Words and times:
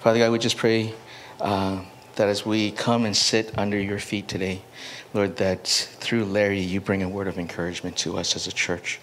Father 0.00 0.18
God, 0.18 0.32
we 0.32 0.38
just 0.38 0.56
pray 0.56 0.94
uh, 1.40 1.82
that 2.16 2.28
as 2.28 2.44
we 2.44 2.70
come 2.70 3.04
and 3.04 3.16
sit 3.16 3.56
under 3.58 3.78
your 3.78 3.98
feet 3.98 4.28
today, 4.28 4.62
Lord, 5.12 5.36
that 5.36 5.66
through 5.66 6.24
Larry, 6.24 6.60
you 6.60 6.80
bring 6.80 7.02
a 7.02 7.08
word 7.08 7.28
of 7.28 7.38
encouragement 7.38 7.96
to 7.98 8.18
us 8.18 8.36
as 8.36 8.46
a 8.46 8.52
church. 8.52 9.00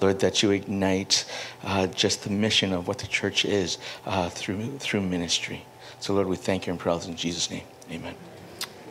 Lord, 0.00 0.20
that 0.20 0.42
you 0.42 0.50
ignite 0.50 1.26
uh, 1.62 1.86
just 1.88 2.24
the 2.24 2.30
mission 2.30 2.72
of 2.72 2.88
what 2.88 2.98
the 2.98 3.06
church 3.06 3.44
is 3.44 3.78
uh, 4.06 4.30
through, 4.30 4.78
through 4.78 5.02
ministry. 5.02 5.64
So, 6.00 6.14
Lord, 6.14 6.26
we 6.26 6.36
thank 6.36 6.66
you 6.66 6.72
and 6.72 6.80
praise 6.80 7.06
in 7.06 7.16
Jesus' 7.16 7.50
name. 7.50 7.64
Amen. 7.90 8.14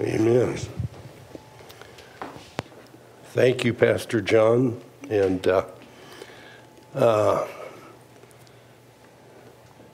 Amen. 0.01 0.57
Thank 3.25 3.65
you, 3.65 3.73
Pastor 3.73 4.21
John. 4.21 4.79
And 5.09 5.47
uh, 5.47 5.65
uh, 6.93 7.47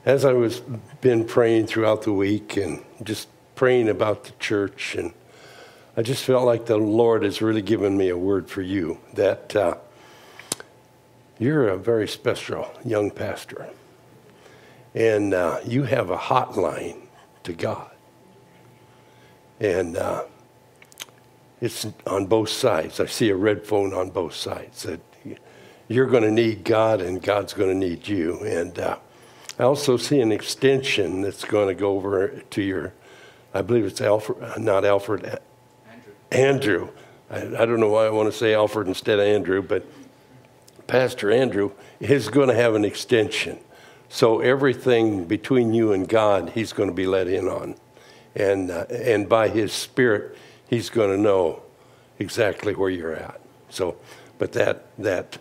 as 0.06 0.24
I 0.24 0.32
was 0.32 0.60
been 1.00 1.24
praying 1.24 1.66
throughout 1.66 2.02
the 2.02 2.12
week 2.12 2.56
and 2.56 2.84
just 3.02 3.28
praying 3.56 3.88
about 3.88 4.22
the 4.22 4.30
church, 4.38 4.94
and 4.94 5.12
I 5.96 6.02
just 6.02 6.24
felt 6.24 6.46
like 6.46 6.66
the 6.66 6.76
Lord 6.76 7.24
has 7.24 7.42
really 7.42 7.60
given 7.60 7.96
me 7.96 8.08
a 8.08 8.16
word 8.16 8.48
for 8.48 8.62
you 8.62 8.98
that 9.14 9.56
uh, 9.56 9.74
you're 11.40 11.68
a 11.68 11.76
very 11.76 12.06
special 12.06 12.70
young 12.84 13.10
pastor, 13.10 13.68
and 14.94 15.34
uh, 15.34 15.58
you 15.66 15.82
have 15.82 16.10
a 16.10 16.16
hotline 16.16 17.00
to 17.42 17.52
God, 17.52 17.90
and 19.58 19.96
uh, 19.96 20.22
it's 21.60 21.84
on 22.06 22.26
both 22.26 22.50
sides. 22.50 23.00
I 23.00 23.06
see 23.06 23.30
a 23.30 23.36
red 23.36 23.64
phone 23.66 23.92
on 23.92 24.10
both 24.10 24.34
sides 24.34 24.84
that 24.84 25.00
you're 25.88 26.06
going 26.06 26.22
to 26.22 26.30
need 26.30 26.62
God, 26.62 27.00
and 27.00 27.20
God's 27.20 27.54
going 27.54 27.70
to 27.70 27.88
need 27.88 28.06
you, 28.06 28.44
and 28.44 28.78
uh, 28.78 28.98
I 29.58 29.62
also 29.62 29.96
see 29.96 30.20
an 30.20 30.32
extension 30.32 31.22
that's 31.22 31.44
going 31.44 31.68
to 31.68 31.74
go 31.74 31.96
over 31.96 32.28
to 32.28 32.62
your, 32.62 32.92
I 33.54 33.62
believe 33.62 33.86
it's 33.86 34.00
Alfred, 34.00 34.58
not 34.58 34.84
Alfred, 34.84 35.24
Andrew. 35.90 36.12
Andrew. 36.30 36.88
I, 37.30 37.62
I 37.62 37.66
don't 37.66 37.80
know 37.80 37.88
why 37.88 38.06
I 38.06 38.10
want 38.10 38.30
to 38.30 38.36
say 38.36 38.54
Alfred 38.54 38.86
instead 38.86 39.18
of 39.18 39.26
Andrew, 39.26 39.62
but 39.62 39.86
Pastor 40.86 41.32
Andrew 41.32 41.72
is 42.00 42.28
going 42.28 42.48
to 42.48 42.54
have 42.54 42.74
an 42.74 42.84
extension. 42.84 43.58
So 44.08 44.40
everything 44.40 45.24
between 45.24 45.72
you 45.72 45.92
and 45.92 46.06
God, 46.06 46.50
he's 46.50 46.72
going 46.72 46.88
to 46.90 46.94
be 46.94 47.06
let 47.06 47.26
in 47.26 47.48
on. 47.48 47.76
And, 48.34 48.70
uh, 48.70 48.84
and 48.90 49.28
by 49.28 49.48
his 49.48 49.72
spirit, 49.72 50.36
he's 50.68 50.90
going 50.90 51.10
to 51.10 51.20
know 51.20 51.62
exactly 52.18 52.74
where 52.74 52.90
you're 52.90 53.14
at. 53.14 53.40
So, 53.70 53.96
but 54.38 54.52
that, 54.52 54.86
that, 54.98 55.38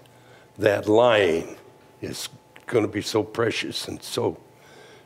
that 0.57 0.87
line 0.87 1.57
is 2.01 2.29
going 2.67 2.85
to 2.85 2.91
be 2.91 3.01
so 3.01 3.23
precious 3.23 3.87
and 3.87 4.01
so 4.01 4.37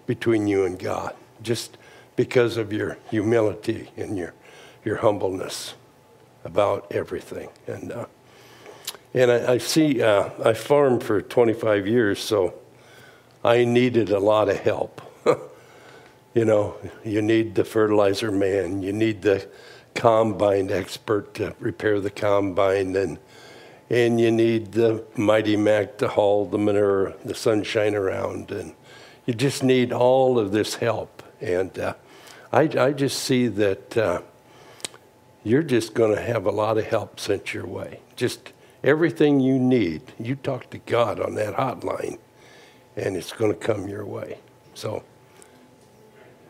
between 0.05 0.47
you 0.47 0.65
and 0.65 0.79
God, 0.79 1.15
just 1.41 1.77
because 2.15 2.57
of 2.57 2.73
your 2.73 2.97
humility 3.09 3.91
and 3.95 4.17
your, 4.17 4.33
your 4.83 4.97
humbleness 4.97 5.75
about 6.43 6.91
everything. 6.91 7.49
And, 7.67 7.91
uh, 7.91 8.05
and 9.13 9.31
I, 9.31 9.53
I 9.53 9.57
see, 9.57 10.01
uh, 10.01 10.29
I 10.43 10.53
farmed 10.53 11.03
for 11.03 11.21
25 11.21 11.87
years, 11.87 12.19
so 12.19 12.53
I 13.43 13.65
needed 13.65 14.09
a 14.09 14.19
lot 14.19 14.49
of 14.49 14.57
help. 14.59 15.01
you 16.33 16.45
know, 16.45 16.75
you 17.03 17.21
need 17.21 17.55
the 17.55 17.63
fertilizer 17.63 18.31
man, 18.31 18.81
you 18.81 18.93
need 18.93 19.21
the 19.21 19.47
combine 19.95 20.71
expert 20.71 21.33
to 21.35 21.55
repair 21.59 21.99
the 21.99 22.09
combine, 22.09 22.95
and 22.95 23.17
and 23.89 24.19
you 24.21 24.31
need 24.31 24.73
the 24.73 25.03
Mighty 25.15 25.57
Mac 25.57 25.97
to 25.97 26.07
haul 26.07 26.45
the 26.45 26.57
manure, 26.57 27.15
the 27.25 27.33
sunshine 27.33 27.95
around, 27.95 28.51
and 28.51 28.73
you 29.25 29.33
just 29.33 29.63
need 29.63 29.91
all 29.91 30.37
of 30.37 30.51
this 30.51 30.75
help. 30.75 31.23
And 31.41 31.77
uh, 31.79 31.93
I, 32.51 32.61
I, 32.61 32.91
just 32.91 33.23
see 33.23 33.47
that 33.47 33.97
uh, 33.97 34.21
you're 35.43 35.63
just 35.63 35.93
going 35.93 36.15
to 36.15 36.21
have 36.21 36.45
a 36.45 36.51
lot 36.51 36.77
of 36.77 36.85
help 36.85 37.19
sent 37.19 37.53
your 37.53 37.65
way. 37.65 37.99
Just 38.15 38.53
everything 38.83 39.39
you 39.39 39.57
need, 39.57 40.01
you 40.19 40.35
talk 40.35 40.69
to 40.71 40.77
God 40.79 41.19
on 41.19 41.35
that 41.35 41.55
hotline, 41.55 42.19
and 42.95 43.15
it's 43.15 43.31
going 43.31 43.51
to 43.51 43.57
come 43.57 43.87
your 43.87 44.05
way. 44.05 44.37
So, 44.73 45.03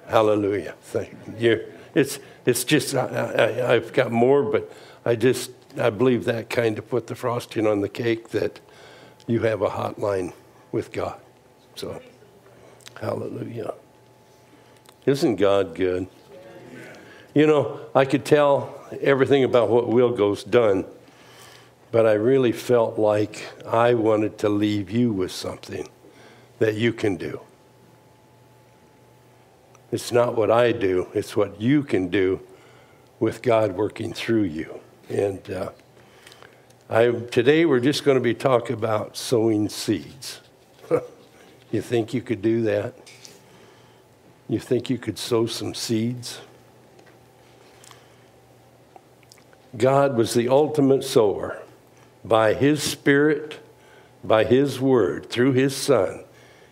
hallelujah. 0.07 0.75
Thank 0.81 1.15
you. 1.37 1.65
It's, 1.95 2.19
it's 2.45 2.63
just, 2.63 2.95
I, 2.95 3.05
I, 3.07 3.73
I've 3.73 3.93
got 3.93 4.11
more, 4.11 4.43
but 4.43 4.71
I 5.05 5.15
just 5.15 5.51
I 5.77 5.89
believe 5.89 6.25
that 6.25 6.49
kind 6.49 6.77
of 6.77 6.89
put 6.89 7.07
the 7.07 7.15
frosting 7.15 7.67
on 7.67 7.81
the 7.81 7.89
cake 7.89 8.29
that 8.29 8.59
you 9.27 9.41
have 9.41 9.61
a 9.61 9.69
hotline 9.69 10.33
with 10.71 10.91
God. 10.91 11.19
So, 11.75 12.01
hallelujah. 12.99 13.73
Isn't 15.05 15.35
God 15.35 15.75
good? 15.75 16.07
You 17.35 17.45
know, 17.45 17.79
I 17.93 18.05
could 18.05 18.25
tell 18.25 18.75
everything 19.01 19.43
about 19.43 19.69
what 19.69 19.87
Wilgo's 19.87 20.43
done, 20.43 20.85
but 21.91 22.05
I 22.05 22.13
really 22.13 22.51
felt 22.51 22.97
like 22.97 23.45
I 23.67 23.93
wanted 23.93 24.37
to 24.39 24.49
leave 24.49 24.89
you 24.89 25.13
with 25.13 25.31
something 25.31 25.87
that 26.57 26.75
you 26.75 26.91
can 26.91 27.15
do. 27.15 27.39
It's 29.91 30.11
not 30.11 30.35
what 30.35 30.51
I 30.51 30.71
do, 30.71 31.07
it's 31.13 31.35
what 31.35 31.61
you 31.61 31.83
can 31.83 32.09
do 32.09 32.41
with 33.19 33.41
God 33.41 33.75
working 33.75 34.13
through 34.13 34.43
you. 34.43 34.79
And 35.09 35.49
uh, 35.49 35.71
I, 36.87 37.09
today 37.09 37.65
we're 37.65 37.79
just 37.79 38.03
going 38.03 38.15
to 38.15 38.21
be 38.21 38.35
talking 38.35 38.75
about 38.75 39.17
sowing 39.17 39.67
seeds. 39.67 40.39
you 41.71 41.81
think 41.81 42.13
you 42.13 42.21
could 42.21 42.43
do 42.43 42.61
that? 42.63 42.93
You 44.47 44.59
think 44.59 44.87
you 44.87 44.99
could 44.99 45.17
sow 45.17 45.47
some 45.47 45.73
seeds? 45.73 46.41
God 49.75 50.15
was 50.15 50.35
the 50.35 50.47
ultimate 50.47 51.03
sower. 51.03 51.59
By 52.23 52.53
His 52.53 52.83
Spirit, 52.83 53.59
by 54.23 54.43
His 54.43 54.79
Word, 54.79 55.27
through 55.31 55.53
His 55.53 55.75
Son, 55.75 56.23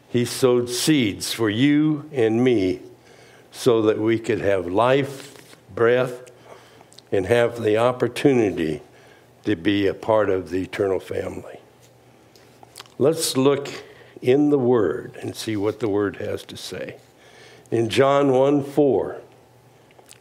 He 0.09 0.25
sowed 0.25 0.69
seeds 0.69 1.33
for 1.33 1.49
you 1.49 2.07
and 2.11 2.43
me 2.43 2.81
so 3.51 3.81
that 3.83 3.97
we 3.97 4.19
could 4.19 4.41
have 4.41 4.67
life, 4.67 5.55
breath, 5.73 6.26
and 7.11 7.25
have 7.25 7.61
the 7.61 7.77
opportunity 7.77 8.81
to 9.45 9.55
be 9.55 9.87
a 9.87 9.93
part 9.93 10.29
of 10.29 10.49
the 10.49 10.61
eternal 10.61 10.99
family. 10.99 11.59
Let's 12.97 13.37
look 13.37 13.69
in 14.21 14.49
the 14.49 14.57
Word 14.57 15.17
and 15.21 15.35
see 15.35 15.55
what 15.55 15.79
the 15.79 15.89
Word 15.89 16.17
has 16.17 16.43
to 16.43 16.57
say. 16.57 16.97
In 17.71 17.89
John 17.89 18.31
1 18.31 18.63
4, 18.63 19.21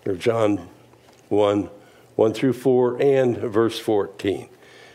or 0.07 0.15
John 0.15 0.69
1 1.29 1.71
1 2.17 2.33
through 2.35 2.53
4, 2.53 3.03
and 3.03 3.37
verse 3.37 3.79
14, 3.79 4.49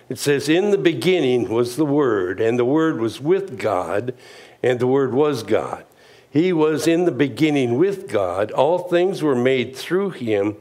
it 0.09 0.17
says, 0.17 0.49
In 0.49 0.71
the 0.71 0.77
beginning 0.77 1.49
was 1.49 1.75
the 1.75 1.85
Word, 1.85 2.39
and 2.41 2.57
the 2.57 2.65
Word 2.65 2.99
was 2.99 3.21
with 3.21 3.57
God, 3.57 4.13
and 4.63 4.79
the 4.79 4.87
Word 4.87 5.13
was 5.13 5.43
God. 5.43 5.85
He 6.29 6.53
was 6.53 6.87
in 6.87 7.05
the 7.05 7.11
beginning 7.11 7.77
with 7.77 8.07
God. 8.07 8.51
All 8.51 8.79
things 8.79 9.21
were 9.21 9.35
made 9.35 9.75
through 9.75 10.11
him 10.11 10.55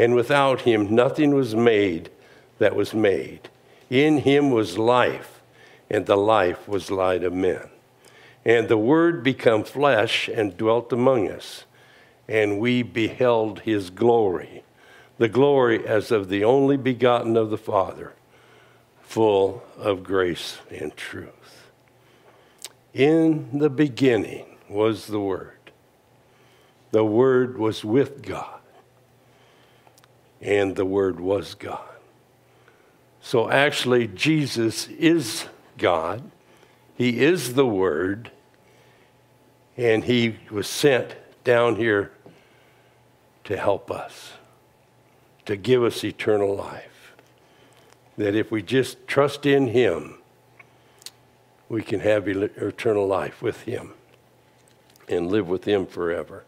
and 0.00 0.14
without 0.14 0.62
him 0.62 0.94
nothing 0.94 1.34
was 1.34 1.54
made 1.54 2.08
that 2.58 2.74
was 2.74 2.94
made. 2.94 3.50
In 3.90 4.16
him 4.16 4.50
was 4.50 4.78
life, 4.78 5.42
and 5.90 6.06
the 6.06 6.16
life 6.16 6.66
was 6.66 6.90
light 6.90 7.22
of 7.22 7.34
men. 7.34 7.68
And 8.42 8.66
the 8.66 8.78
Word 8.78 9.22
became 9.22 9.62
flesh 9.62 10.26
and 10.26 10.56
dwelt 10.56 10.90
among 10.90 11.28
us, 11.30 11.66
and 12.26 12.58
we 12.58 12.82
beheld 12.82 13.60
his 13.60 13.90
glory, 13.90 14.62
the 15.18 15.28
glory 15.28 15.86
as 15.86 16.10
of 16.10 16.30
the 16.30 16.44
only 16.44 16.78
begotten 16.78 17.36
of 17.36 17.50
the 17.50 17.58
Father, 17.58 18.14
full 19.02 19.62
of 19.76 20.02
grace 20.02 20.60
and 20.70 20.96
truth. 20.96 21.68
In 22.94 23.58
the 23.58 23.68
beginning 23.68 24.46
was 24.66 25.08
the 25.08 25.20
Word. 25.20 25.58
The 26.90 27.04
Word 27.04 27.58
was 27.58 27.84
with 27.84 28.22
God 28.22 28.59
and 30.40 30.76
the 30.76 30.84
Word 30.84 31.20
was 31.20 31.54
God. 31.54 31.84
So 33.20 33.50
actually, 33.50 34.08
Jesus 34.08 34.88
is 34.88 35.46
God, 35.76 36.30
He 36.94 37.20
is 37.20 37.54
the 37.54 37.66
Word, 37.66 38.30
and 39.76 40.04
He 40.04 40.36
was 40.50 40.66
sent 40.66 41.14
down 41.44 41.76
here 41.76 42.12
to 43.44 43.56
help 43.56 43.90
us, 43.90 44.34
to 45.44 45.56
give 45.56 45.82
us 45.82 46.04
eternal 46.04 46.54
life. 46.54 47.14
That 48.16 48.34
if 48.34 48.50
we 48.50 48.62
just 48.62 49.06
trust 49.06 49.46
in 49.46 49.68
Him, 49.68 50.18
we 51.68 51.82
can 51.82 52.00
have 52.00 52.26
eternal 52.26 53.06
life 53.06 53.42
with 53.42 53.62
Him 53.62 53.92
and 55.08 55.30
live 55.30 55.48
with 55.48 55.64
Him 55.64 55.86
forever. 55.86 56.44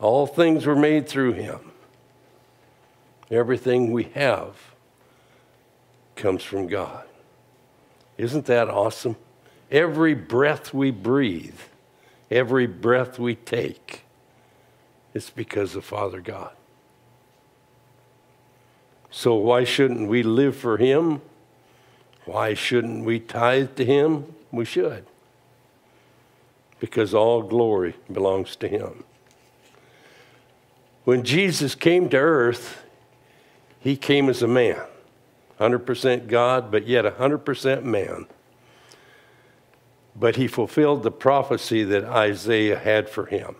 All 0.00 0.26
things 0.26 0.66
were 0.66 0.76
made 0.76 1.08
through 1.08 1.32
Him 1.32 1.72
Everything 3.30 3.90
we 3.90 4.04
have 4.14 4.56
comes 6.16 6.42
from 6.42 6.66
God. 6.66 7.04
Isn't 8.18 8.46
that 8.46 8.68
awesome? 8.68 9.16
Every 9.70 10.14
breath 10.14 10.72
we 10.72 10.90
breathe, 10.90 11.58
every 12.30 12.66
breath 12.66 13.18
we 13.18 13.34
take, 13.34 14.02
it's 15.14 15.30
because 15.30 15.74
of 15.74 15.84
Father 15.84 16.20
God. 16.20 16.52
So, 19.10 19.34
why 19.34 19.64
shouldn't 19.64 20.08
we 20.08 20.22
live 20.22 20.56
for 20.56 20.76
Him? 20.76 21.22
Why 22.24 22.54
shouldn't 22.54 23.04
we 23.04 23.20
tithe 23.20 23.76
to 23.76 23.84
Him? 23.84 24.34
We 24.50 24.64
should. 24.64 25.06
Because 26.80 27.14
all 27.14 27.42
glory 27.42 27.94
belongs 28.12 28.56
to 28.56 28.68
Him. 28.68 29.04
When 31.04 31.22
Jesus 31.22 31.74
came 31.74 32.08
to 32.08 32.16
earth, 32.16 32.83
He 33.84 33.98
came 33.98 34.30
as 34.30 34.40
a 34.40 34.48
man, 34.48 34.80
100% 35.60 36.26
God, 36.26 36.70
but 36.70 36.86
yet 36.86 37.04
100% 37.04 37.82
man. 37.82 38.26
But 40.16 40.36
He 40.36 40.46
fulfilled 40.46 41.02
the 41.02 41.10
prophecy 41.10 41.84
that 41.84 42.02
Isaiah 42.04 42.78
had 42.78 43.10
for 43.10 43.26
Him. 43.26 43.56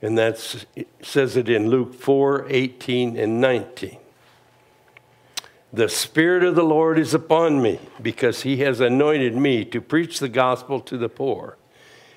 And 0.00 0.16
that 0.16 0.38
says 1.02 1.36
it 1.36 1.48
in 1.48 1.68
Luke 1.68 1.94
4 1.94 2.46
18 2.48 3.16
and 3.16 3.40
19. 3.40 3.98
The 5.72 5.88
Spirit 5.88 6.44
of 6.44 6.54
the 6.54 6.62
Lord 6.62 6.96
is 6.96 7.12
upon 7.12 7.60
me 7.60 7.80
because 8.00 8.42
he 8.42 8.58
has 8.58 8.78
anointed 8.78 9.34
me 9.34 9.64
to 9.64 9.80
preach 9.80 10.20
the 10.20 10.28
gospel 10.28 10.80
to 10.82 10.96
the 10.96 11.08
poor. 11.08 11.58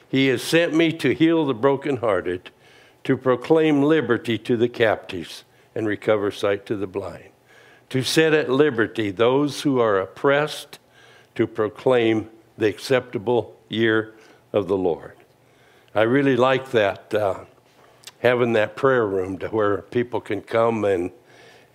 He 0.07 0.27
has 0.27 0.44
sent 0.44 0.75
me 0.75 0.94
to 0.94 1.15
heal 1.15 1.47
the 1.47 1.56
brokenhearted, 1.56 2.51
to 3.06 3.18
proclaim 3.18 3.81
liberty 3.81 4.38
to 4.38 4.56
the 4.56 4.69
captives 4.69 5.44
and 5.75 5.88
recover 5.88 6.31
sight 6.31 6.65
to 6.65 6.75
the 6.75 6.88
blind, 6.88 7.29
to 7.89 8.03
set 8.03 8.33
at 8.33 8.50
liberty 8.50 9.12
those 9.12 9.62
who 9.62 9.79
are 9.79 10.00
oppressed, 10.00 10.79
to 11.35 11.47
proclaim 11.47 12.29
the 12.57 12.68
acceptable 12.68 13.56
year 13.69 14.13
of 14.51 14.68
the 14.68 14.77
Lord. 14.77 15.15
I 15.95 16.01
really 16.03 16.35
like 16.35 16.71
that, 16.71 17.13
uh, 17.13 17.45
having 18.19 18.53
that 18.53 18.75
prayer 18.75 19.06
room 19.06 19.38
to 19.39 19.47
where 19.50 19.81
people 19.83 20.21
can 20.21 20.41
come 20.41 20.83
and 20.85 21.12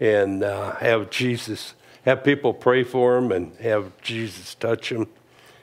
and 0.01 0.43
uh, 0.43 0.77
have 0.77 1.11
Jesus, 1.11 1.75
have 2.05 2.23
people 2.23 2.53
pray 2.53 2.85
for 2.85 3.15
them 3.15 3.33
and 3.33 3.57
have 3.57 3.99
Jesus 4.03 4.55
touch 4.55 4.91
them. 4.91 5.09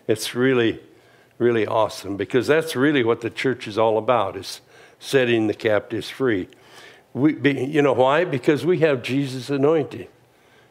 It's 0.08 0.36
really, 0.36 0.82
really 1.38 1.66
awesome 1.66 2.18
because 2.18 2.48
that's 2.48 2.76
really 2.76 3.04
what 3.04 3.22
the 3.22 3.30
church 3.30 3.68
is 3.68 3.78
all 3.78 3.98
about 3.98 4.36
is 4.36 4.62
setting 5.00 5.48
the 5.48 5.54
captives 5.54 6.10
free. 6.10 6.48
We, 7.14 7.66
you 7.66 7.82
know 7.82 7.94
why? 7.94 8.26
Because 8.26 8.66
we 8.66 8.80
have 8.80 9.04
Jesus' 9.04 9.50
anointing. 9.50 10.08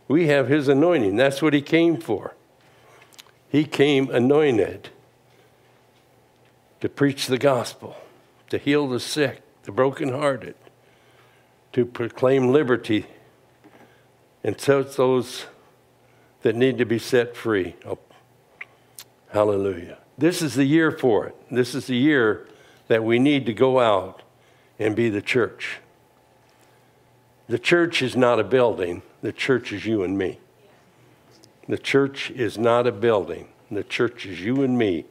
We 0.09 0.27
have 0.27 0.49
his 0.49 0.69
anointing. 0.69 1.17
That's 1.17 1.41
what 1.41 1.55
he 1.55 1.63
came 1.63 1.99
for. 1.99 2.35
He 3.49 3.65
came 3.65 4.11
anointed 4.11 4.89
to 6.81 6.89
preach 6.89 7.27
the 7.29 7.39
gospel, 7.39 7.97
to 8.49 8.59
heal 8.59 8.89
the 8.89 8.99
sick, 8.99 9.43
the 9.63 9.71
brokenhearted, 9.71 10.57
to 11.73 11.85
proclaim 11.85 12.51
liberty 12.51 13.07
and 14.43 14.59
touch 14.59 14.97
those 14.97 15.47
that 16.43 16.57
need 16.57 16.79
to 16.79 16.85
be 16.85 16.99
set 16.99 17.37
free. 17.37 17.77
Oh, 17.87 17.99
hallelujah. 19.31 19.99
This 20.19 20.43
is 20.43 20.55
the 20.55 20.65
year 20.65 20.91
for 20.91 21.27
it. 21.27 21.37
This 21.51 21.75
is 21.75 21.87
the 21.87 21.97
year 21.97 22.49
that 22.89 23.05
we 23.05 23.19
need 23.19 23.47
to 23.47 23.55
go 23.55 23.79
out 23.79 24.23
and 24.79 24.97
be 24.97 25.09
the 25.09 25.23
church. 25.23 25.79
The 27.53 27.59
church 27.59 28.01
is 28.01 28.17
not 28.17 28.41
a 28.41 28.45
building, 28.45 29.03
the 29.21 29.31
church 29.31 29.75
is 29.75 29.85
you 29.85 30.03
and 30.03 30.17
me. 30.17 30.39
The 31.69 31.77
church 31.77 32.31
is 32.31 32.57
not 32.57 32.87
a 32.87 32.93
building, 32.93 33.49
the 33.71 33.85
church 33.85 34.25
is 34.25 34.41
you 34.41 34.63
and 34.63 34.79
me. 34.79 35.05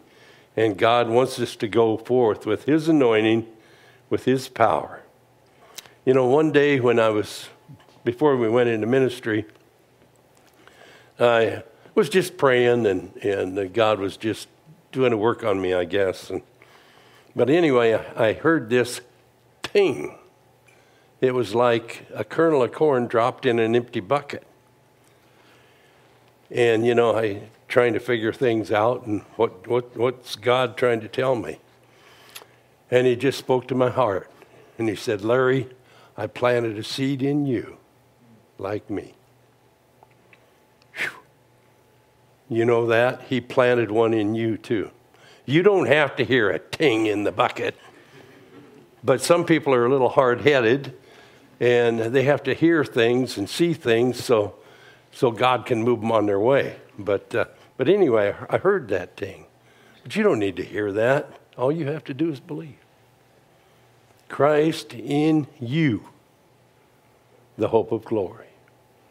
And 0.58 0.76
God 0.76 1.08
wants 1.08 1.38
us 1.38 1.56
to 1.58 1.68
go 1.68 1.98
forth 1.98 2.48
with 2.48 2.64
His 2.64 2.88
anointing, 2.88 3.46
with 4.10 4.26
His 4.26 4.50
power. 4.50 5.04
You 6.04 6.16
know, 6.16 6.26
one 6.26 6.52
day 6.52 6.80
when 6.80 7.00
I 7.00 7.10
was 7.10 7.48
before 8.04 8.36
we 8.36 8.50
went 8.50 8.70
into 8.70 8.88
ministry, 8.88 9.46
I 11.20 11.62
was 11.94 12.10
just 12.10 12.38
praying, 12.38 12.88
and, 12.88 13.16
and 13.18 13.72
God 13.72 14.00
was 14.00 14.18
just 14.18 14.48
doing 14.92 15.14
a 15.14 15.18
work 15.18 15.44
on 15.44 15.62
me, 15.62 15.76
I 15.76 15.86
guess. 15.86 16.32
And, 16.32 16.42
but 17.36 17.52
anyway, 17.52 17.94
I 17.94 18.34
heard 18.34 18.72
this 18.72 19.02
ting. 19.62 20.18
It 21.22 21.36
was 21.36 21.54
like 21.54 22.08
a 22.14 22.24
kernel 22.24 22.64
of 22.64 22.72
corn 22.72 23.06
dropped 23.06 23.46
in 23.46 23.60
an 23.60 23.76
empty 23.76 24.00
bucket. 24.00 24.44
And, 26.50 26.86
you 26.86 26.96
know, 26.96 27.16
I 27.16 27.44
trying 27.68 27.94
to 27.94 28.00
figure 28.00 28.34
things 28.34 28.70
out 28.72 29.06
and 29.06 29.22
what, 29.38 29.66
what, 29.68 29.96
what's 29.96 30.36
God 30.36 30.76
trying 30.76 31.00
to 31.00 31.08
tell 31.08 31.36
me? 31.36 31.60
And 32.90 33.08
he 33.08 33.16
just 33.16 33.40
spoke 33.40 33.68
to 33.70 33.76
my 33.76 33.90
heart. 33.90 34.30
And 34.78 34.90
he 34.90 34.96
said, 34.96 35.22
Larry, 35.24 35.70
I 36.18 36.28
planted 36.28 36.78
a 36.78 36.84
seed 36.84 37.22
in 37.22 37.46
you 37.46 37.78
like 38.58 38.90
me. 38.90 39.14
Whew. 40.96 41.12
You 42.50 42.66
know 42.66 42.88
that? 42.88 43.22
He 43.30 43.40
planted 43.40 43.90
one 43.90 44.14
in 44.14 44.36
you 44.36 44.58
too. 44.58 44.92
You 45.46 45.64
don't 45.64 45.88
have 45.88 46.18
to 46.18 46.26
hear 46.26 46.50
a 46.50 46.60
ting 46.60 47.06
in 47.06 47.24
the 47.24 47.32
bucket. 47.32 47.76
But 49.04 49.22
some 49.22 49.46
people 49.46 49.74
are 49.74 49.86
a 49.86 49.90
little 49.90 50.10
hard 50.10 50.42
headed 50.42 50.94
and 51.62 52.00
they 52.00 52.24
have 52.24 52.42
to 52.42 52.56
hear 52.56 52.84
things 52.84 53.38
and 53.38 53.48
see 53.48 53.76
things 53.76 54.22
so, 54.22 54.56
so 55.12 55.30
God 55.30 55.68
can 55.68 55.84
move 55.84 56.02
them 56.02 56.12
on 56.12 56.26
their 56.26 56.40
way. 56.40 56.78
But, 56.98 57.36
uh, 57.36 57.46
but 57.78 57.88
anyway, 57.88 58.36
I 58.50 58.58
heard 58.58 58.88
that 58.88 59.16
thing. 59.16 59.46
But 60.02 60.16
you 60.16 60.24
don't 60.24 60.40
need 60.40 60.56
to 60.56 60.66
hear 60.66 60.92
that. 60.92 61.30
All 61.56 61.72
you 61.72 61.86
have 61.86 62.04
to 62.06 62.16
do 62.16 62.32
is 62.32 62.40
believe. 62.40 62.80
Christ 64.28 64.94
in 64.96 65.46
you, 65.60 66.10
the 67.60 67.68
hope 67.68 67.92
of 67.92 68.06
glory. 68.06 68.48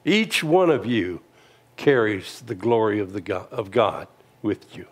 Each 0.04 0.42
one 0.42 0.70
of 0.70 0.84
you 0.84 1.20
carries 1.76 2.40
the 2.40 2.56
glory 2.56 2.98
of, 2.98 3.12
the 3.12 3.20
God, 3.20 3.46
of 3.52 3.70
God 3.70 4.08
with 4.42 4.76
you. 4.76 4.86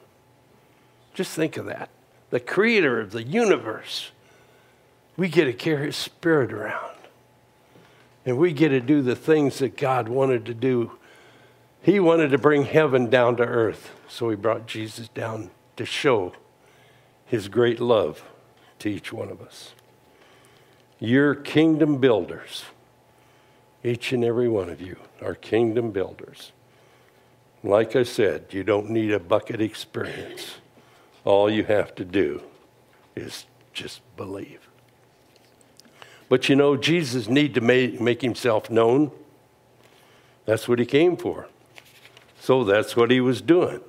Just 1.13 1.35
think 1.35 1.57
of 1.57 1.67
that. 1.67 1.89
The 2.31 2.39
creator 2.39 3.01
of 3.01 3.11
the 3.11 3.25
universe. 3.25 4.13
We 5.17 5.29
get 5.29 5.47
to 5.47 5.53
carry 5.53 5.87
his 5.87 5.97
spirit 5.97 6.53
around. 6.53 6.98
And 8.29 8.37
we 8.37 8.53
get 8.53 8.69
to 8.69 8.81
do 8.81 9.01
the 9.01 9.17
things 9.17 9.59
that 9.61 9.79
God 9.79 10.07
wanted 10.07 10.45
to 10.45 10.53
do. 10.53 10.93
He 11.81 11.99
wanted 11.99 12.31
to 12.33 12.37
bring 12.37 12.65
heaven 12.65 13.09
down 13.09 13.39
to 13.39 13.43
earth. 13.43 13.91
So 14.07 14.29
he 14.29 14.37
brought 14.37 14.67
Jesus 14.67 15.09
down 15.09 15.51
to 15.79 15.87
show 15.87 16.35
his 17.25 17.49
great 17.49 17.81
love 17.81 18.23
to 18.81 18.91
each 18.91 19.15
one 19.15 19.31
of 19.31 19.41
us. 19.41 19.73
You're 20.99 21.35
kingdom 21.35 21.97
builders. 21.97 22.67
Each 23.83 24.13
and 24.13 24.23
every 24.23 24.47
one 24.47 24.69
of 24.69 24.83
you 24.83 24.97
are 25.23 25.35
kingdom 25.35 25.91
builders. 25.91 26.53
Like 27.65 27.97
I 27.97 28.03
said, 28.03 28.49
you 28.51 28.63
don't 28.63 28.91
need 28.91 29.11
a 29.11 29.19
bucket 29.19 29.63
experience. 29.63 30.57
All 31.25 31.49
you 31.49 31.65
have 31.65 31.95
to 31.95 32.05
do 32.05 32.43
is 33.17 33.47
just 33.73 34.03
believe. 34.19 34.68
But 36.29 36.49
you 36.49 36.57
know, 36.57 36.77
Jesus 36.77 37.29
need 37.29 37.55
to 37.55 37.61
make, 37.61 38.01
make 38.01 38.23
himself 38.23 38.71
known. 38.71 39.11
That's 40.45 40.69
what 40.69 40.79
he 40.79 40.87
came 40.87 41.17
for. 41.17 41.49
So 42.41 42.65
that's 42.65 42.97
what 42.97 43.11
he 43.11 43.21
was 43.21 43.41
doing. 43.41 43.81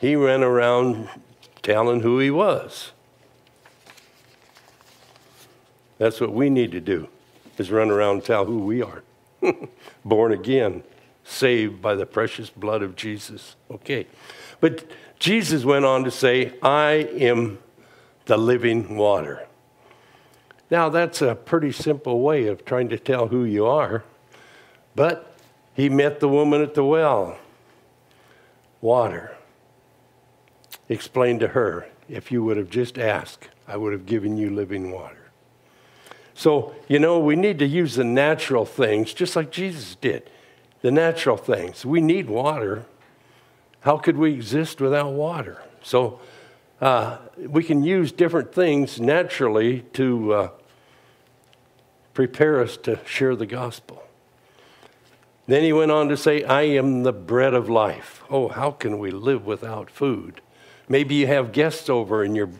He 0.00 0.14
ran 0.14 0.42
around 0.42 1.08
telling 1.62 2.00
who 2.00 2.18
he 2.18 2.30
was. 2.30 2.92
That's 5.98 6.20
what 6.20 6.32
we 6.32 6.48
need 6.48 6.70
to 6.72 6.80
do 6.80 7.08
is 7.58 7.72
run 7.72 7.90
around 7.90 8.14
and 8.14 8.24
tell 8.24 8.44
who 8.44 8.58
we 8.58 8.82
are. 8.82 9.02
Born 10.04 10.32
again, 10.32 10.84
saved 11.24 11.82
by 11.82 11.96
the 11.96 12.06
precious 12.06 12.50
blood 12.50 12.82
of 12.82 12.94
Jesus. 12.94 13.56
Okay. 13.68 14.06
But 14.60 14.84
Jesus 15.18 15.64
went 15.64 15.84
on 15.84 16.04
to 16.04 16.10
say, 16.10 16.54
I 16.62 17.08
am 17.18 17.58
the 18.26 18.36
living 18.36 18.96
water. 18.96 19.47
Now, 20.70 20.88
that's 20.90 21.22
a 21.22 21.34
pretty 21.34 21.72
simple 21.72 22.20
way 22.20 22.46
of 22.46 22.64
trying 22.64 22.90
to 22.90 22.98
tell 22.98 23.28
who 23.28 23.44
you 23.44 23.66
are. 23.66 24.04
But 24.94 25.34
he 25.74 25.88
met 25.88 26.20
the 26.20 26.28
woman 26.28 26.60
at 26.60 26.74
the 26.74 26.84
well. 26.84 27.38
Water. 28.80 29.36
Explained 30.88 31.40
to 31.40 31.48
her, 31.48 31.88
if 32.08 32.30
you 32.30 32.42
would 32.44 32.56
have 32.56 32.70
just 32.70 32.98
asked, 32.98 33.48
I 33.66 33.76
would 33.76 33.92
have 33.92 34.06
given 34.06 34.36
you 34.36 34.50
living 34.50 34.90
water. 34.90 35.30
So, 36.34 36.74
you 36.88 36.98
know, 36.98 37.18
we 37.18 37.36
need 37.36 37.58
to 37.58 37.66
use 37.66 37.96
the 37.96 38.04
natural 38.04 38.64
things 38.64 39.12
just 39.12 39.36
like 39.36 39.50
Jesus 39.50 39.94
did. 39.96 40.30
The 40.82 40.90
natural 40.90 41.36
things. 41.36 41.84
We 41.84 42.00
need 42.00 42.28
water. 42.28 42.84
How 43.80 43.98
could 43.98 44.16
we 44.16 44.32
exist 44.32 44.80
without 44.80 45.12
water? 45.12 45.62
So, 45.82 46.20
uh, 46.80 47.18
we 47.36 47.64
can 47.64 47.82
use 47.82 48.12
different 48.12 48.54
things 48.54 49.00
naturally 49.00 49.80
to 49.94 50.32
uh, 50.32 50.50
prepare 52.18 52.60
us 52.60 52.76
to 52.76 52.98
share 53.06 53.36
the 53.36 53.46
gospel. 53.46 54.02
Then 55.46 55.62
he 55.62 55.72
went 55.72 55.92
on 55.92 56.08
to 56.08 56.16
say, 56.16 56.42
I 56.42 56.62
am 56.62 57.04
the 57.04 57.12
bread 57.12 57.54
of 57.54 57.70
life. 57.70 58.24
Oh, 58.28 58.48
how 58.48 58.72
can 58.72 58.98
we 58.98 59.12
live 59.12 59.46
without 59.46 59.88
food? 59.88 60.40
Maybe 60.88 61.14
you 61.14 61.28
have 61.28 61.52
guests 61.52 61.88
over 61.88 62.24
and 62.24 62.34
you're 62.34 62.50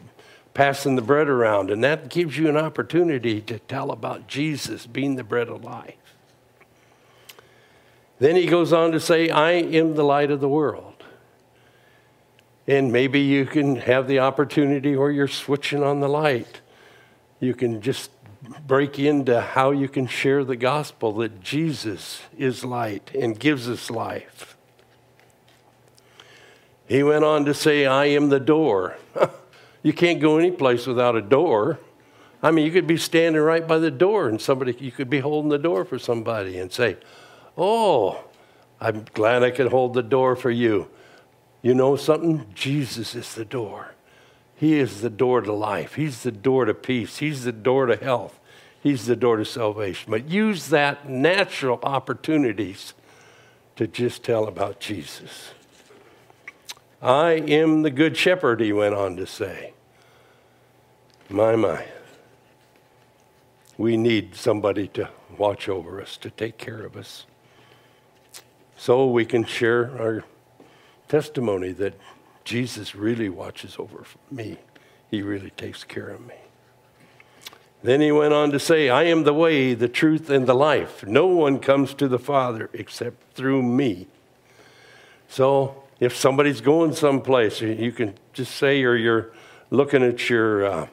passing 0.54 0.94
the 0.94 1.02
bread 1.02 1.26
around, 1.26 1.72
and 1.72 1.82
that 1.82 2.08
gives 2.08 2.38
you 2.38 2.48
an 2.48 2.56
opportunity 2.56 3.40
to 3.40 3.58
tell 3.58 3.90
about 3.90 4.28
Jesus 4.28 4.86
being 4.86 5.16
the 5.16 5.24
bread 5.24 5.48
of 5.48 5.64
life. 5.64 6.14
Then 8.20 8.36
he 8.36 8.46
goes 8.46 8.72
on 8.72 8.92
to 8.92 9.00
say, 9.00 9.28
I 9.28 9.54
am 9.54 9.96
the 9.96 10.04
light 10.04 10.30
of 10.30 10.38
the 10.38 10.48
world. 10.48 11.02
And 12.68 12.92
maybe 12.92 13.18
you 13.18 13.44
can 13.44 13.74
have 13.74 14.06
the 14.06 14.20
opportunity 14.20 14.94
where 14.94 15.10
you're 15.10 15.26
switching 15.26 15.82
on 15.82 15.98
the 15.98 16.08
light. 16.08 16.60
You 17.40 17.54
can 17.54 17.80
just 17.80 18.12
break 18.66 18.98
into 18.98 19.40
how 19.40 19.70
you 19.70 19.88
can 19.88 20.06
share 20.06 20.44
the 20.44 20.56
gospel 20.56 21.12
that 21.14 21.40
Jesus 21.40 22.22
is 22.36 22.64
light 22.64 23.10
and 23.14 23.38
gives 23.38 23.68
us 23.68 23.90
life. 23.90 24.56
He 26.86 27.02
went 27.02 27.24
on 27.24 27.44
to 27.44 27.54
say, 27.54 27.84
I 27.86 28.06
am 28.06 28.28
the 28.28 28.40
door. 28.40 28.96
you 29.82 29.92
can't 29.92 30.20
go 30.20 30.38
any 30.38 30.50
place 30.50 30.86
without 30.86 31.16
a 31.16 31.20
door. 31.20 31.78
I 32.42 32.50
mean, 32.50 32.64
you 32.64 32.72
could 32.72 32.86
be 32.86 32.96
standing 32.96 33.42
right 33.42 33.66
by 33.66 33.78
the 33.78 33.90
door 33.90 34.28
and 34.28 34.40
somebody, 34.40 34.76
you 34.78 34.92
could 34.92 35.10
be 35.10 35.18
holding 35.18 35.50
the 35.50 35.58
door 35.58 35.84
for 35.84 35.98
somebody 35.98 36.58
and 36.58 36.72
say, 36.72 36.96
Oh, 37.56 38.24
I'm 38.80 39.04
glad 39.12 39.42
I 39.42 39.50
could 39.50 39.70
hold 39.72 39.94
the 39.94 40.02
door 40.02 40.36
for 40.36 40.50
you. 40.50 40.88
You 41.60 41.74
know 41.74 41.96
something? 41.96 42.46
Jesus 42.54 43.16
is 43.16 43.34
the 43.34 43.44
door. 43.44 43.94
He 44.58 44.78
is 44.78 45.02
the 45.02 45.10
door 45.10 45.40
to 45.40 45.52
life. 45.52 45.94
He's 45.94 46.24
the 46.24 46.32
door 46.32 46.64
to 46.64 46.74
peace. 46.74 47.18
He's 47.18 47.44
the 47.44 47.52
door 47.52 47.86
to 47.86 47.96
health. 47.96 48.40
He's 48.82 49.06
the 49.06 49.14
door 49.14 49.36
to 49.36 49.44
salvation. 49.44 50.10
But 50.10 50.28
use 50.28 50.68
that 50.68 51.08
natural 51.08 51.78
opportunities 51.84 52.92
to 53.76 53.86
just 53.86 54.24
tell 54.24 54.48
about 54.48 54.80
Jesus. 54.80 55.50
I 57.00 57.32
am 57.32 57.82
the 57.82 57.90
good 57.90 58.16
shepherd, 58.16 58.60
he 58.60 58.72
went 58.72 58.96
on 58.96 59.14
to 59.16 59.26
say. 59.26 59.74
My, 61.30 61.54
my. 61.54 61.86
We 63.76 63.96
need 63.96 64.34
somebody 64.34 64.88
to 64.88 65.08
watch 65.36 65.68
over 65.68 66.00
us, 66.02 66.16
to 66.16 66.30
take 66.30 66.58
care 66.58 66.82
of 66.82 66.96
us. 66.96 67.26
So 68.76 69.06
we 69.06 69.24
can 69.24 69.44
share 69.44 69.96
our 70.00 70.24
testimony 71.06 71.70
that 71.72 71.94
Jesus 72.48 72.94
really 72.94 73.28
watches 73.28 73.76
over 73.78 74.06
me. 74.30 74.56
He 75.10 75.20
really 75.20 75.50
takes 75.50 75.84
care 75.84 76.08
of 76.08 76.26
me. 76.26 76.34
Then 77.82 78.00
he 78.00 78.10
went 78.10 78.32
on 78.32 78.52
to 78.52 78.58
say, 78.58 78.88
I 78.88 79.02
am 79.02 79.24
the 79.24 79.34
way, 79.34 79.74
the 79.74 79.86
truth, 79.86 80.30
and 80.30 80.46
the 80.46 80.54
life. 80.54 81.04
No 81.04 81.26
one 81.26 81.58
comes 81.58 81.92
to 81.92 82.08
the 82.08 82.18
Father 82.18 82.70
except 82.72 83.34
through 83.34 83.62
me. 83.64 84.06
So 85.28 85.82
if 86.00 86.16
somebody's 86.16 86.62
going 86.62 86.94
someplace, 86.94 87.60
you 87.60 87.92
can 87.92 88.14
just 88.32 88.54
say, 88.54 88.82
or 88.82 88.96
you're 88.96 89.30
looking 89.68 90.02
at 90.02 90.30
your, 90.30 90.64
uh, 90.64 90.86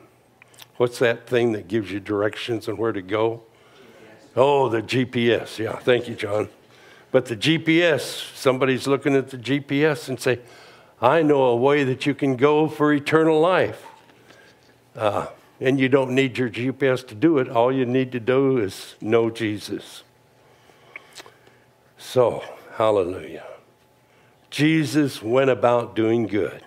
what's 0.76 1.00
that 1.00 1.26
thing 1.26 1.54
that 1.54 1.70
gives 1.70 1.90
you 1.90 2.02
directions 2.02 2.68
on 2.68 2.76
where 2.76 2.92
to 2.92 3.02
go? 3.02 3.44
GPS. 3.78 4.36
Oh, 4.36 4.68
the 4.68 4.82
GPS. 4.82 5.58
Yeah, 5.58 5.78
thank 5.78 6.10
you, 6.10 6.16
John. 6.16 6.50
But 7.12 7.28
the 7.28 7.38
GPS, 7.38 8.36
somebody's 8.36 8.88
looking 8.88 9.16
at 9.16 9.30
the 9.30 9.38
GPS 9.38 10.10
and 10.10 10.20
say, 10.20 10.42
I 11.02 11.22
know 11.22 11.44
a 11.44 11.56
way 11.56 11.84
that 11.84 12.06
you 12.06 12.14
can 12.14 12.36
go 12.36 12.68
for 12.68 12.94
eternal 12.94 13.40
life. 13.40 13.86
Uh, 14.96 15.28
and 15.60 15.80
you 15.80 15.90
don't 15.90 16.12
need 16.12 16.38
your 16.38 16.50
GPS 16.50 17.06
to 17.08 17.16
do 17.16 17.38
it. 17.38 17.50
All 17.50 17.72
you 17.72 17.86
need 17.86 18.12
to 18.12 18.20
do 18.20 18.58
is 18.58 18.96
know 19.02 19.30
Jesus. 19.30 20.04
So, 21.98 22.44
hallelujah. 22.74 23.46
Jesus 24.50 25.22
went 25.22 25.50
about 25.50 25.96
doing 25.96 26.28
good. 26.28 26.64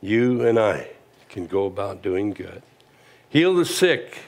You 0.00 0.46
and 0.46 0.58
I 0.58 0.88
can 1.28 1.46
go 1.46 1.66
about 1.66 2.02
doing 2.02 2.32
good. 2.32 2.62
Heal 3.28 3.54
the 3.54 3.64
sick, 3.64 4.18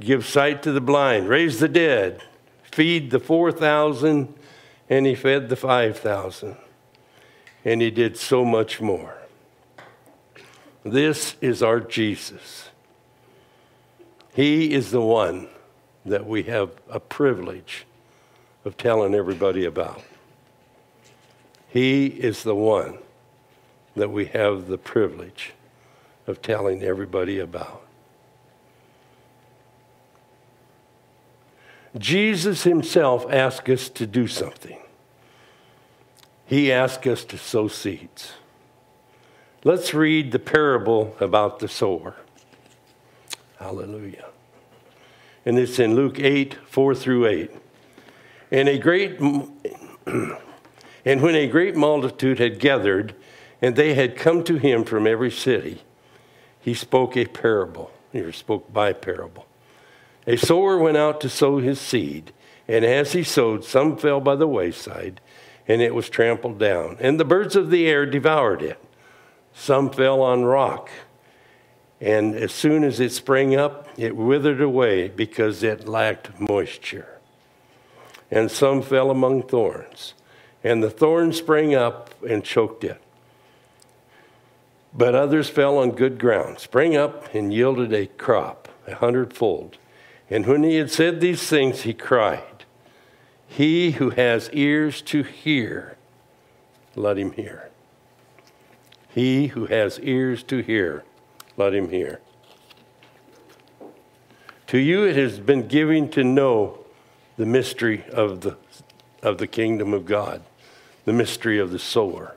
give 0.00 0.26
sight 0.26 0.62
to 0.64 0.72
the 0.72 0.80
blind, 0.80 1.28
raise 1.28 1.60
the 1.60 1.68
dead, 1.68 2.22
feed 2.62 3.10
the 3.10 3.20
4,000, 3.20 4.34
and 4.88 5.06
he 5.06 5.14
fed 5.14 5.48
the 5.48 5.56
5,000. 5.56 6.56
And 7.64 7.82
he 7.82 7.90
did 7.90 8.16
so 8.16 8.44
much 8.44 8.80
more. 8.80 9.16
This 10.82 11.36
is 11.40 11.62
our 11.62 11.80
Jesus. 11.80 12.70
He 14.34 14.72
is 14.72 14.90
the 14.90 15.00
one 15.00 15.48
that 16.06 16.26
we 16.26 16.44
have 16.44 16.70
a 16.88 17.00
privilege 17.00 17.84
of 18.64 18.76
telling 18.76 19.14
everybody 19.14 19.64
about. 19.64 20.02
He 21.68 22.06
is 22.06 22.42
the 22.42 22.54
one 22.54 22.98
that 23.94 24.10
we 24.10 24.26
have 24.26 24.66
the 24.66 24.78
privilege 24.78 25.52
of 26.26 26.40
telling 26.40 26.82
everybody 26.82 27.38
about. 27.38 27.86
Jesus 31.98 32.62
himself 32.62 33.26
asked 33.30 33.68
us 33.68 33.88
to 33.90 34.06
do 34.06 34.26
something. 34.26 34.78
He 36.50 36.72
asked 36.72 37.06
us 37.06 37.24
to 37.26 37.38
sow 37.38 37.68
seeds. 37.68 38.32
Let's 39.62 39.94
read 39.94 40.32
the 40.32 40.40
parable 40.40 41.14
about 41.20 41.60
the 41.60 41.68
sower. 41.68 42.16
Hallelujah. 43.60 44.26
And 45.46 45.60
it's 45.60 45.78
in 45.78 45.94
Luke 45.94 46.18
8, 46.18 46.56
4 46.66 46.94
through 46.96 47.26
8. 47.26 47.52
And 48.50 48.68
a 48.68 48.78
great 48.78 49.20
and 51.04 51.22
when 51.22 51.36
a 51.36 51.46
great 51.46 51.76
multitude 51.76 52.40
had 52.40 52.58
gathered, 52.58 53.14
and 53.62 53.76
they 53.76 53.94
had 53.94 54.16
come 54.16 54.42
to 54.42 54.56
him 54.56 54.82
from 54.82 55.06
every 55.06 55.30
city, 55.30 55.82
he 56.58 56.74
spoke 56.74 57.16
a 57.16 57.26
parable. 57.26 57.92
He 58.10 58.32
spoke 58.32 58.72
by 58.72 58.92
parable. 58.92 59.46
A 60.26 60.36
sower 60.36 60.78
went 60.78 60.96
out 60.96 61.20
to 61.20 61.28
sow 61.28 61.58
his 61.58 61.80
seed, 61.80 62.32
and 62.66 62.84
as 62.84 63.12
he 63.12 63.22
sowed, 63.22 63.64
some 63.64 63.96
fell 63.96 64.18
by 64.18 64.34
the 64.34 64.48
wayside, 64.48 65.20
and 65.70 65.80
it 65.80 65.94
was 65.94 66.10
trampled 66.10 66.58
down, 66.58 66.96
and 66.98 67.20
the 67.20 67.24
birds 67.24 67.54
of 67.54 67.70
the 67.70 67.86
air 67.86 68.04
devoured 68.04 68.60
it. 68.60 68.82
Some 69.54 69.88
fell 69.88 70.20
on 70.20 70.42
rock, 70.42 70.90
and 72.00 72.34
as 72.34 72.50
soon 72.50 72.82
as 72.82 72.98
it 72.98 73.12
sprang 73.12 73.54
up, 73.54 73.88
it 73.96 74.16
withered 74.16 74.60
away 74.60 75.06
because 75.06 75.62
it 75.62 75.86
lacked 75.86 76.40
moisture. 76.40 77.20
And 78.32 78.50
some 78.50 78.82
fell 78.82 79.12
among 79.12 79.44
thorns, 79.44 80.14
and 80.64 80.82
the 80.82 80.90
thorns 80.90 81.38
sprang 81.38 81.72
up 81.72 82.20
and 82.24 82.42
choked 82.42 82.82
it. 82.82 83.00
But 84.92 85.14
others 85.14 85.48
fell 85.48 85.78
on 85.78 85.92
good 85.92 86.18
ground, 86.18 86.58
sprang 86.58 86.96
up, 86.96 87.32
and 87.32 87.54
yielded 87.54 87.92
a 87.92 88.08
crop, 88.08 88.68
a 88.88 88.96
hundredfold. 88.96 89.78
And 90.28 90.46
when 90.46 90.64
he 90.64 90.74
had 90.74 90.90
said 90.90 91.20
these 91.20 91.48
things, 91.48 91.82
he 91.82 91.94
cried, 91.94 92.42
He 93.50 93.90
who 93.90 94.10
has 94.10 94.48
ears 94.52 95.02
to 95.02 95.24
hear, 95.24 95.96
let 96.94 97.18
him 97.18 97.32
hear. 97.32 97.68
He 99.08 99.48
who 99.48 99.66
has 99.66 99.98
ears 99.98 100.44
to 100.44 100.58
hear, 100.58 101.02
let 101.56 101.74
him 101.74 101.90
hear. 101.90 102.20
To 104.68 104.78
you 104.78 105.04
it 105.04 105.16
has 105.16 105.40
been 105.40 105.66
given 105.66 106.08
to 106.10 106.22
know 106.22 106.86
the 107.36 107.44
mystery 107.44 108.04
of 108.12 108.42
the, 108.42 108.56
of 109.20 109.38
the 109.38 109.48
kingdom 109.48 109.92
of 109.94 110.06
God, 110.06 110.42
the 111.04 111.12
mystery 111.12 111.58
of 111.58 111.72
the 111.72 111.78
sower. 111.80 112.36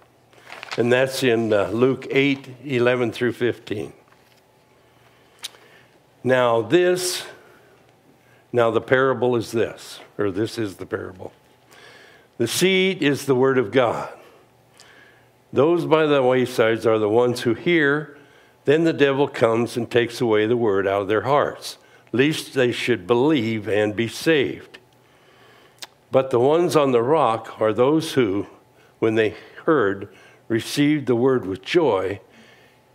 And 0.80 0.92
that's 0.92 1.22
in 1.22 1.54
uh, 1.54 1.70
Luke 1.70 2.08
8 2.10 2.56
11 2.66 3.12
through 3.12 3.34
15. 3.34 3.94
Now, 6.24 6.64
this, 6.64 7.24
now 8.54 8.70
the 8.70 8.80
parable 8.80 9.36
is 9.36 9.52
this, 9.52 10.00
or 10.18 10.32
this 10.32 10.58
is 10.60 10.76
the 10.76 10.86
parable. 10.86 11.34
The 12.38 12.48
seed 12.48 13.02
is 13.02 13.26
the 13.26 13.36
word 13.36 13.58
of 13.58 13.72
God. 13.72 14.10
Those 15.52 15.86
by 15.86 16.06
the 16.06 16.22
waysides 16.22 16.86
are 16.86 17.00
the 17.00 17.10
ones 17.10 17.42
who 17.42 17.56
hear, 17.56 18.18
then 18.66 18.86
the 18.86 18.94
devil 18.94 19.28
comes 19.28 19.76
and 19.76 19.90
takes 19.90 20.22
away 20.22 20.46
the 20.46 20.58
word 20.58 20.88
out 20.88 21.02
of 21.02 21.08
their 21.08 21.24
hearts, 21.24 21.78
lest 22.12 22.54
they 22.54 22.72
should 22.72 23.06
believe 23.06 23.68
and 23.68 23.96
be 23.96 24.08
saved. 24.08 24.78
But 26.12 26.30
the 26.30 26.40
ones 26.40 26.76
on 26.76 26.92
the 26.92 27.02
rock 27.02 27.60
are 27.60 27.74
those 27.74 28.14
who, 28.14 28.48
when 29.00 29.16
they 29.16 29.36
heard, 29.66 30.10
received 30.48 31.08
the 31.08 31.16
word 31.16 31.46
with 31.46 31.64
joy, 31.64 32.20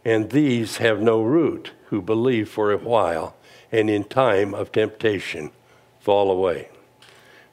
and 0.05 0.31
these 0.31 0.77
have 0.77 1.01
no 1.01 1.23
root, 1.23 1.73
who 1.87 2.01
believe 2.01 2.49
for 2.49 2.71
a 2.71 2.79
while, 2.79 3.35
and 3.71 3.91
in 3.91 4.05
time 4.05 4.55
of 4.55 4.73
temptation 4.73 5.51
fall 6.01 6.31
away. 6.31 6.69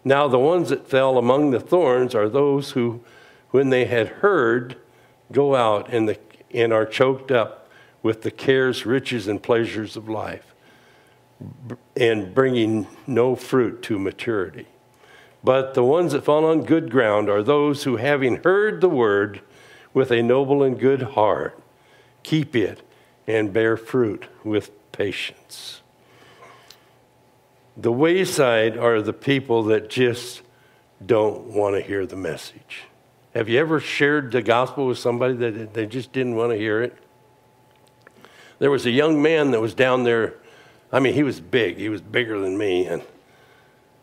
Now, 0.04 0.28
the 0.28 0.40
ones 0.40 0.70
that 0.70 0.88
fell 0.88 1.18
among 1.18 1.52
the 1.52 1.60
thorns 1.60 2.14
are 2.14 2.30
those 2.30 2.72
who, 2.72 3.02
when 3.52 3.70
they 3.70 3.86
had 3.86 4.08
heard, 4.08 4.78
go 5.32 5.56
out 5.56 5.92
and, 5.92 6.08
the, 6.08 6.20
and 6.54 6.72
are 6.72 6.86
choked 6.86 7.32
up 7.32 7.70
with 8.04 8.22
the 8.22 8.32
cares, 8.32 8.86
riches, 8.86 9.28
and 9.28 9.42
pleasures 9.42 9.98
of 9.98 10.08
life, 10.08 10.54
and 11.98 12.36
bringing 12.36 12.88
no 13.08 13.36
fruit 13.36 13.82
to 13.82 13.98
maturity. 13.98 14.68
But 15.44 15.74
the 15.74 15.84
ones 15.84 16.12
that 16.12 16.24
fall 16.24 16.46
on 16.46 16.66
good 16.66 16.92
ground 16.92 17.30
are 17.30 17.44
those 17.44 17.84
who, 17.84 17.98
having 17.98 18.44
heard 18.44 18.82
the 18.82 18.90
word, 18.90 19.42
with 19.94 20.12
a 20.12 20.22
noble 20.22 20.62
and 20.62 20.80
good 20.80 21.02
heart. 21.02 21.60
Keep 22.22 22.56
it 22.56 22.82
and 23.26 23.52
bear 23.54 23.78
fruit 23.78 24.26
with 24.44 24.72
patience. 24.92 25.82
The 27.78 27.92
wayside 27.92 28.78
are 28.78 29.02
the 29.02 29.14
people 29.14 29.64
that 29.64 29.90
just 29.90 30.42
don't 31.06 31.48
want 31.48 31.76
to 31.76 31.82
hear 31.82 32.06
the 32.06 32.16
message. 32.16 32.84
Have 33.34 33.50
you 33.50 33.60
ever 33.60 33.82
shared 33.82 34.32
the 34.32 34.42
gospel 34.42 34.88
with 34.88 34.98
somebody 34.98 35.34
that 35.36 35.74
they 35.74 35.86
just 35.86 36.14
didn't 36.14 36.36
want 36.36 36.54
to 36.54 36.58
hear 36.58 36.82
it? 36.82 36.98
There 38.60 38.72
was 38.72 38.86
a 38.86 38.92
young 38.92 39.22
man 39.22 39.52
that 39.52 39.60
was 39.60 39.74
down 39.74 40.04
there. 40.06 40.36
I 40.92 41.02
mean, 41.02 41.14
he 41.14 41.24
was 41.24 41.42
big. 41.42 41.78
He 41.78 41.90
was 41.90 42.02
bigger 42.02 42.40
than 42.40 42.58
me, 42.58 42.86
and 42.86 43.02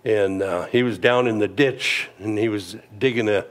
and 0.05 0.43
uh, 0.43 0.67
he 0.67 0.83
was 0.83 0.99
down 0.99 1.27
in 1.27 1.39
the 1.39 1.49
ditch, 1.49 2.11
and 2.19 2.37
he 2.37 2.49
was 2.49 2.77
digging 2.99 3.29
a, 3.29 3.47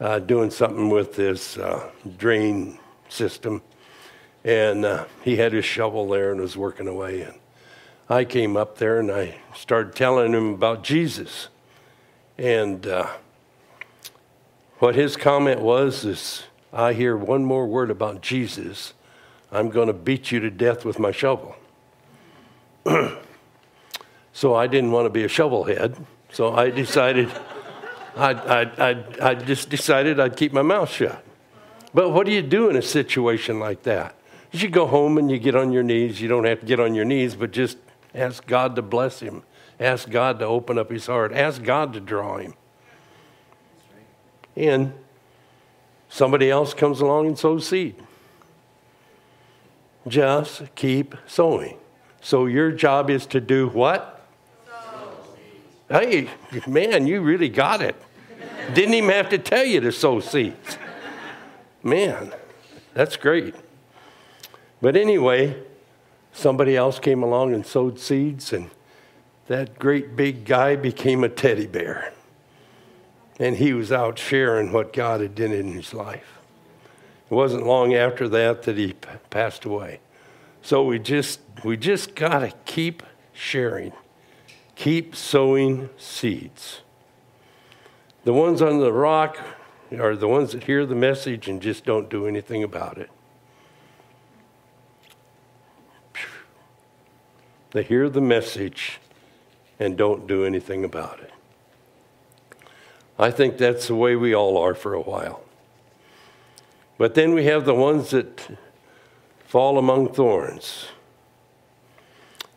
uh, 0.00 0.18
doing 0.18 0.50
something 0.50 0.88
with 0.88 1.14
this 1.14 1.58
uh, 1.58 1.90
drain 2.16 2.78
system, 3.08 3.62
and 4.42 4.84
uh, 4.84 5.04
he 5.22 5.36
had 5.36 5.52
his 5.52 5.64
shovel 5.64 6.08
there 6.08 6.32
and 6.32 6.40
was 6.40 6.56
working 6.56 6.88
away. 6.88 7.22
And 7.22 7.34
I 8.08 8.24
came 8.24 8.56
up 8.56 8.78
there 8.78 9.00
and 9.00 9.10
I 9.10 9.34
started 9.54 9.96
telling 9.96 10.32
him 10.32 10.54
about 10.54 10.84
Jesus, 10.84 11.48
and 12.38 12.86
uh, 12.86 13.08
what 14.78 14.94
his 14.94 15.16
comment 15.16 15.60
was 15.60 16.04
is, 16.04 16.44
I 16.72 16.92
hear 16.92 17.16
one 17.16 17.44
more 17.44 17.66
word 17.66 17.90
about 17.90 18.20
Jesus, 18.20 18.94
I'm 19.50 19.70
going 19.70 19.88
to 19.88 19.92
beat 19.92 20.30
you 20.30 20.38
to 20.40 20.50
death 20.50 20.84
with 20.84 21.00
my 21.00 21.10
shovel. 21.10 21.56
so 24.32 24.54
I 24.54 24.68
didn't 24.68 24.92
want 24.92 25.06
to 25.06 25.10
be 25.10 25.24
a 25.24 25.28
shovelhead. 25.28 26.00
So 26.30 26.54
I 26.54 26.70
decided, 26.70 27.32
I, 28.14 28.32
I, 28.32 28.90
I, 28.90 29.04
I 29.30 29.34
just 29.34 29.68
decided 29.68 30.20
I'd 30.20 30.36
keep 30.36 30.52
my 30.52 30.62
mouth 30.62 30.90
shut. 30.90 31.24
But 31.92 32.10
what 32.10 32.26
do 32.26 32.32
you 32.32 32.42
do 32.42 32.68
in 32.68 32.76
a 32.76 32.82
situation 32.82 33.58
like 33.58 33.82
that? 33.84 34.14
You 34.52 34.68
go 34.68 34.86
home 34.86 35.18
and 35.18 35.28
you 35.28 35.38
get 35.38 35.56
on 35.56 35.72
your 35.72 35.82
knees. 35.82 36.20
You 36.20 36.28
don't 36.28 36.44
have 36.44 36.60
to 36.60 36.66
get 36.66 36.78
on 36.78 36.94
your 36.94 37.04
knees, 37.04 37.34
but 37.34 37.50
just 37.50 37.78
ask 38.16 38.44
God 38.46 38.74
to 38.74 38.82
bless 38.82 39.20
him. 39.20 39.44
Ask 39.78 40.10
God 40.10 40.38
to 40.40 40.46
open 40.46 40.78
up 40.78 40.90
his 40.90 41.06
heart. 41.06 41.32
Ask 41.32 41.62
God 41.62 41.92
to 41.92 42.00
draw 42.00 42.38
him 42.38 42.54
and 44.56 44.92
somebody 46.08 46.50
else 46.50 46.72
comes 46.72 47.00
along 47.00 47.26
and 47.26 47.38
sows 47.38 47.68
seed. 47.68 47.94
Just 50.08 50.74
keep 50.74 51.14
sowing. 51.26 51.76
So 52.20 52.46
your 52.46 52.72
job 52.72 53.10
is 53.10 53.26
to 53.26 53.40
do 53.40 53.68
what? 53.68 54.12
Hey, 55.88 56.28
man, 56.66 57.06
you 57.06 57.20
really 57.20 57.48
got 57.48 57.80
it. 57.80 57.94
Didn't 58.74 58.94
even 58.94 59.10
have 59.10 59.28
to 59.28 59.38
tell 59.38 59.64
you 59.64 59.80
to 59.80 59.92
sow 59.92 60.18
seeds. 60.18 60.78
Man, 61.82 62.32
that's 62.94 63.16
great. 63.16 63.54
But 64.80 64.96
anyway, 64.96 65.62
somebody 66.36 66.76
else 66.76 66.98
came 66.98 67.22
along 67.22 67.54
and 67.54 67.66
sowed 67.66 67.98
seeds, 67.98 68.52
and 68.52 68.70
that 69.46 69.78
great 69.78 70.16
big 70.16 70.44
guy 70.44 70.76
became 70.76 71.24
a 71.24 71.28
teddy 71.28 71.66
bear 71.66 72.12
and 73.38 73.56
he 73.56 73.72
was 73.72 73.92
out 73.92 74.18
sharing 74.18 74.72
what 74.72 74.92
God 74.92 75.20
had 75.20 75.34
done 75.34 75.52
in 75.52 75.72
his 75.72 75.92
life. 75.92 76.38
It 77.30 77.34
wasn't 77.34 77.66
long 77.66 77.94
after 77.94 78.28
that 78.28 78.62
that 78.62 78.76
he 78.76 78.92
p- 78.94 79.08
passed 79.30 79.64
away. 79.64 80.00
So 80.62 80.84
we 80.84 80.98
just 80.98 81.40
we 81.64 81.76
just 81.76 82.14
got 82.14 82.40
to 82.40 82.52
keep 82.64 83.02
sharing. 83.32 83.92
Keep 84.74 85.16
sowing 85.16 85.88
seeds. 85.96 86.80
The 88.24 88.32
ones 88.32 88.60
on 88.60 88.80
the 88.80 88.92
rock 88.92 89.38
are 89.98 90.16
the 90.16 90.28
ones 90.28 90.52
that 90.52 90.64
hear 90.64 90.84
the 90.84 90.94
message 90.94 91.48
and 91.48 91.62
just 91.62 91.84
don't 91.84 92.10
do 92.10 92.26
anything 92.26 92.62
about 92.62 92.98
it. 92.98 93.10
They 97.72 97.82
hear 97.82 98.08
the 98.08 98.20
message 98.20 98.98
and 99.78 99.96
don't 99.96 100.26
do 100.26 100.44
anything 100.44 100.84
about 100.84 101.20
it. 101.20 101.32
I 103.18 103.30
think 103.30 103.58
that's 103.58 103.88
the 103.88 103.94
way 103.94 104.16
we 104.16 104.34
all 104.34 104.58
are 104.58 104.74
for 104.74 104.94
a 104.94 105.00
while. 105.00 105.42
But 106.98 107.14
then 107.14 107.34
we 107.34 107.44
have 107.44 107.64
the 107.64 107.74
ones 107.74 108.10
that 108.10 108.46
fall 109.46 109.78
among 109.78 110.12
thorns. 110.12 110.88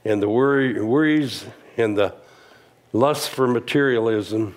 And 0.05 0.21
the 0.21 0.29
worry, 0.29 0.81
worries 0.81 1.45
and 1.77 1.97
the 1.97 2.15
lust 2.93 3.29
for 3.29 3.47
materialism, 3.47 4.55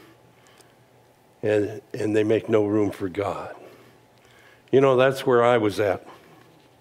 and, 1.43 1.83
and 1.93 2.17
they 2.17 2.25
make 2.25 2.49
no 2.49 2.65
room 2.65 2.91
for 2.91 3.09
God. 3.09 3.55
You 4.71 4.81
know, 4.81 4.97
that's 4.97 5.27
where 5.27 5.45
I 5.45 5.59
was 5.59 5.81
at. 5.81 6.07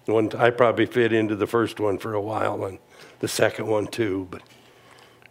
I 0.08 0.50
probably 0.50 0.86
fit 0.86 1.12
into 1.12 1.36
the 1.36 1.46
first 1.46 1.78
one 1.78 1.98
for 1.98 2.14
a 2.14 2.20
while 2.20 2.64
and 2.64 2.78
the 3.22 3.28
second 3.28 3.68
one 3.68 3.86
too, 3.86 4.28
but, 4.30 4.42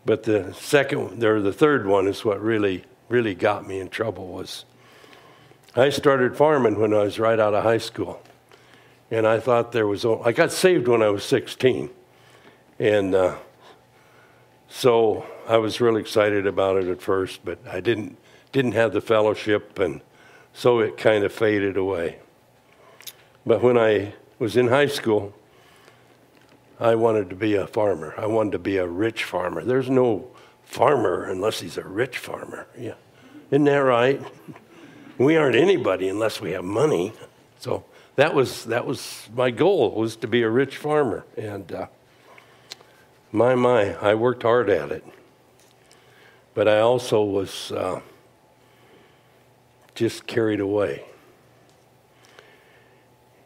but 0.03 0.23
the 0.23 0.51
second, 0.53 1.23
or 1.23 1.39
the 1.39 1.53
third 1.53 1.85
one 1.85 2.07
is 2.07 2.25
what 2.25 2.41
really 2.41 2.83
really 3.11 3.35
got 3.35 3.67
me 3.67 3.79
in 3.79 3.89
trouble 3.89 4.29
was 4.29 4.63
I 5.75 5.89
started 5.89 6.35
farming 6.35 6.79
when 6.79 6.93
I 6.93 7.03
was 7.03 7.19
right 7.19 7.39
out 7.39 7.53
of 7.53 7.63
high 7.63 7.77
school. 7.77 8.21
And 9.11 9.27
I 9.27 9.39
thought 9.39 9.73
there 9.73 9.85
was, 9.85 10.05
I 10.05 10.31
got 10.31 10.51
saved 10.51 10.87
when 10.87 11.01
I 11.01 11.09
was 11.09 11.25
16. 11.25 11.89
And 12.79 13.13
uh, 13.13 13.35
so 14.69 15.25
I 15.47 15.57
was 15.57 15.81
really 15.81 15.99
excited 15.99 16.47
about 16.47 16.77
it 16.77 16.87
at 16.87 17.01
first, 17.01 17.43
but 17.43 17.59
I 17.67 17.81
didn't, 17.81 18.17
didn't 18.53 18.71
have 18.71 18.93
the 18.93 19.01
fellowship, 19.01 19.77
and 19.79 20.01
so 20.53 20.79
it 20.79 20.97
kind 20.97 21.25
of 21.25 21.33
faded 21.33 21.75
away. 21.75 22.19
But 23.45 23.61
when 23.61 23.77
I 23.77 24.13
was 24.39 24.55
in 24.55 24.69
high 24.69 24.87
school, 24.87 25.33
I 26.81 26.95
wanted 26.95 27.29
to 27.29 27.35
be 27.35 27.53
a 27.53 27.67
farmer. 27.67 28.15
I 28.17 28.25
wanted 28.25 28.53
to 28.53 28.59
be 28.59 28.77
a 28.77 28.87
rich 28.87 29.23
farmer. 29.23 29.63
There's 29.63 29.89
no 29.89 30.27
farmer 30.63 31.25
unless 31.25 31.59
he's 31.59 31.77
a 31.77 31.83
rich 31.83 32.17
farmer. 32.17 32.65
Yeah. 32.75 32.95
Isn't 33.51 33.65
that 33.65 33.77
right? 33.77 34.19
We 35.19 35.37
aren't 35.37 35.55
anybody 35.55 36.09
unless 36.09 36.41
we 36.41 36.51
have 36.53 36.63
money. 36.63 37.13
So 37.59 37.85
that 38.15 38.33
was, 38.33 38.65
that 38.65 38.87
was 38.87 39.29
my 39.35 39.51
goal 39.51 39.91
was 39.91 40.15
to 40.17 40.27
be 40.27 40.41
a 40.41 40.49
rich 40.49 40.77
farmer. 40.77 41.23
And 41.37 41.71
uh, 41.71 41.85
my, 43.31 43.53
my, 43.53 43.93
I 44.01 44.15
worked 44.15 44.41
hard 44.41 44.67
at 44.67 44.91
it. 44.91 45.05
But 46.55 46.67
I 46.67 46.79
also 46.79 47.23
was 47.23 47.71
uh, 47.71 48.01
just 49.93 50.25
carried 50.25 50.59
away. 50.59 51.05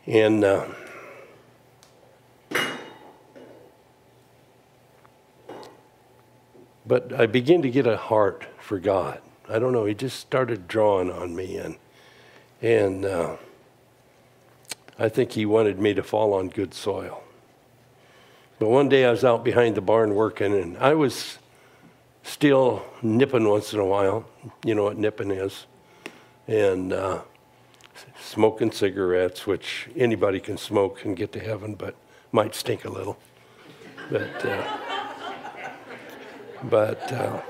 And 0.06 0.46
uh, 0.46 0.68
But 6.88 7.14
I 7.14 7.26
began 7.26 7.62
to 7.64 7.70
get 7.70 7.88
a 7.88 7.98
heart 7.98 8.46
for 8.60 8.80
God. 8.80 9.20
I 9.50 9.60
don't 9.60 9.74
know. 9.74 9.86
He 9.86 9.94
just 9.94 10.20
started 10.20 10.68
drawing 10.68 11.12
on 11.12 11.36
me, 11.36 11.58
and 11.58 11.76
and 12.62 13.06
uh, 13.06 13.38
I 14.98 15.10
think 15.10 15.32
he 15.32 15.46
wanted 15.46 15.80
me 15.80 15.94
to 15.94 16.04
fall 16.04 16.34
on 16.34 16.50
good 16.50 16.74
soil. 16.74 17.24
But 18.60 18.70
one 18.70 18.88
day 18.88 19.06
I 19.06 19.12
was 19.12 19.24
out 19.24 19.44
behind 19.44 19.76
the 19.76 19.82
barn 19.82 20.16
working, 20.16 20.54
and 20.54 20.78
I 20.78 20.94
was 20.94 21.38
still 22.24 22.86
nipping 23.02 23.48
once 23.48 23.74
in 23.74 23.80
a 23.80 23.86
while. 23.86 24.26
You 24.64 24.76
know 24.76 24.84
what 24.84 24.98
nipping 24.98 25.32
is, 25.32 25.66
and 26.48 26.94
uh, 26.94 27.22
smoking 28.20 28.72
cigarettes, 28.72 29.46
which 29.46 29.90
anybody 29.96 30.40
can 30.40 30.58
smoke 30.58 31.04
and 31.04 31.18
get 31.18 31.32
to 31.34 31.40
heaven, 31.40 31.76
but 31.76 31.96
might 32.32 32.54
stink 32.56 32.86
a 32.86 32.90
little. 32.90 33.18
But. 34.10 34.46
Uh, 34.46 34.85
but, 36.70 37.12
uh, 37.12 37.42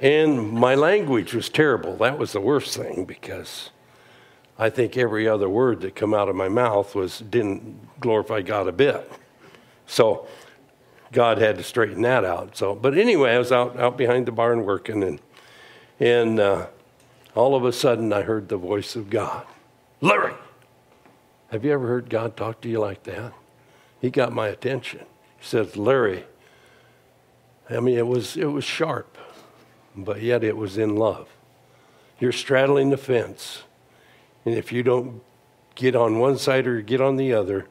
and 0.00 0.50
my 0.50 0.74
language 0.74 1.34
was 1.34 1.48
terrible. 1.48 1.96
That 1.96 2.18
was 2.18 2.32
the 2.32 2.40
worst 2.40 2.76
thing 2.76 3.04
because 3.04 3.70
I 4.58 4.70
think 4.70 4.96
every 4.96 5.28
other 5.28 5.48
word 5.48 5.80
that 5.82 5.94
come 5.94 6.14
out 6.14 6.28
of 6.28 6.36
my 6.36 6.48
mouth 6.48 6.94
was 6.94 7.20
didn't 7.20 8.00
glorify 8.00 8.42
God 8.42 8.68
a 8.68 8.72
bit. 8.72 9.10
So 9.86 10.26
God 11.12 11.38
had 11.38 11.56
to 11.58 11.62
straighten 11.62 12.02
that 12.02 12.24
out. 12.24 12.56
So, 12.56 12.74
but 12.74 12.96
anyway, 12.96 13.32
I 13.32 13.38
was 13.38 13.52
out 13.52 13.78
out 13.78 13.96
behind 13.96 14.26
the 14.26 14.32
barn 14.32 14.64
working, 14.64 15.02
and 15.02 15.20
and 16.00 16.40
uh, 16.40 16.66
all 17.34 17.54
of 17.54 17.64
a 17.64 17.72
sudden 17.72 18.12
I 18.12 18.22
heard 18.22 18.48
the 18.48 18.56
voice 18.56 18.96
of 18.96 19.10
God, 19.10 19.46
Larry. 20.00 20.34
Have 21.50 21.66
you 21.66 21.72
ever 21.72 21.86
heard 21.86 22.08
God 22.08 22.34
talk 22.34 22.62
to 22.62 22.68
you 22.68 22.80
like 22.80 23.02
that? 23.02 23.34
He 24.00 24.10
got 24.10 24.32
my 24.32 24.48
attention. 24.48 25.00
He 25.38 25.44
says, 25.44 25.76
Larry, 25.76 26.24
I 27.70 27.80
mean, 27.80 27.96
it 27.96 28.06
was, 28.06 28.36
it 28.36 28.46
was 28.46 28.64
sharp, 28.64 29.16
but 29.96 30.20
yet 30.20 30.44
it 30.44 30.56
was 30.56 30.78
in 30.78 30.96
love. 30.96 31.28
You're 32.18 32.32
straddling 32.32 32.90
the 32.90 32.96
fence, 32.96 33.62
and 34.44 34.54
if 34.54 34.72
you 34.72 34.82
don't 34.82 35.22
get 35.74 35.96
on 35.96 36.18
one 36.18 36.38
side 36.38 36.66
or 36.66 36.80
get 36.82 37.00
on 37.00 37.16
the 37.16 37.32
other, 37.32 37.66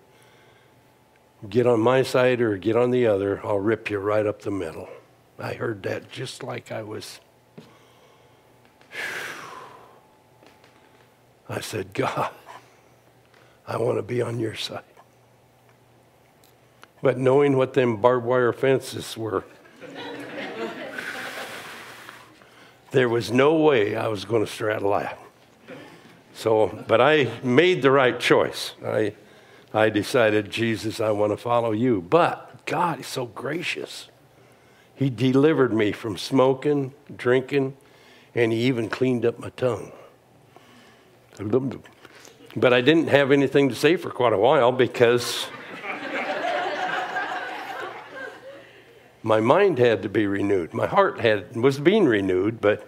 get 1.49 1.67
on 1.67 1.79
my 1.79 2.03
side 2.03 2.41
or 2.41 2.57
get 2.57 2.75
on 2.75 2.91
the 2.91 3.07
other, 3.07 3.39
I'll 3.45 3.59
rip 3.59 3.89
you 3.89 3.99
right 3.99 4.25
up 4.25 4.41
the 4.41 4.51
middle. 4.51 4.89
I 5.39 5.53
heard 5.53 5.83
that 5.83 6.11
just 6.11 6.43
like 6.43 6.71
I 6.71 6.83
was. 6.83 7.19
I 11.49 11.59
said, 11.59 11.93
God, 11.93 12.31
I 13.67 13.77
want 13.77 13.97
to 13.97 14.03
be 14.03 14.21
on 14.21 14.39
your 14.39 14.55
side. 14.55 14.83
But 17.01 17.17
knowing 17.17 17.57
what 17.57 17.73
them 17.73 17.97
barbed 17.97 18.25
wire 18.25 18.53
fences 18.53 19.17
were, 19.17 19.43
there 22.91 23.09
was 23.09 23.31
no 23.31 23.55
way 23.55 23.95
I 23.95 24.07
was 24.07 24.25
going 24.25 24.45
to 24.45 24.51
straddle 24.51 24.91
that. 24.91 25.17
So, 26.33 26.83
but 26.87 27.01
I 27.01 27.29
made 27.43 27.81
the 27.81 27.91
right 27.91 28.19
choice. 28.19 28.73
I, 28.85 29.13
I 29.73 29.89
decided, 29.89 30.49
Jesus, 30.49 30.99
I 30.99 31.11
want 31.11 31.31
to 31.31 31.37
follow 31.37 31.71
you. 31.71 32.01
But 32.01 32.65
God 32.65 32.99
is 32.99 33.07
so 33.07 33.25
gracious. 33.25 34.07
He 34.95 35.09
delivered 35.09 35.73
me 35.73 35.91
from 35.91 36.17
smoking, 36.17 36.93
drinking, 37.15 37.75
and 38.35 38.51
He 38.51 38.59
even 38.59 38.89
cleaned 38.89 39.25
up 39.25 39.39
my 39.39 39.49
tongue. 39.51 39.91
But 42.55 42.73
I 42.73 42.81
didn't 42.81 43.07
have 43.07 43.31
anything 43.31 43.69
to 43.69 43.75
say 43.75 43.95
for 43.95 44.09
quite 44.09 44.33
a 44.33 44.37
while 44.37 44.71
because 44.71 45.47
my 49.23 49.39
mind 49.39 49.77
had 49.77 50.01
to 50.03 50.09
be 50.09 50.25
renewed. 50.25 50.73
My 50.73 50.87
heart 50.87 51.19
had 51.19 51.55
was 51.55 51.79
being 51.79 52.05
renewed, 52.05 52.61
but 52.61 52.87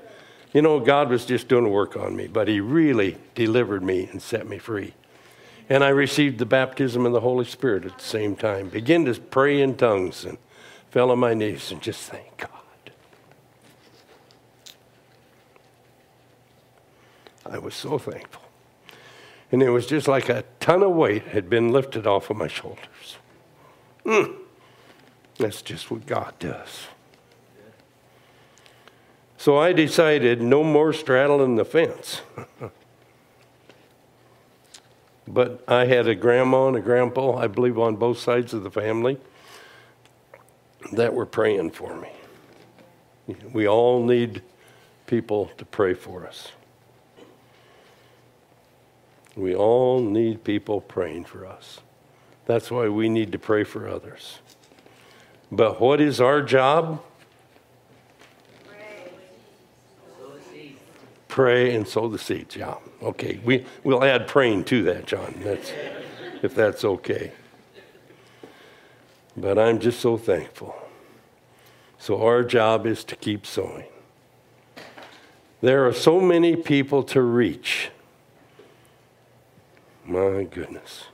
you 0.54 0.62
know, 0.62 0.80
God 0.80 1.10
was 1.10 1.26
just 1.26 1.48
doing 1.48 1.69
work 1.69 1.96
on 1.98 2.15
me, 2.15 2.28
but 2.28 2.48
He 2.48 2.60
really 2.60 3.17
delivered 3.36 3.84
me 3.84 4.08
and 4.12 4.22
set 4.22 4.48
me 4.48 4.58
free. 4.58 4.93
And 5.69 5.84
I 5.84 5.89
received 5.89 6.39
the 6.39 6.46
baptism 6.46 7.06
of 7.06 7.13
the 7.13 7.22
Holy 7.22 7.46
Spirit 7.46 7.86
at 7.86 7.98
the 7.98 8.04
same 8.04 8.36
time. 8.36 8.69
Began 8.69 9.06
to 9.06 9.19
pray 9.19 9.62
in 9.62 9.76
tongues 9.76 10.26
and 10.26 10.38
fell 10.91 11.10
on 11.10 11.19
my 11.19 11.34
knees 11.34 11.72
and 11.72 11.82
just 11.82 12.10
thank 12.10 12.38
God. 12.38 12.50
I 17.46 17.58
was 17.58 17.74
so 17.74 17.98
thankful. 17.98 18.41
And 19.52 19.62
it 19.62 19.69
was 19.69 19.86
just 19.86 20.08
like 20.08 20.30
a 20.30 20.43
ton 20.60 20.84
of 20.84 20.91
weight 20.91 21.24
had 21.28 21.50
been 21.50 21.72
lifted 21.72 22.08
off 22.08 22.30
of 22.30 22.38
my 22.38 22.48
shoulders. 22.48 23.17
Mm. 24.06 24.43
That's 25.38 25.62
just 25.62 25.89
what 25.89 26.06
God 26.06 26.34
does. 26.39 26.88
So 29.38 29.58
I 29.58 29.74
decided 29.74 30.41
no 30.41 30.63
more 30.63 30.93
straddling 30.93 31.58
the 31.58 31.65
fence. 31.65 32.22
but 35.28 35.63
I 35.67 35.86
had 35.86 36.08
a 36.08 36.15
grandma 36.15 36.69
and 36.69 36.78
a 36.78 36.82
grandpa, 36.82 37.38
I 37.38 37.48
believe, 37.48 37.78
on 37.78 37.98
both 37.98 38.19
sides 38.19 38.54
of 38.54 38.63
the 38.63 38.72
family 38.72 39.17
that 40.93 41.13
were 41.13 41.26
praying 41.26 41.72
for 41.72 41.96
me. 41.96 42.10
We 43.52 43.67
all 43.67 44.04
need 44.04 44.41
people 45.08 45.52
to 45.58 45.65
pray 45.65 45.93
for 45.93 46.26
us. 46.26 46.52
We 49.36 49.56
all 49.56 50.00
need 50.00 50.43
people 50.43 50.82
praying 50.82 51.26
for 51.26 51.46
us. 51.46 51.80
That's 52.46 52.69
why 52.69 52.89
we 52.89 53.10
need 53.10 53.32
to 53.32 53.39
pray 53.39 53.63
for 53.63 53.88
others. 53.88 54.39
But 55.56 55.80
what 55.80 56.02
is 56.02 56.20
our 56.20 56.42
job? 56.42 57.04
Pray 61.28 61.76
and 61.76 61.88
sow 61.88 62.08
the 62.08 62.18
seeds. 62.18 62.56
Yeah. 62.56 62.78
Okay. 63.04 63.39
We, 63.44 63.63
we'll 63.84 64.04
add 64.04 64.28
praying 64.28 64.63
to 64.66 64.82
that, 64.84 65.06
John. 65.06 65.36
That's, 65.44 65.72
if 66.42 66.56
that's 66.56 66.84
okay. 66.84 67.34
But 69.38 69.60
I'm 69.60 69.80
just 69.80 70.00
so 70.00 70.18
thankful. 70.18 70.76
So 72.00 72.24
our 72.24 72.44
job 72.44 72.88
is 72.88 73.04
to 73.06 73.16
keep 73.16 73.46
sowing. 73.46 73.86
There 75.62 75.86
are 75.88 75.94
so 75.94 76.20
many 76.20 76.56
people 76.56 77.04
to 77.04 77.22
reach. 77.22 77.92
My 80.04 80.48
goodness. 80.50 81.06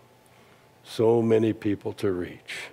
So 0.85 1.21
many 1.21 1.51
people 1.51 1.91
to 1.93 2.11
reach. 2.11 2.69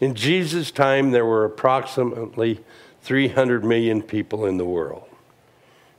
In 0.00 0.14
Jesus' 0.14 0.70
time, 0.70 1.10
there 1.10 1.26
were 1.26 1.44
approximately 1.44 2.60
300 3.02 3.64
million 3.64 4.02
people 4.02 4.46
in 4.46 4.56
the 4.56 4.64
world. 4.64 5.04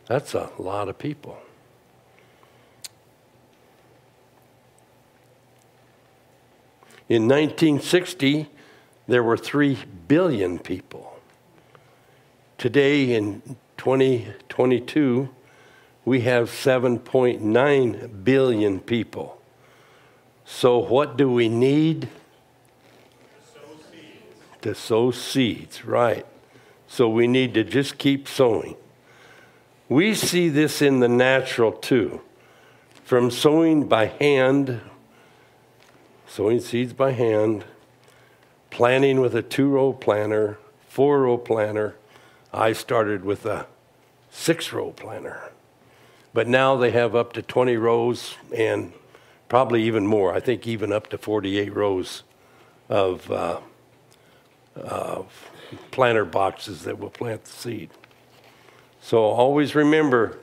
That's 0.07 0.33
a 0.33 0.49
lot 0.57 0.89
of 0.89 0.97
people. 0.97 1.37
In 7.07 7.27
1960, 7.27 8.49
there 9.07 9.21
were 9.21 9.37
3 9.37 9.77
billion 10.07 10.57
people. 10.57 11.19
Today, 12.57 13.13
in 13.13 13.41
2022, 13.77 15.29
we 16.05 16.21
have 16.21 16.49
7.9 16.49 18.23
billion 18.23 18.79
people. 18.79 19.41
So, 20.45 20.77
what 20.77 21.17
do 21.17 21.29
we 21.29 21.49
need? 21.49 22.07
To 24.61 24.75
sow 24.75 25.11
seeds, 25.11 25.85
right. 25.85 26.25
So, 26.87 27.07
we 27.09 27.27
need 27.27 27.53
to 27.53 27.63
just 27.63 27.97
keep 27.97 28.27
sowing. 28.27 28.75
We 29.87 30.13
see 30.13 30.49
this 30.49 30.81
in 30.81 30.99
the 30.99 31.07
natural 31.07 31.71
too. 31.71 32.21
From 33.03 33.31
sowing 33.31 33.87
by 33.87 34.05
hand, 34.05 34.81
sowing 36.27 36.59
seeds 36.59 36.93
by 36.93 37.11
hand, 37.11 37.65
planting 38.69 39.19
with 39.19 39.35
a 39.35 39.41
two 39.41 39.67
row 39.67 39.93
planter, 39.93 40.57
four 40.87 41.21
row 41.21 41.37
planter. 41.37 41.95
I 42.53 42.73
started 42.73 43.25
with 43.25 43.45
a 43.45 43.67
six 44.29 44.71
row 44.71 44.91
planter. 44.91 45.51
But 46.33 46.47
now 46.47 46.77
they 46.77 46.91
have 46.91 47.15
up 47.15 47.33
to 47.33 47.41
20 47.41 47.75
rows 47.75 48.35
and 48.55 48.93
probably 49.49 49.83
even 49.83 50.07
more. 50.07 50.33
I 50.33 50.39
think 50.39 50.65
even 50.65 50.93
up 50.93 51.07
to 51.07 51.17
48 51.17 51.75
rows 51.75 52.23
of, 52.87 53.29
uh, 53.29 53.59
of 54.75 55.49
planter 55.91 56.25
boxes 56.25 56.83
that 56.83 56.99
will 56.99 57.09
plant 57.09 57.43
the 57.43 57.51
seed. 57.51 57.89
So 59.01 59.19
always 59.19 59.75
remember 59.75 60.37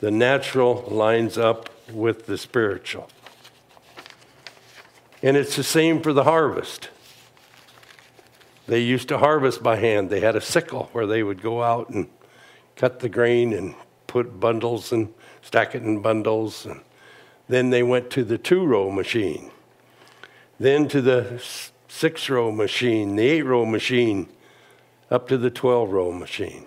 the 0.00 0.10
natural 0.10 0.84
lines 0.88 1.36
up 1.36 1.70
with 1.92 2.26
the 2.26 2.38
spiritual. 2.38 3.08
And 5.22 5.36
it's 5.36 5.56
the 5.56 5.64
same 5.64 6.00
for 6.00 6.12
the 6.12 6.24
harvest. 6.24 6.90
They 8.66 8.80
used 8.80 9.08
to 9.08 9.18
harvest 9.18 9.62
by 9.62 9.76
hand. 9.76 10.10
They 10.10 10.20
had 10.20 10.36
a 10.36 10.40
sickle 10.40 10.90
where 10.92 11.06
they 11.06 11.22
would 11.22 11.42
go 11.42 11.62
out 11.62 11.88
and 11.88 12.08
cut 12.76 13.00
the 13.00 13.08
grain 13.08 13.52
and 13.52 13.74
put 14.06 14.38
bundles 14.38 14.92
and 14.92 15.12
stack 15.42 15.74
it 15.74 15.82
in 15.82 16.00
bundles. 16.00 16.66
And 16.66 16.80
then 17.48 17.70
they 17.70 17.82
went 17.82 18.10
to 18.10 18.24
the 18.24 18.38
two 18.38 18.64
row 18.64 18.90
machine, 18.90 19.50
then 20.60 20.86
to 20.88 21.00
the 21.00 21.42
six 21.88 22.28
row 22.28 22.52
machine, 22.52 23.16
the 23.16 23.26
eight 23.26 23.42
row 23.42 23.64
machine, 23.64 24.28
up 25.10 25.26
to 25.28 25.38
the 25.38 25.50
12 25.50 25.90
row 25.90 26.12
machine. 26.12 26.66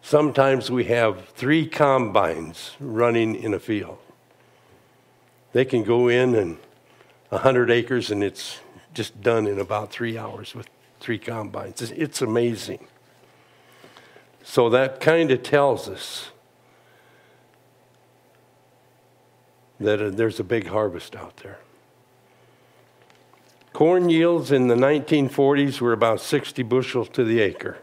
Sometimes 0.00 0.70
we 0.70 0.84
have 0.84 1.28
three 1.30 1.66
combines 1.66 2.72
running 2.80 3.34
in 3.34 3.52
a 3.54 3.60
field. 3.60 3.98
They 5.52 5.64
can 5.64 5.84
go 5.84 6.08
in 6.08 6.34
and 6.34 6.56
100 7.28 7.70
acres 7.70 8.10
and 8.10 8.22
it's 8.22 8.60
just 8.94 9.20
done 9.20 9.46
in 9.46 9.58
about 9.58 9.90
three 9.90 10.16
hours 10.16 10.54
with 10.54 10.68
three 11.00 11.18
combines. 11.18 11.80
It's 11.80 12.22
amazing. 12.22 12.86
So 14.42 14.68
that 14.70 15.00
kind 15.00 15.30
of 15.30 15.42
tells 15.42 15.88
us 15.88 16.30
that 19.78 20.00
uh, 20.00 20.10
there's 20.10 20.40
a 20.40 20.44
big 20.44 20.68
harvest 20.68 21.16
out 21.16 21.38
there. 21.38 21.58
Corn 23.72 24.10
yields 24.10 24.52
in 24.52 24.68
the 24.68 24.74
1940s 24.74 25.80
were 25.80 25.92
about 25.92 26.20
60 26.20 26.62
bushels 26.62 27.08
to 27.10 27.24
the 27.24 27.40
acre. 27.40 27.78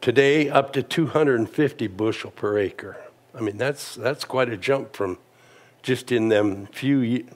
Today, 0.00 0.48
up 0.48 0.72
to 0.74 0.82
250 0.82 1.86
bushel 1.88 2.30
per 2.30 2.58
acre. 2.58 2.96
I 3.34 3.40
mean, 3.40 3.56
that's, 3.56 3.96
that's 3.96 4.24
quite 4.24 4.48
a 4.48 4.56
jump 4.56 4.94
from 4.94 5.18
just 5.82 6.12
in 6.12 6.28
them 6.28 6.66
few, 6.66 7.26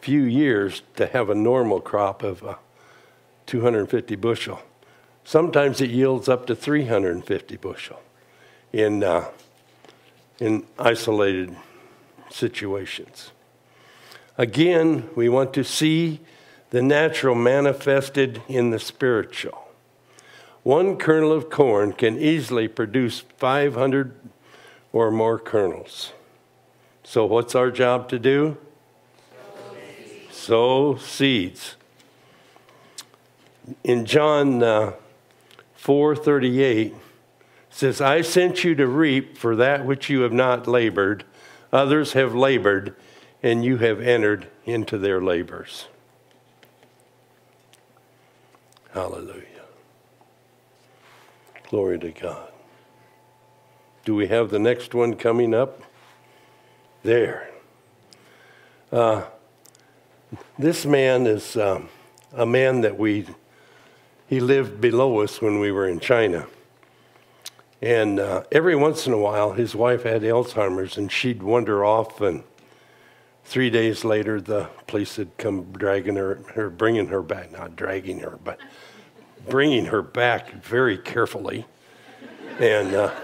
few 0.00 0.22
years 0.22 0.82
to 0.96 1.06
have 1.06 1.30
a 1.30 1.34
normal 1.34 1.80
crop 1.80 2.22
of 2.22 2.44
uh, 2.44 2.54
250 3.46 4.14
bushel. 4.16 4.60
Sometimes 5.24 5.80
it 5.80 5.90
yields 5.90 6.28
up 6.28 6.46
to 6.46 6.54
350 6.54 7.56
bushel 7.56 8.00
in 8.72 9.02
uh, 9.02 9.28
in 10.40 10.64
isolated 10.78 11.54
situations. 12.30 13.30
Again, 14.40 15.10
we 15.14 15.28
want 15.28 15.52
to 15.52 15.62
see 15.62 16.20
the 16.70 16.80
natural 16.80 17.34
manifested 17.34 18.42
in 18.48 18.70
the 18.70 18.78
spiritual. 18.78 19.68
One 20.62 20.96
kernel 20.96 21.30
of 21.30 21.50
corn 21.50 21.92
can 21.92 22.16
easily 22.16 22.66
produce 22.66 23.20
500 23.36 24.14
or 24.94 25.10
more 25.10 25.38
kernels. 25.38 26.14
So, 27.04 27.26
what's 27.26 27.54
our 27.54 27.70
job 27.70 28.08
to 28.08 28.18
do? 28.18 28.56
Sow 30.30 30.96
seeds. 30.96 31.76
In 33.84 34.06
John 34.06 34.62
uh, 34.62 34.92
4:38 35.78 36.94
says, 37.68 38.00
I 38.00 38.22
sent 38.22 38.64
you 38.64 38.74
to 38.76 38.86
reap 38.86 39.36
for 39.36 39.54
that 39.56 39.84
which 39.84 40.08
you 40.08 40.22
have 40.22 40.32
not 40.32 40.66
labored. 40.66 41.24
Others 41.74 42.14
have 42.14 42.34
labored, 42.34 42.96
and 43.42 43.64
you 43.64 43.78
have 43.78 44.00
entered 44.00 44.48
into 44.64 44.98
their 44.98 45.20
labors. 45.20 45.86
Hallelujah. 48.92 49.44
Glory 51.68 51.98
to 52.00 52.10
God. 52.10 52.50
Do 54.04 54.14
we 54.14 54.26
have 54.26 54.50
the 54.50 54.58
next 54.58 54.94
one 54.94 55.14
coming 55.14 55.54
up? 55.54 55.82
There. 57.02 57.48
Uh, 58.90 59.22
this 60.58 60.84
man 60.84 61.26
is 61.26 61.56
um, 61.56 61.88
a 62.32 62.44
man 62.44 62.80
that 62.82 62.98
we, 62.98 63.26
he 64.26 64.40
lived 64.40 64.80
below 64.80 65.20
us 65.20 65.40
when 65.40 65.60
we 65.60 65.70
were 65.70 65.86
in 65.86 66.00
China. 66.00 66.46
And 67.80 68.20
uh, 68.20 68.44
every 68.52 68.76
once 68.76 69.06
in 69.06 69.12
a 69.12 69.18
while, 69.18 69.52
his 69.52 69.74
wife 69.74 70.02
had 70.02 70.22
Alzheimer's 70.22 70.98
and 70.98 71.10
she'd 71.10 71.42
wander 71.42 71.84
off. 71.84 72.20
And 72.20 72.42
three 73.44 73.70
days 73.70 74.04
later, 74.04 74.40
the 74.40 74.68
police 74.86 75.16
had 75.16 75.36
come 75.36 75.72
dragging 75.72 76.16
her, 76.16 76.36
her, 76.54 76.70
bringing 76.70 77.08
her 77.08 77.22
back, 77.22 77.52
not 77.52 77.76
dragging 77.76 78.20
her, 78.20 78.38
but 78.44 78.58
bringing 79.48 79.86
her 79.86 80.02
back 80.02 80.52
very 80.62 80.98
carefully. 80.98 81.66
And, 82.58 82.94
uh, 82.94 83.14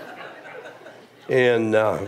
and 1.28 1.74
uh, 1.74 2.06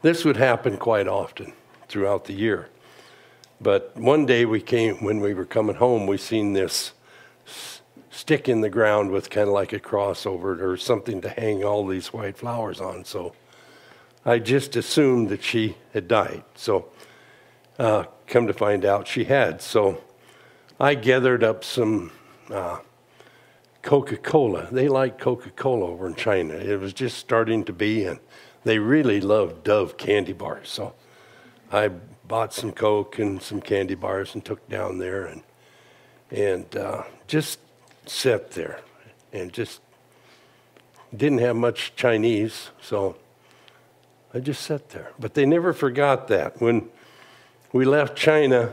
this 0.00 0.24
would 0.24 0.36
happen 0.36 0.76
quite 0.76 1.06
often 1.06 1.52
throughout 1.88 2.24
the 2.24 2.32
year. 2.32 2.68
But 3.60 3.96
one 3.96 4.26
day 4.26 4.44
we 4.44 4.60
came, 4.60 5.04
when 5.04 5.20
we 5.20 5.34
were 5.34 5.44
coming 5.44 5.76
home, 5.76 6.06
we 6.06 6.16
seen 6.16 6.52
this 6.52 6.92
stick 8.10 8.48
in 8.48 8.60
the 8.60 8.70
ground 8.70 9.10
with 9.10 9.30
kind 9.30 9.48
of 9.48 9.54
like 9.54 9.72
a 9.72 9.78
cross 9.78 10.26
over 10.26 10.54
it 10.54 10.60
or 10.60 10.76
something 10.76 11.20
to 11.20 11.28
hang 11.28 11.62
all 11.62 11.86
these 11.86 12.12
white 12.12 12.36
flowers 12.36 12.80
on. 12.80 13.04
So 13.04 13.34
I 14.24 14.38
just 14.38 14.76
assumed 14.76 15.30
that 15.30 15.42
she 15.42 15.76
had 15.92 16.06
died. 16.08 16.44
So 16.54 16.88
uh, 17.78 18.04
come 18.26 18.46
to 18.46 18.52
find 18.52 18.84
out 18.84 19.08
she 19.08 19.24
had. 19.24 19.60
So 19.60 20.00
I 20.78 20.94
gathered 20.94 21.42
up 21.42 21.64
some 21.64 22.12
uh, 22.50 22.78
Coca 23.82 24.16
Cola. 24.16 24.68
They 24.70 24.88
like 24.88 25.18
Coca 25.18 25.50
Cola 25.50 25.86
over 25.86 26.06
in 26.06 26.14
China. 26.14 26.54
It 26.54 26.80
was 26.80 26.92
just 26.92 27.18
starting 27.18 27.64
to 27.64 27.72
be, 27.72 28.04
and 28.04 28.20
they 28.64 28.78
really 28.78 29.20
love 29.20 29.64
Dove 29.64 29.96
candy 29.96 30.32
bars. 30.32 30.68
So 30.68 30.94
I 31.72 31.88
bought 32.28 32.54
some 32.54 32.72
Coke 32.72 33.18
and 33.18 33.42
some 33.42 33.60
candy 33.60 33.96
bars 33.96 34.34
and 34.34 34.44
took 34.44 34.66
down 34.68 34.98
there 34.98 35.26
and 35.26 35.42
and 36.30 36.76
uh, 36.76 37.02
just 37.26 37.58
sat 38.06 38.52
there 38.52 38.80
and 39.32 39.52
just 39.52 39.80
didn't 41.14 41.38
have 41.38 41.56
much 41.56 41.92
Chinese, 41.94 42.70
so 42.80 43.16
I 44.34 44.40
just 44.40 44.62
sat 44.62 44.90
there. 44.90 45.12
But 45.18 45.34
they 45.34 45.44
never 45.44 45.72
forgot 45.72 46.28
that. 46.28 46.60
When 46.60 46.88
we 47.72 47.84
left 47.84 48.16
China 48.16 48.72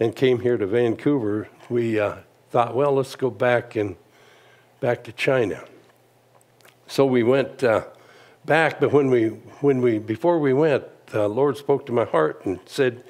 and 0.00 0.14
came 0.14 0.40
here 0.40 0.56
to 0.56 0.66
Vancouver, 0.66 1.48
we 1.68 2.00
uh, 2.00 2.16
thought, 2.50 2.74
well, 2.74 2.92
let's 2.92 3.14
go 3.16 3.30
back 3.30 3.76
and 3.76 3.96
back 4.80 5.04
to 5.04 5.12
China. 5.12 5.62
So 6.86 7.04
we 7.04 7.22
went 7.22 7.62
uh, 7.62 7.84
back, 8.44 8.80
but 8.80 8.92
when 8.92 9.10
we 9.10 9.28
when 9.60 9.80
we 9.80 9.98
before 9.98 10.38
we 10.38 10.52
went, 10.52 10.84
the 11.06 11.28
Lord 11.28 11.56
spoke 11.56 11.84
to 11.86 11.92
my 11.92 12.04
heart 12.04 12.44
and 12.46 12.60
said, 12.66 13.04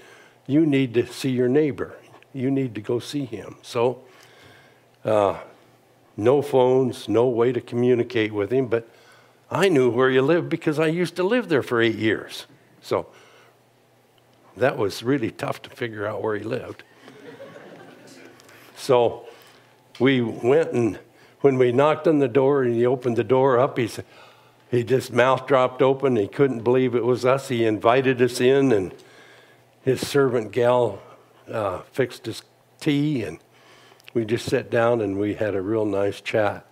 You 0.46 0.64
need 0.66 0.94
to 0.94 1.06
see 1.06 1.30
your 1.30 1.48
neighbor. 1.48 1.96
You 2.32 2.50
need 2.50 2.74
to 2.74 2.80
go 2.80 2.98
see 2.98 3.24
him. 3.24 3.56
So, 3.62 4.02
uh, 5.04 5.38
no 6.16 6.42
phones, 6.42 7.08
no 7.08 7.28
way 7.28 7.52
to 7.52 7.60
communicate 7.60 8.32
with 8.32 8.50
him, 8.50 8.66
but 8.66 8.88
I 9.50 9.68
knew 9.68 9.90
where 9.90 10.10
he 10.10 10.20
lived 10.20 10.48
because 10.48 10.78
I 10.78 10.86
used 10.86 11.16
to 11.16 11.22
live 11.22 11.48
there 11.48 11.62
for 11.62 11.80
eight 11.80 11.96
years. 11.96 12.46
So, 12.82 13.06
that 14.56 14.78
was 14.78 15.02
really 15.02 15.30
tough 15.30 15.62
to 15.62 15.70
figure 15.70 16.06
out 16.06 16.22
where 16.22 16.36
he 16.36 16.44
lived. 16.44 16.82
so, 18.76 19.26
we 20.00 20.20
went 20.20 20.72
and 20.72 20.98
when 21.40 21.58
we 21.58 21.70
knocked 21.70 22.08
on 22.08 22.18
the 22.18 22.28
door 22.28 22.62
and 22.62 22.74
he 22.74 22.86
opened 22.86 23.16
the 23.16 23.24
door 23.24 23.58
up, 23.58 23.78
he 23.78 23.86
said, 23.86 24.04
he 24.70 24.82
just 24.82 25.12
mouth 25.12 25.46
dropped 25.46 25.80
open. 25.80 26.16
He 26.16 26.26
couldn't 26.26 26.64
believe 26.64 26.94
it 26.94 27.04
was 27.04 27.24
us. 27.24 27.48
He 27.48 27.64
invited 27.64 28.20
us 28.20 28.40
in, 28.40 28.72
and 28.72 28.92
his 29.82 30.06
servant 30.06 30.50
gal 30.50 31.00
uh, 31.50 31.82
fixed 31.92 32.26
his 32.26 32.42
tea, 32.80 33.22
and 33.22 33.38
we 34.12 34.24
just 34.24 34.46
sat 34.46 34.70
down 34.70 35.00
and 35.00 35.18
we 35.18 35.34
had 35.34 35.54
a 35.54 35.62
real 35.62 35.84
nice 35.84 36.20
chat. 36.20 36.66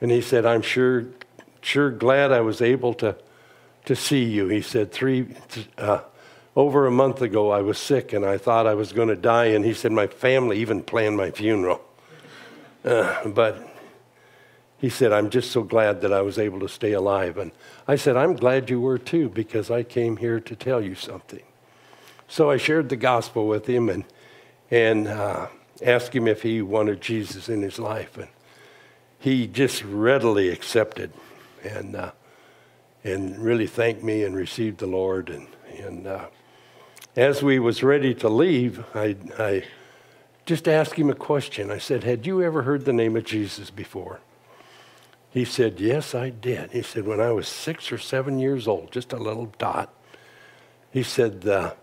And 0.00 0.10
he 0.10 0.20
said, 0.20 0.46
"I'm 0.46 0.62
sure, 0.62 1.06
sure 1.60 1.90
glad 1.90 2.32
I 2.32 2.40
was 2.40 2.60
able 2.60 2.94
to 2.94 3.16
to 3.86 3.96
see 3.96 4.24
you." 4.24 4.48
He 4.48 4.62
said, 4.62 4.92
three 4.92 5.34
uh, 5.78 6.00
over 6.56 6.86
a 6.86 6.90
month 6.90 7.22
ago, 7.22 7.50
I 7.50 7.60
was 7.62 7.78
sick 7.78 8.12
and 8.12 8.24
I 8.24 8.38
thought 8.38 8.66
I 8.66 8.74
was 8.74 8.92
going 8.92 9.08
to 9.08 9.16
die, 9.16 9.46
and 9.46 9.64
he 9.64 9.74
said 9.74 9.92
my 9.92 10.06
family 10.06 10.58
even 10.58 10.82
planned 10.82 11.16
my 11.16 11.30
funeral. 11.30 11.80
Uh, 12.84 13.28
but 13.28 13.68
he 14.80 14.88
said, 14.88 15.12
I'm 15.12 15.28
just 15.28 15.50
so 15.50 15.62
glad 15.62 16.00
that 16.00 16.12
I 16.12 16.22
was 16.22 16.38
able 16.38 16.60
to 16.60 16.68
stay 16.68 16.92
alive. 16.92 17.36
And 17.36 17.52
I 17.86 17.96
said, 17.96 18.16
I'm 18.16 18.34
glad 18.34 18.70
you 18.70 18.80
were 18.80 18.98
too, 18.98 19.28
because 19.28 19.70
I 19.70 19.82
came 19.82 20.16
here 20.16 20.40
to 20.40 20.56
tell 20.56 20.80
you 20.80 20.94
something. 20.94 21.42
So 22.28 22.50
I 22.50 22.56
shared 22.56 22.88
the 22.88 22.96
gospel 22.96 23.46
with 23.46 23.66
him 23.66 23.88
and, 23.88 24.04
and 24.70 25.06
uh, 25.06 25.48
asked 25.82 26.14
him 26.14 26.26
if 26.26 26.42
he 26.42 26.62
wanted 26.62 27.00
Jesus 27.02 27.48
in 27.48 27.60
his 27.60 27.78
life. 27.78 28.16
And 28.16 28.28
he 29.18 29.46
just 29.46 29.84
readily 29.84 30.48
accepted 30.48 31.12
and, 31.64 31.96
uh, 31.96 32.12
and 33.04 33.38
really 33.38 33.66
thanked 33.66 34.02
me 34.02 34.24
and 34.24 34.34
received 34.34 34.78
the 34.78 34.86
Lord. 34.86 35.30
And, 35.30 35.46
and 35.78 36.06
uh, 36.06 36.26
as 37.16 37.42
we 37.42 37.58
was 37.58 37.82
ready 37.82 38.14
to 38.14 38.28
leave, 38.28 38.84
I, 38.94 39.16
I 39.38 39.64
just 40.46 40.68
asked 40.68 40.94
him 40.94 41.10
a 41.10 41.14
question. 41.14 41.70
I 41.70 41.78
said, 41.78 42.04
had 42.04 42.26
you 42.26 42.42
ever 42.42 42.62
heard 42.62 42.84
the 42.84 42.92
name 42.92 43.16
of 43.16 43.24
Jesus 43.24 43.70
before? 43.70 44.20
He 45.30 45.44
said, 45.44 45.78
Yes, 45.78 46.14
I 46.14 46.30
did. 46.30 46.72
He 46.72 46.82
said, 46.82 47.06
When 47.06 47.20
I 47.20 47.30
was 47.30 47.46
six 47.46 47.92
or 47.92 47.98
seven 47.98 48.38
years 48.38 48.66
old, 48.66 48.90
just 48.90 49.12
a 49.12 49.16
little 49.16 49.52
dot, 49.58 49.94
he 50.90 51.04
said, 51.04 51.42
The 51.42 51.76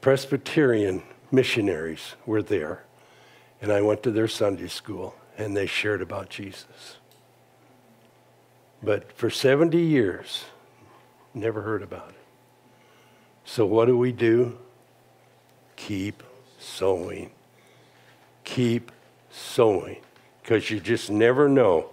Presbyterian 0.00 1.02
missionaries 1.30 2.16
were 2.26 2.42
there, 2.42 2.84
and 3.62 3.72
I 3.72 3.82
went 3.82 4.02
to 4.02 4.10
their 4.10 4.28
Sunday 4.28 4.68
school, 4.68 5.14
and 5.38 5.56
they 5.56 5.66
shared 5.66 6.02
about 6.02 6.28
Jesus. 6.28 6.96
But 8.82 9.12
for 9.12 9.30
70 9.30 9.78
years, 9.78 10.44
never 11.34 11.62
heard 11.62 11.82
about 11.82 12.10
it. 12.10 12.14
So, 13.44 13.64
what 13.64 13.86
do 13.86 13.96
we 13.96 14.12
do? 14.12 14.58
Keep 15.76 16.22
sowing. 16.58 17.30
Keep 18.44 18.90
sowing. 19.30 19.98
Because 20.42 20.70
you 20.70 20.80
just 20.80 21.10
never 21.10 21.48
know 21.48 21.90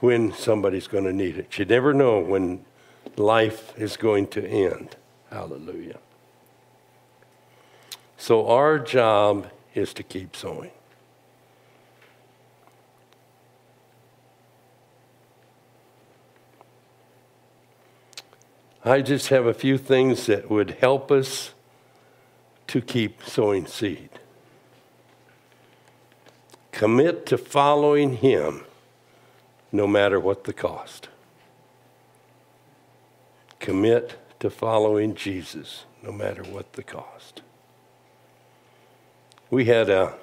when 0.00 0.32
somebody's 0.32 0.86
going 0.86 1.04
to 1.04 1.12
need 1.12 1.38
it. 1.38 1.58
You 1.58 1.64
never 1.64 1.92
know 1.92 2.18
when 2.18 2.64
life 3.16 3.72
is 3.78 3.96
going 3.96 4.26
to 4.28 4.46
end. 4.46 4.96
Hallelujah. 5.30 5.98
So, 8.16 8.48
our 8.48 8.78
job 8.78 9.50
is 9.74 9.92
to 9.94 10.02
keep 10.02 10.34
sowing. 10.34 10.70
I 18.86 19.00
just 19.00 19.28
have 19.28 19.46
a 19.46 19.54
few 19.54 19.78
things 19.78 20.26
that 20.26 20.50
would 20.50 20.72
help 20.80 21.10
us 21.10 21.54
to 22.66 22.82
keep 22.82 23.22
sowing 23.24 23.66
seed. 23.66 24.10
Commit 26.70 27.24
to 27.26 27.38
following 27.38 28.16
Him 28.16 28.64
no 29.72 29.86
matter 29.86 30.20
what 30.20 30.44
the 30.44 30.52
cost. 30.52 31.08
Commit 33.58 34.16
to 34.40 34.50
following 34.50 35.14
Jesus 35.14 35.84
no 36.02 36.12
matter 36.12 36.42
what 36.42 36.74
the 36.74 36.82
cost. 36.82 37.40
We 39.48 39.64
had 39.64 39.88
a 39.88 40.14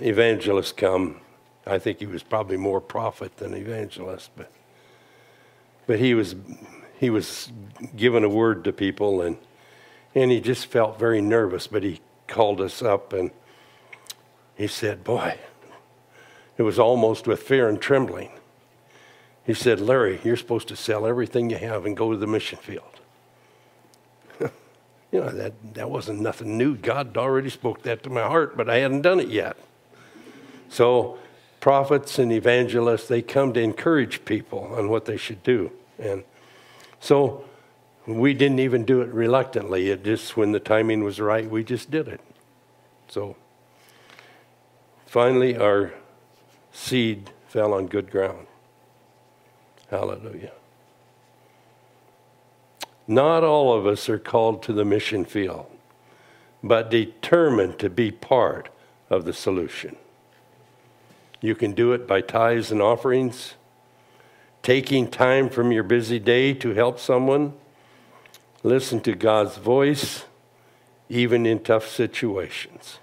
evangelist 0.00 0.76
come. 0.76 1.20
I 1.66 1.78
think 1.78 1.98
he 1.98 2.06
was 2.06 2.22
probably 2.22 2.56
more 2.56 2.80
prophet 2.80 3.38
than 3.38 3.54
evangelist, 3.54 4.30
but 4.36 4.52
but 5.86 5.98
he 5.98 6.14
was 6.14 6.34
he 6.98 7.10
was 7.10 7.50
giving 7.96 8.24
a 8.24 8.28
word 8.28 8.64
to 8.64 8.72
people 8.72 9.20
and 9.20 9.36
and 10.14 10.30
he 10.30 10.40
just 10.40 10.66
felt 10.66 10.98
very 10.98 11.20
nervous. 11.20 11.66
But 11.66 11.82
he 11.82 12.00
called 12.28 12.60
us 12.60 12.82
up 12.82 13.12
and 13.12 13.30
he 14.56 14.66
said, 14.66 15.04
"Boy." 15.04 15.38
It 16.56 16.62
was 16.62 16.78
almost 16.78 17.26
with 17.26 17.42
fear 17.42 17.68
and 17.68 17.80
trembling. 17.80 18.30
He 19.44 19.54
said, 19.54 19.80
Larry, 19.80 20.20
you're 20.24 20.36
supposed 20.36 20.68
to 20.68 20.76
sell 20.76 21.06
everything 21.06 21.50
you 21.50 21.56
have 21.56 21.84
and 21.84 21.96
go 21.96 22.12
to 22.12 22.16
the 22.16 22.26
mission 22.26 22.58
field. 22.58 23.00
you 24.40 24.50
know, 25.20 25.28
that, 25.30 25.52
that 25.74 25.90
wasn't 25.90 26.20
nothing 26.20 26.56
new. 26.56 26.76
God 26.76 27.16
already 27.16 27.50
spoke 27.50 27.82
that 27.82 28.02
to 28.04 28.10
my 28.10 28.22
heart, 28.22 28.56
but 28.56 28.70
I 28.70 28.78
hadn't 28.78 29.02
done 29.02 29.20
it 29.20 29.28
yet. 29.28 29.56
So 30.68 31.18
prophets 31.64 32.18
and 32.18 32.30
evangelists, 32.30 33.08
they 33.08 33.22
come 33.22 33.50
to 33.54 33.58
encourage 33.58 34.22
people 34.26 34.70
on 34.76 34.86
what 34.90 35.06
they 35.06 35.16
should 35.16 35.42
do. 35.42 35.72
And 35.98 36.22
so 37.00 37.46
we 38.06 38.34
didn't 38.34 38.58
even 38.58 38.84
do 38.84 39.00
it 39.00 39.08
reluctantly. 39.08 39.88
It 39.88 40.04
just, 40.04 40.36
when 40.36 40.52
the 40.52 40.60
timing 40.60 41.04
was 41.04 41.20
right, 41.20 41.48
we 41.48 41.64
just 41.64 41.90
did 41.90 42.06
it. 42.06 42.20
So 43.08 43.34
finally, 45.06 45.56
our 45.56 45.94
seed 46.70 47.30
fell 47.48 47.72
on 47.72 47.86
good 47.86 48.10
ground. 48.10 48.46
Hallelujah. 49.88 50.52
Not 53.08 53.42
all 53.42 53.72
of 53.72 53.86
us 53.86 54.10
are 54.10 54.18
called 54.18 54.62
to 54.64 54.74
the 54.74 54.84
mission 54.84 55.24
field, 55.24 55.64
but 56.62 56.90
determined 56.90 57.78
to 57.78 57.88
be 57.88 58.10
part 58.10 58.68
of 59.08 59.24
the 59.24 59.32
solution. 59.32 59.96
You 61.44 61.54
can 61.54 61.72
do 61.72 61.92
it 61.92 62.06
by 62.06 62.22
tithes 62.22 62.72
and 62.72 62.80
offerings, 62.80 63.52
taking 64.62 65.10
time 65.10 65.50
from 65.50 65.72
your 65.72 65.82
busy 65.82 66.18
day 66.18 66.54
to 66.54 66.72
help 66.72 66.98
someone, 66.98 67.52
listen 68.62 68.98
to 69.02 69.12
God's 69.14 69.58
voice, 69.58 70.24
even 71.10 71.44
in 71.44 71.62
tough 71.62 71.86
situations. 71.86 72.98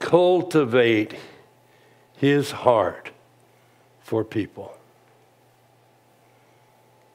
Cultivate 0.00 1.14
His 2.16 2.50
heart 2.50 3.10
for 4.00 4.24
people. 4.24 4.76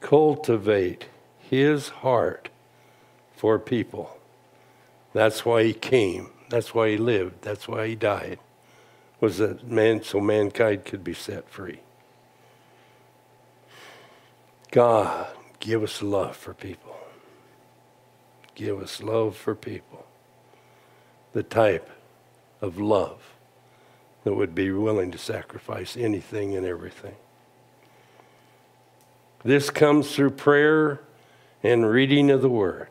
Cultivate 0.00 1.08
His 1.40 1.90
heart 1.90 2.48
for 3.36 3.58
people. 3.58 4.16
That's 5.12 5.44
why 5.44 5.64
He 5.64 5.74
came. 5.74 6.30
That's 6.48 6.74
why 6.74 6.88
He 6.88 6.96
lived. 6.96 7.42
That's 7.42 7.68
why 7.68 7.88
He 7.88 7.94
died 7.94 8.38
was 9.20 9.38
that 9.38 9.66
man 9.66 10.02
so 10.02 10.20
mankind 10.20 10.84
could 10.84 11.02
be 11.02 11.14
set 11.14 11.48
free. 11.48 11.80
God, 14.70 15.28
give 15.60 15.82
us 15.82 16.02
love 16.02 16.36
for 16.36 16.54
people. 16.54 16.96
Give 18.54 18.80
us 18.80 19.02
love 19.02 19.36
for 19.36 19.54
people. 19.54 20.06
The 21.32 21.42
type 21.42 21.90
of 22.60 22.78
love 22.78 23.34
that 24.24 24.34
would 24.34 24.54
be 24.54 24.70
willing 24.70 25.10
to 25.12 25.18
sacrifice 25.18 25.96
anything 25.96 26.56
and 26.56 26.66
everything. 26.66 27.14
This 29.44 29.70
comes 29.70 30.14
through 30.14 30.30
prayer 30.30 31.00
and 31.62 31.88
reading 31.88 32.30
of 32.30 32.42
the 32.42 32.48
Word. 32.48 32.88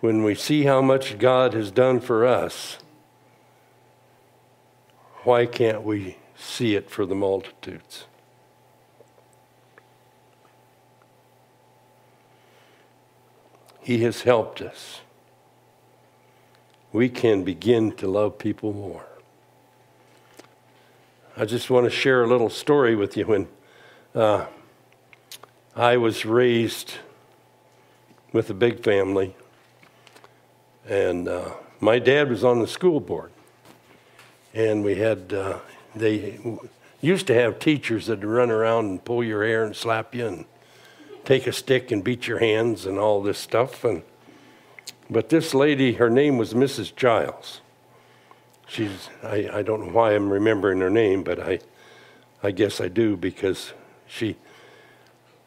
When 0.00 0.24
we 0.24 0.34
see 0.34 0.64
how 0.64 0.82
much 0.82 1.18
God 1.18 1.54
has 1.54 1.70
done 1.70 2.00
for 2.00 2.26
us, 2.26 2.78
why 5.24 5.46
can't 5.46 5.82
we 5.82 6.16
see 6.36 6.74
it 6.74 6.90
for 6.90 7.06
the 7.06 7.14
multitudes? 7.14 8.06
He 13.80 14.02
has 14.02 14.22
helped 14.22 14.60
us. 14.60 15.00
We 16.92 17.08
can 17.08 17.42
begin 17.42 17.92
to 17.92 18.06
love 18.06 18.38
people 18.38 18.72
more. 18.72 19.06
I 21.36 21.46
just 21.46 21.70
want 21.70 21.84
to 21.84 21.90
share 21.90 22.22
a 22.22 22.26
little 22.26 22.50
story 22.50 22.94
with 22.94 23.16
you. 23.16 23.26
When 23.26 23.48
uh, 24.14 24.46
I 25.74 25.96
was 25.96 26.24
raised 26.24 26.94
with 28.32 28.50
a 28.50 28.54
big 28.54 28.84
family, 28.84 29.34
and 30.86 31.28
uh, 31.28 31.52
my 31.80 31.98
dad 31.98 32.28
was 32.28 32.44
on 32.44 32.60
the 32.60 32.68
school 32.68 33.00
board 33.00 33.31
and 34.54 34.84
we 34.84 34.96
had 34.96 35.32
uh, 35.32 35.58
they 35.94 36.40
used 37.00 37.26
to 37.26 37.34
have 37.34 37.58
teachers 37.58 38.06
that 38.06 38.20
would 38.20 38.28
run 38.28 38.50
around 38.50 38.86
and 38.86 39.04
pull 39.04 39.24
your 39.24 39.44
hair 39.44 39.64
and 39.64 39.74
slap 39.74 40.14
you 40.14 40.26
and 40.26 40.44
take 41.24 41.46
a 41.46 41.52
stick 41.52 41.90
and 41.90 42.02
beat 42.04 42.26
your 42.26 42.38
hands 42.38 42.86
and 42.86 42.98
all 42.98 43.22
this 43.22 43.38
stuff. 43.38 43.84
And 43.84 44.02
but 45.10 45.28
this 45.28 45.54
lady 45.54 45.94
her 45.94 46.10
name 46.10 46.38
was 46.38 46.54
mrs 46.54 46.94
giles. 46.94 47.60
She's 48.66 49.08
I, 49.22 49.48
I 49.52 49.62
don't 49.62 49.86
know 49.86 49.92
why 49.92 50.14
i'm 50.14 50.32
remembering 50.32 50.80
her 50.80 50.90
name 50.90 51.22
but 51.22 51.38
i 51.40 51.58
i 52.42 52.50
guess 52.50 52.80
i 52.80 52.88
do 52.88 53.16
because 53.16 53.72
she 54.06 54.36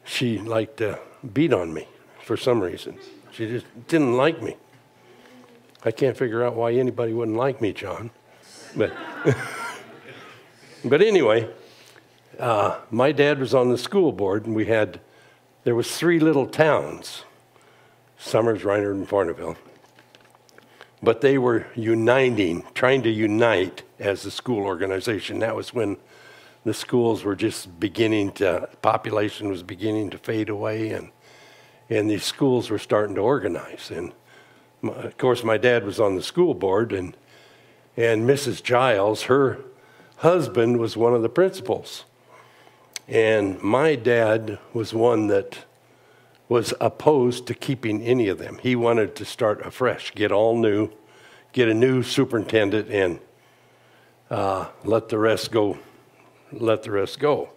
she 0.04 0.38
liked 0.38 0.76
to 0.76 1.00
beat 1.32 1.52
on 1.52 1.74
me 1.74 1.88
for 2.22 2.36
some 2.36 2.60
reason. 2.60 2.98
She 3.32 3.48
just 3.48 3.66
didn't 3.88 4.16
like 4.16 4.40
me. 4.40 4.56
I 5.84 5.90
can't 5.90 6.16
figure 6.16 6.44
out 6.44 6.54
why 6.54 6.72
anybody 6.72 7.12
wouldn't 7.12 7.36
like 7.36 7.60
me 7.60 7.72
john 7.72 8.10
but, 8.76 8.92
but 10.84 11.02
anyway, 11.02 11.48
uh, 12.38 12.78
my 12.90 13.12
dad 13.12 13.38
was 13.38 13.54
on 13.54 13.70
the 13.70 13.78
school 13.78 14.12
board, 14.12 14.46
and 14.46 14.54
we 14.54 14.66
had 14.66 15.00
there 15.64 15.74
was 15.74 15.96
three 15.96 16.20
little 16.20 16.46
towns, 16.46 17.24
Somers, 18.18 18.62
Rinard, 18.62 18.92
and 18.92 19.08
Farnhamville. 19.08 19.56
But 21.02 21.20
they 21.20 21.38
were 21.38 21.66
uniting, 21.74 22.64
trying 22.74 23.02
to 23.02 23.10
unite 23.10 23.82
as 23.98 24.24
a 24.24 24.30
school 24.30 24.64
organization. 24.64 25.40
That 25.40 25.54
was 25.54 25.74
when 25.74 25.96
the 26.64 26.74
schools 26.74 27.24
were 27.24 27.36
just 27.36 27.78
beginning 27.78 28.32
to, 28.32 28.68
population 28.82 29.48
was 29.48 29.62
beginning 29.62 30.10
to 30.10 30.18
fade 30.18 30.48
away, 30.48 30.90
and 30.90 31.10
and 31.88 32.10
these 32.10 32.24
schools 32.24 32.70
were 32.70 32.78
starting 32.78 33.14
to 33.14 33.20
organize. 33.20 33.90
And 33.90 34.12
my, 34.82 34.92
of 34.92 35.16
course, 35.18 35.44
my 35.44 35.56
dad 35.56 35.84
was 35.84 36.00
on 36.00 36.16
the 36.16 36.22
school 36.22 36.54
board, 36.54 36.92
and 36.92 37.16
and 37.96 38.28
Mrs. 38.28 38.62
Giles, 38.62 39.22
her 39.24 39.58
husband 40.18 40.78
was 40.78 40.96
one 40.96 41.14
of 41.14 41.22
the 41.22 41.28
principals. 41.28 42.04
And 43.08 43.62
my 43.62 43.94
dad 43.94 44.58
was 44.72 44.92
one 44.92 45.28
that 45.28 45.64
was 46.48 46.74
opposed 46.80 47.46
to 47.46 47.54
keeping 47.54 48.02
any 48.02 48.28
of 48.28 48.38
them. 48.38 48.58
He 48.62 48.76
wanted 48.76 49.14
to 49.16 49.24
start 49.24 49.64
afresh, 49.64 50.14
get 50.14 50.32
all 50.32 50.56
new, 50.56 50.90
get 51.52 51.68
a 51.68 51.74
new 51.74 52.02
superintendent, 52.02 52.88
and 52.90 53.20
uh, 54.30 54.68
let 54.84 55.08
the 55.08 55.18
rest 55.18 55.50
go. 55.50 55.78
Let 56.52 56.82
the 56.84 56.92
rest 56.92 57.18
go. 57.18 57.50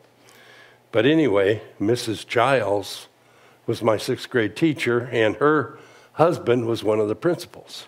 But 0.91 1.05
anyway, 1.05 1.61
Mrs. 1.79 2.25
Giles 2.25 3.07
was 3.67 3.83
my 3.83 3.97
sixth 3.97 4.29
grade 4.29 4.55
teacher, 4.55 5.09
and 5.11 5.35
her 5.35 5.77
husband 6.13 6.65
was 6.65 6.83
one 6.83 6.99
of 6.99 7.07
the 7.07 7.15
principals. 7.15 7.87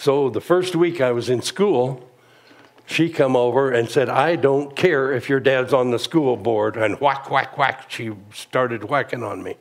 So 0.00 0.30
the 0.30 0.40
first 0.40 0.74
week 0.74 1.02
I 1.02 1.12
was 1.12 1.28
in 1.28 1.42
school, 1.42 2.08
she 2.86 3.10
come 3.10 3.36
over 3.36 3.70
and 3.70 3.86
said, 3.86 4.08
I 4.08 4.34
don't 4.34 4.74
care 4.74 5.12
if 5.12 5.28
your 5.28 5.40
dad's 5.40 5.74
on 5.74 5.90
the 5.90 5.98
school 5.98 6.38
board. 6.38 6.78
And 6.78 6.98
whack, 7.02 7.30
whack, 7.30 7.58
whack, 7.58 7.90
she 7.90 8.12
started 8.32 8.84
whacking 8.84 9.22
on 9.22 9.42
me. 9.42 9.56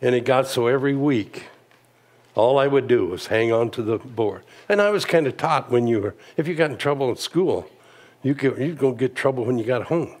And 0.00 0.14
it 0.14 0.24
got 0.24 0.46
so 0.46 0.66
every 0.66 0.96
week, 0.96 1.48
all 2.34 2.58
I 2.58 2.66
would 2.66 2.88
do 2.88 3.04
was 3.04 3.26
hang 3.26 3.52
on 3.52 3.68
to 3.72 3.82
the 3.82 3.98
board. 3.98 4.44
And 4.66 4.80
I 4.80 4.88
was 4.88 5.04
kind 5.04 5.26
of 5.26 5.36
taught 5.36 5.70
when 5.70 5.86
you 5.86 6.00
were, 6.00 6.14
if 6.38 6.48
you 6.48 6.54
got 6.54 6.70
in 6.70 6.78
trouble 6.78 7.10
in 7.10 7.16
school, 7.16 7.68
you 8.22 8.34
could, 8.34 8.56
going 8.78 8.94
to 8.94 8.98
get 8.98 9.14
trouble 9.14 9.44
when 9.44 9.58
you 9.58 9.64
got 9.66 9.88
home. 9.88 10.16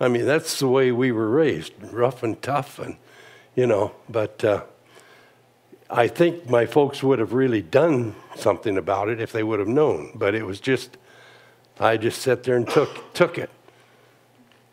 I 0.00 0.08
mean, 0.08 0.26
that's 0.26 0.58
the 0.58 0.66
way 0.66 0.90
we 0.90 1.12
were 1.12 1.28
raised, 1.28 1.74
rough 1.92 2.24
and 2.24 2.42
tough, 2.42 2.80
and, 2.80 2.96
you 3.54 3.68
know, 3.68 3.92
but. 4.08 4.44
Uh, 4.44 4.62
I 5.90 6.06
think 6.06 6.50
my 6.50 6.66
folks 6.66 7.02
would 7.02 7.18
have 7.18 7.32
really 7.32 7.62
done 7.62 8.14
something 8.36 8.76
about 8.76 9.08
it 9.08 9.20
if 9.20 9.32
they 9.32 9.42
would 9.42 9.58
have 9.58 9.68
known, 9.68 10.12
but 10.14 10.34
it 10.34 10.44
was 10.44 10.60
just, 10.60 10.98
I 11.80 11.96
just 11.96 12.20
sat 12.20 12.42
there 12.42 12.56
and 12.56 12.68
took, 12.68 13.14
took 13.14 13.38
it. 13.38 13.50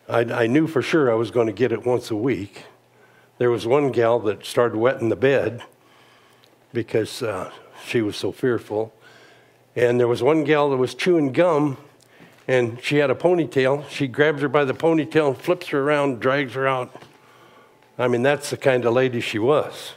I, 0.10 0.20
I 0.20 0.48
knew 0.48 0.68
for 0.68 0.82
sure 0.82 1.10
I 1.10 1.16
was 1.16 1.32
going 1.32 1.48
to 1.48 1.54
get 1.54 1.72
it 1.72 1.86
once 1.86 2.12
a 2.12 2.16
week. 2.16 2.66
There 3.38 3.50
was 3.50 3.66
one 3.66 3.92
gal 3.92 4.20
that 4.20 4.46
started 4.46 4.78
wetting 4.78 5.10
the 5.10 5.16
bed 5.16 5.64
because 6.74 7.24
uh, 7.24 7.52
she 7.86 8.02
was 8.02 8.18
so 8.18 8.34
fearful. 8.34 8.94
And 9.76 10.00
there 10.00 10.08
was 10.08 10.22
one 10.22 10.44
gal 10.44 10.70
that 10.70 10.78
was 10.78 10.94
chewing 10.94 11.32
gum 11.32 11.78
and 12.48 12.82
she 12.84 12.98
had 12.98 13.10
a 13.10 13.16
ponytail. 13.16 13.88
She 13.90 14.08
grabs 14.08 14.42
her 14.42 14.50
by 14.50 14.66
the 14.66 14.74
ponytail 14.74 15.38
flips 15.38 15.68
her 15.70 15.82
around, 15.82 16.20
drags 16.20 16.54
her 16.54 16.68
out. 16.68 17.02
I 17.98 18.08
mean, 18.08 18.22
that's 18.22 18.50
the 18.50 18.58
kind 18.58 18.86
of 18.86 18.94
lady 18.94 19.22
she 19.22 19.40
was. 19.40 19.94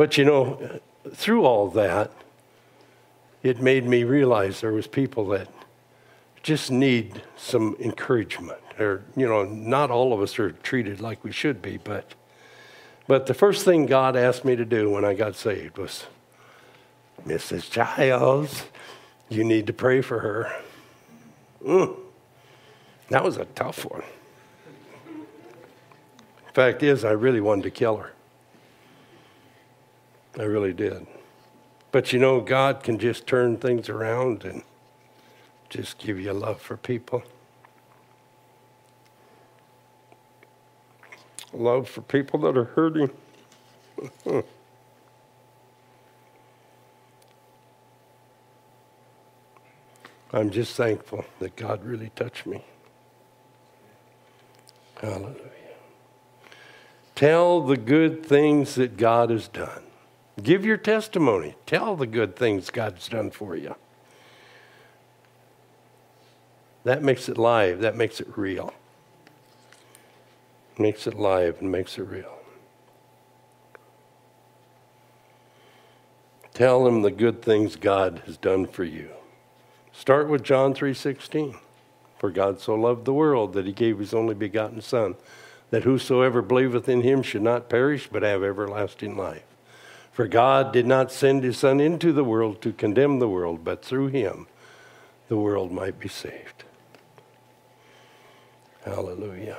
But 0.00 0.16
you 0.16 0.24
know, 0.24 0.80
through 1.12 1.44
all 1.44 1.68
that, 1.72 2.10
it 3.42 3.60
made 3.60 3.84
me 3.84 4.02
realize 4.02 4.62
there 4.62 4.72
was 4.72 4.86
people 4.86 5.28
that 5.28 5.48
just 6.42 6.70
need 6.70 7.20
some 7.36 7.76
encouragement. 7.78 8.62
Or, 8.78 9.04
you 9.14 9.28
know, 9.28 9.44
not 9.44 9.90
all 9.90 10.14
of 10.14 10.22
us 10.22 10.38
are 10.38 10.52
treated 10.52 11.02
like 11.02 11.22
we 11.22 11.32
should 11.32 11.60
be, 11.60 11.76
but 11.76 12.14
but 13.08 13.26
the 13.26 13.34
first 13.34 13.62
thing 13.66 13.84
God 13.84 14.16
asked 14.16 14.42
me 14.42 14.56
to 14.56 14.64
do 14.64 14.88
when 14.88 15.04
I 15.04 15.12
got 15.12 15.36
saved 15.36 15.76
was, 15.76 16.06
Mrs. 17.26 17.70
Giles, 17.70 18.64
you 19.28 19.44
need 19.44 19.66
to 19.66 19.74
pray 19.74 20.00
for 20.00 20.20
her. 20.20 20.62
Mm. 21.62 21.94
That 23.10 23.22
was 23.22 23.36
a 23.36 23.44
tough 23.44 23.84
one. 23.84 24.04
Fact 26.54 26.82
is, 26.82 27.04
I 27.04 27.10
really 27.10 27.42
wanted 27.42 27.64
to 27.64 27.70
kill 27.70 27.98
her. 27.98 28.12
I 30.38 30.42
really 30.42 30.72
did. 30.72 31.06
But 31.92 32.12
you 32.12 32.18
know, 32.18 32.40
God 32.40 32.82
can 32.82 32.98
just 32.98 33.26
turn 33.26 33.56
things 33.56 33.88
around 33.88 34.44
and 34.44 34.62
just 35.68 35.98
give 35.98 36.20
you 36.20 36.32
love 36.32 36.60
for 36.60 36.76
people. 36.76 37.22
Love 41.52 41.88
for 41.88 42.02
people 42.02 42.38
that 42.40 42.56
are 42.56 42.64
hurting. 42.64 43.10
I'm 50.32 50.50
just 50.50 50.76
thankful 50.76 51.24
that 51.40 51.56
God 51.56 51.84
really 51.84 52.10
touched 52.14 52.46
me. 52.46 52.64
Hallelujah. 55.00 55.34
Tell 57.16 57.62
the 57.62 57.76
good 57.76 58.24
things 58.24 58.76
that 58.76 58.96
God 58.96 59.30
has 59.30 59.48
done. 59.48 59.82
Give 60.42 60.64
your 60.64 60.76
testimony. 60.76 61.54
Tell 61.66 61.96
the 61.96 62.06
good 62.06 62.36
things 62.36 62.70
God's 62.70 63.08
done 63.08 63.30
for 63.30 63.56
you. 63.56 63.74
That 66.84 67.02
makes 67.02 67.28
it 67.28 67.36
live, 67.36 67.80
that 67.80 67.96
makes 67.96 68.20
it 68.20 68.28
real. 68.36 68.72
Makes 70.78 71.06
it 71.06 71.14
live 71.14 71.60
and 71.60 71.70
makes 71.70 71.98
it 71.98 72.02
real. 72.02 72.38
Tell 76.54 76.84
them 76.84 77.02
the 77.02 77.10
good 77.10 77.42
things 77.42 77.76
God 77.76 78.22
has 78.26 78.36
done 78.36 78.66
for 78.66 78.84
you. 78.84 79.10
Start 79.92 80.28
with 80.28 80.42
John 80.42 80.74
3:16. 80.74 81.56
For 82.18 82.30
God 82.30 82.60
so 82.60 82.74
loved 82.74 83.06
the 83.06 83.14
world 83.14 83.54
that 83.54 83.64
he 83.64 83.72
gave 83.72 83.98
his 83.98 84.12
only 84.12 84.34
begotten 84.34 84.82
son 84.82 85.16
that 85.70 85.84
whosoever 85.84 86.42
believeth 86.42 86.88
in 86.88 87.00
him 87.00 87.22
should 87.22 87.40
not 87.40 87.70
perish 87.70 88.08
but 88.12 88.22
have 88.22 88.44
everlasting 88.44 89.16
life. 89.16 89.49
For 90.12 90.26
God 90.26 90.72
did 90.72 90.86
not 90.86 91.12
send 91.12 91.44
his 91.44 91.58
son 91.58 91.80
into 91.80 92.12
the 92.12 92.24
world 92.24 92.60
to 92.62 92.72
condemn 92.72 93.18
the 93.18 93.28
world, 93.28 93.64
but 93.64 93.84
through 93.84 94.08
him 94.08 94.46
the 95.28 95.36
world 95.36 95.70
might 95.70 95.98
be 95.98 96.08
saved. 96.08 96.64
Hallelujah. 98.84 99.58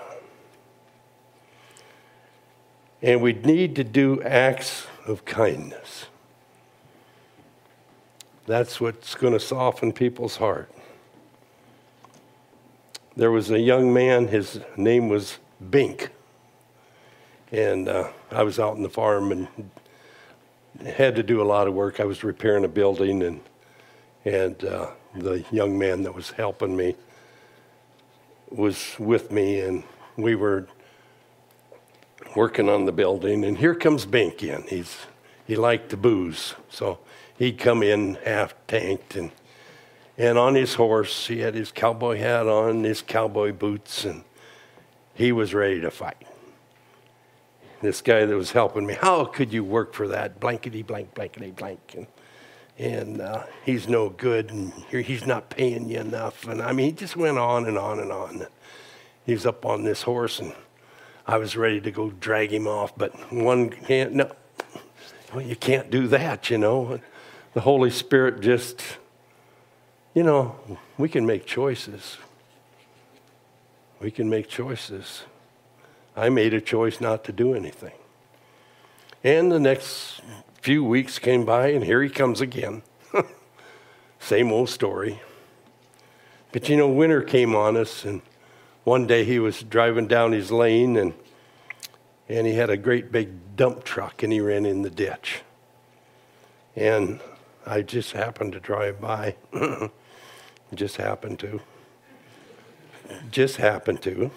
And 3.02 3.22
we 3.22 3.34
need 3.34 3.76
to 3.78 3.84
do 3.84 4.22
acts 4.22 4.86
of 5.08 5.26
kindness. 5.26 6.06
That's 8.46 8.82
what's 8.82 9.16
going 9.16 9.34
to 9.34 9.40
soften 9.40 9.94
people's 9.94 10.38
heart. 10.38 10.72
There 13.16 13.32
was 13.32 13.50
a 13.52 13.60
young 13.60 13.94
man, 13.94 14.28
his 14.28 14.60
name 14.76 15.10
was 15.10 15.38
Bink. 15.70 16.10
And 17.52 17.88
uh, 17.88 18.10
I 18.32 18.44
was 18.44 18.60
out 18.60 18.76
in 18.76 18.84
the 18.84 18.90
farm 18.90 19.32
and 19.32 19.48
had 20.86 21.16
to 21.16 21.24
do 21.24 21.42
a 21.42 21.44
lot 21.44 21.68
of 21.68 21.74
work. 21.74 22.00
I 22.00 22.06
was 22.06 22.24
repairing 22.24 22.66
a 22.66 22.70
building, 22.70 23.24
and, 23.24 23.42
and 24.26 24.64
uh, 24.64 24.92
the 25.16 25.44
young 25.52 25.78
man 25.78 26.04
that 26.04 26.14
was 26.14 26.32
helping 26.32 26.76
me 26.76 26.96
was 28.50 28.96
with 29.00 29.32
me, 29.32 29.62
and 29.62 29.84
we 30.18 30.36
were 30.36 30.68
working 32.36 32.70
on 32.70 32.86
the 32.86 32.92
building. 32.92 33.44
And 33.44 33.58
here 33.58 33.76
comes 33.76 34.06
Bink 34.06 34.44
in. 34.44 34.64
He's, 34.64 34.98
he 35.46 35.56
liked 35.56 35.90
the 35.90 35.98
booze. 35.98 36.56
So 36.70 37.00
he'd 37.42 37.58
come 37.58 37.82
in 37.82 38.16
half 38.24 38.54
tanked 38.68 39.16
and 39.16 39.32
and 40.16 40.38
on 40.38 40.54
his 40.54 40.76
horse 40.76 41.26
he 41.26 41.40
had 41.40 41.56
his 41.56 41.72
cowboy 41.72 42.16
hat 42.18 42.48
on 42.48 42.84
his 42.84 43.02
cowboy 43.02 43.52
boots 43.52 44.06
and 44.06 44.24
he 45.16 45.32
was 45.32 45.52
ready 45.52 45.82
to 45.82 45.90
fight 45.90 46.28
this 47.82 48.02
guy 48.02 48.26
that 48.26 48.36
was 48.36 48.52
helping 48.52 48.86
me 48.86 48.94
how 48.94 49.26
could 49.26 49.52
you 49.52 49.64
work 49.64 49.94
for 49.94 50.08
that? 50.10 50.40
Blankety 50.40 50.82
blank 50.82 51.14
blankety 51.14 51.52
blank. 51.52 51.80
And 51.96 52.08
and 52.78 53.22
uh, 53.22 53.44
he's 53.64 53.88
no 53.88 54.10
good 54.10 54.50
and 54.50 54.72
he's 54.90 55.26
not 55.26 55.50
paying 55.50 55.90
you 55.90 56.00
enough. 56.00 56.48
And 56.48 56.62
i 56.62 56.72
mean 56.72 56.88
he 56.88 56.92
just 56.92 57.16
went 57.16 57.38
on 57.38 57.68
and 57.68 57.78
on 57.78 58.00
and 58.00 58.12
on. 58.12 58.48
He 59.26 59.34
was 59.34 59.46
up 59.46 59.66
on 59.66 59.84
this 59.84 60.02
horse 60.04 60.40
and 60.40 60.54
i 61.28 61.38
was 61.38 61.56
ready 61.56 61.80
to 61.80 61.92
go 61.92 62.10
drag 62.10 62.52
him 62.52 62.68
off 62.68 62.98
but 62.98 63.14
one 63.32 63.70
can't 63.70 64.14
no 64.14 64.32
well, 65.34 65.46
you 65.46 65.56
can't 65.56 65.90
do 65.90 66.08
that 66.08 66.50
you 66.50 66.58
know? 66.58 67.00
The 67.54 67.62
Holy 67.62 67.90
Spirit 67.90 68.40
just, 68.40 68.82
you 70.14 70.24
know, 70.24 70.56
we 70.98 71.10
can 71.10 71.26
make 71.26 71.46
choices. 71.46 72.18
We 74.00 74.10
can 74.10 74.30
make 74.30 74.48
choices. 74.48 75.24
I 76.16 76.30
made 76.30 76.54
a 76.54 76.62
choice 76.62 77.00
not 77.00 77.24
to 77.26 77.32
do 77.32 77.54
anything. 77.54 77.94
And 79.24 79.52
the 79.52 79.60
next 79.60 80.22
few 80.62 80.84
weeks 80.84 81.20
came 81.20 81.46
by, 81.46 81.68
and 81.68 81.84
here 81.84 82.02
he 82.02 82.10
comes 82.10 82.42
again. 82.42 82.84
Same 84.20 84.52
old 84.52 84.70
story. 84.70 85.22
But 86.52 86.70
you 86.70 86.76
know, 86.76 86.90
winter 86.90 87.22
came 87.22 87.56
on 87.56 87.78
us, 87.78 88.04
and 88.04 88.22
one 88.84 89.08
day 89.08 89.24
he 89.24 89.40
was 89.40 89.64
driving 89.64 90.08
down 90.08 90.32
his 90.32 90.52
lane, 90.52 90.98
and, 90.98 91.14
and 92.28 92.46
he 92.46 92.54
had 92.54 92.70
a 92.70 92.78
great 92.78 93.12
big 93.12 93.56
dump 93.56 93.84
truck, 93.84 94.24
and 94.24 94.34
he 94.34 94.42
ran 94.42 94.66
in 94.66 94.82
the 94.82 94.90
ditch. 94.90 95.42
And 96.76 97.20
I 97.66 97.82
just 97.82 98.14
happened 98.14 98.54
to 98.54 98.60
drive 98.60 99.00
by. 99.00 99.36
just 100.74 100.98
happened 100.98 101.40
to. 101.40 101.62
Just 103.30 103.58
happened 103.58 104.02
to. 104.04 104.32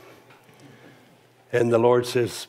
And 1.54 1.72
the 1.72 1.78
Lord 1.78 2.04
says, 2.04 2.48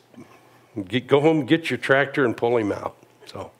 Go 1.06 1.20
home, 1.20 1.46
get 1.46 1.70
your 1.70 1.78
tractor, 1.78 2.24
and 2.24 2.36
pull 2.36 2.56
him 2.56 2.72
out. 2.72 2.96
So, 3.24 3.52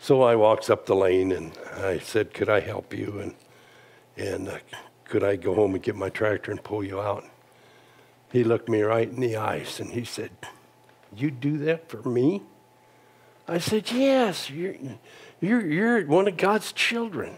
so 0.00 0.22
I 0.22 0.34
walks 0.34 0.68
up 0.68 0.84
the 0.84 0.96
lane 0.96 1.30
and 1.30 1.52
I 1.76 2.00
said, 2.00 2.34
Could 2.34 2.48
I 2.48 2.58
help 2.58 2.92
you? 2.92 3.20
And, 3.20 3.34
and 4.16 4.48
uh, 4.48 4.58
could 5.04 5.22
I 5.22 5.36
go 5.36 5.54
home 5.54 5.74
and 5.74 5.82
get 5.82 5.94
my 5.94 6.08
tractor 6.08 6.50
and 6.50 6.62
pull 6.62 6.82
you 6.82 7.00
out? 7.00 7.24
He 8.32 8.42
looked 8.42 8.68
me 8.68 8.82
right 8.82 9.08
in 9.08 9.20
the 9.20 9.36
eyes 9.36 9.78
and 9.78 9.92
he 9.92 10.04
said, 10.04 10.32
You 11.14 11.30
do 11.30 11.56
that 11.58 11.88
for 11.88 12.02
me? 12.08 12.42
I 13.46 13.58
said, 13.58 13.92
Yes. 13.92 14.50
You're, 14.50 14.74
you're, 15.40 15.64
you're 15.64 16.06
one 16.06 16.26
of 16.26 16.36
God's 16.36 16.72
children. 16.72 17.36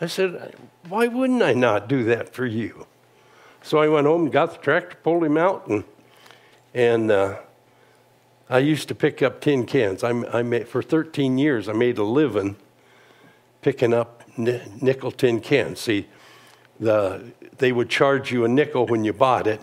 I 0.00 0.06
said, 0.06 0.54
Why 0.88 1.08
wouldn't 1.08 1.42
I 1.42 1.54
not 1.54 1.88
do 1.88 2.04
that 2.04 2.32
for 2.32 2.46
you? 2.46 2.86
So 3.62 3.78
I 3.78 3.88
went 3.88 4.06
home 4.06 4.24
and 4.24 4.32
got 4.32 4.52
the 4.52 4.58
tractor, 4.58 4.96
pulled 5.02 5.24
him 5.24 5.36
out, 5.36 5.66
and, 5.68 5.84
and 6.74 7.10
uh, 7.10 7.38
I 8.50 8.58
used 8.58 8.88
to 8.88 8.94
pick 8.94 9.22
up 9.22 9.40
tin 9.40 9.66
cans. 9.66 10.02
I, 10.02 10.10
I 10.10 10.42
made, 10.42 10.68
for 10.68 10.82
13 10.82 11.38
years, 11.38 11.68
I 11.68 11.72
made 11.72 11.98
a 11.98 12.04
living 12.04 12.56
picking 13.60 13.94
up 13.94 14.22
nickel 14.36 15.12
tin 15.12 15.40
cans. 15.40 15.80
See, 15.80 16.08
the, 16.80 17.32
they 17.58 17.72
would 17.72 17.88
charge 17.88 18.32
you 18.32 18.44
a 18.44 18.48
nickel 18.48 18.86
when 18.86 19.04
you 19.04 19.12
bought 19.12 19.46
it, 19.46 19.60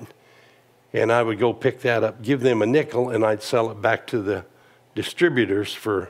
and 0.93 1.11
I 1.11 1.21
would 1.21 1.39
go 1.39 1.53
pick 1.53 1.81
that 1.81 2.03
up, 2.03 2.21
give 2.21 2.39
them 2.39 2.61
a 2.61 2.65
nickel, 2.65 3.09
and 3.09 3.25
I'd 3.25 3.43
sell 3.43 3.69
it 3.69 3.81
back 3.81 4.07
to 4.07 4.21
the 4.21 4.45
distributors 4.95 5.73
for 5.73 6.09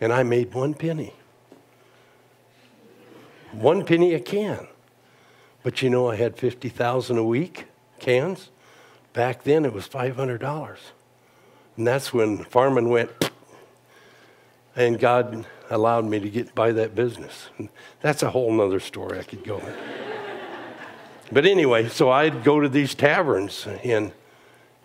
and 0.00 0.12
I 0.12 0.22
made 0.22 0.54
one 0.54 0.74
penny. 0.74 1.12
One 3.52 3.84
penny 3.84 4.14
a 4.14 4.20
can. 4.20 4.68
But 5.68 5.82
you 5.82 5.90
know, 5.90 6.08
I 6.08 6.16
had 6.16 6.34
50,000 6.34 7.18
a 7.18 7.22
week 7.22 7.66
cans. 7.98 8.48
Back 9.12 9.42
then, 9.42 9.66
it 9.66 9.74
was 9.74 9.86
$500. 9.86 10.78
And 11.76 11.86
that's 11.86 12.10
when 12.10 12.42
farming 12.44 12.88
went, 12.88 13.10
and 14.74 14.98
God 14.98 15.44
allowed 15.68 16.06
me 16.06 16.20
to 16.20 16.30
get 16.30 16.54
by 16.54 16.72
that 16.72 16.94
business. 16.94 17.50
That's 18.00 18.22
a 18.22 18.30
whole 18.30 18.50
nother 18.50 18.80
story 18.80 19.18
I 19.18 19.24
could 19.24 19.44
go. 19.44 19.60
but 21.30 21.44
anyway, 21.44 21.90
so 21.90 22.08
I'd 22.08 22.44
go 22.44 22.60
to 22.60 22.68
these 22.70 22.94
taverns, 22.94 23.66
and 23.84 24.12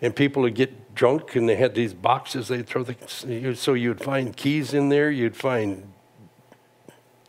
and 0.02 0.14
people 0.14 0.42
would 0.42 0.54
get 0.54 0.94
drunk 0.94 1.34
and 1.34 1.48
they 1.48 1.56
had 1.56 1.74
these 1.74 1.94
boxes 1.94 2.48
they'd 2.48 2.66
throw 2.66 2.82
the 2.82 3.54
so 3.56 3.72
you'd 3.72 4.02
find 4.02 4.36
keys 4.36 4.74
in 4.74 4.90
there 4.90 5.10
you'd 5.10 5.34
find 5.34 5.90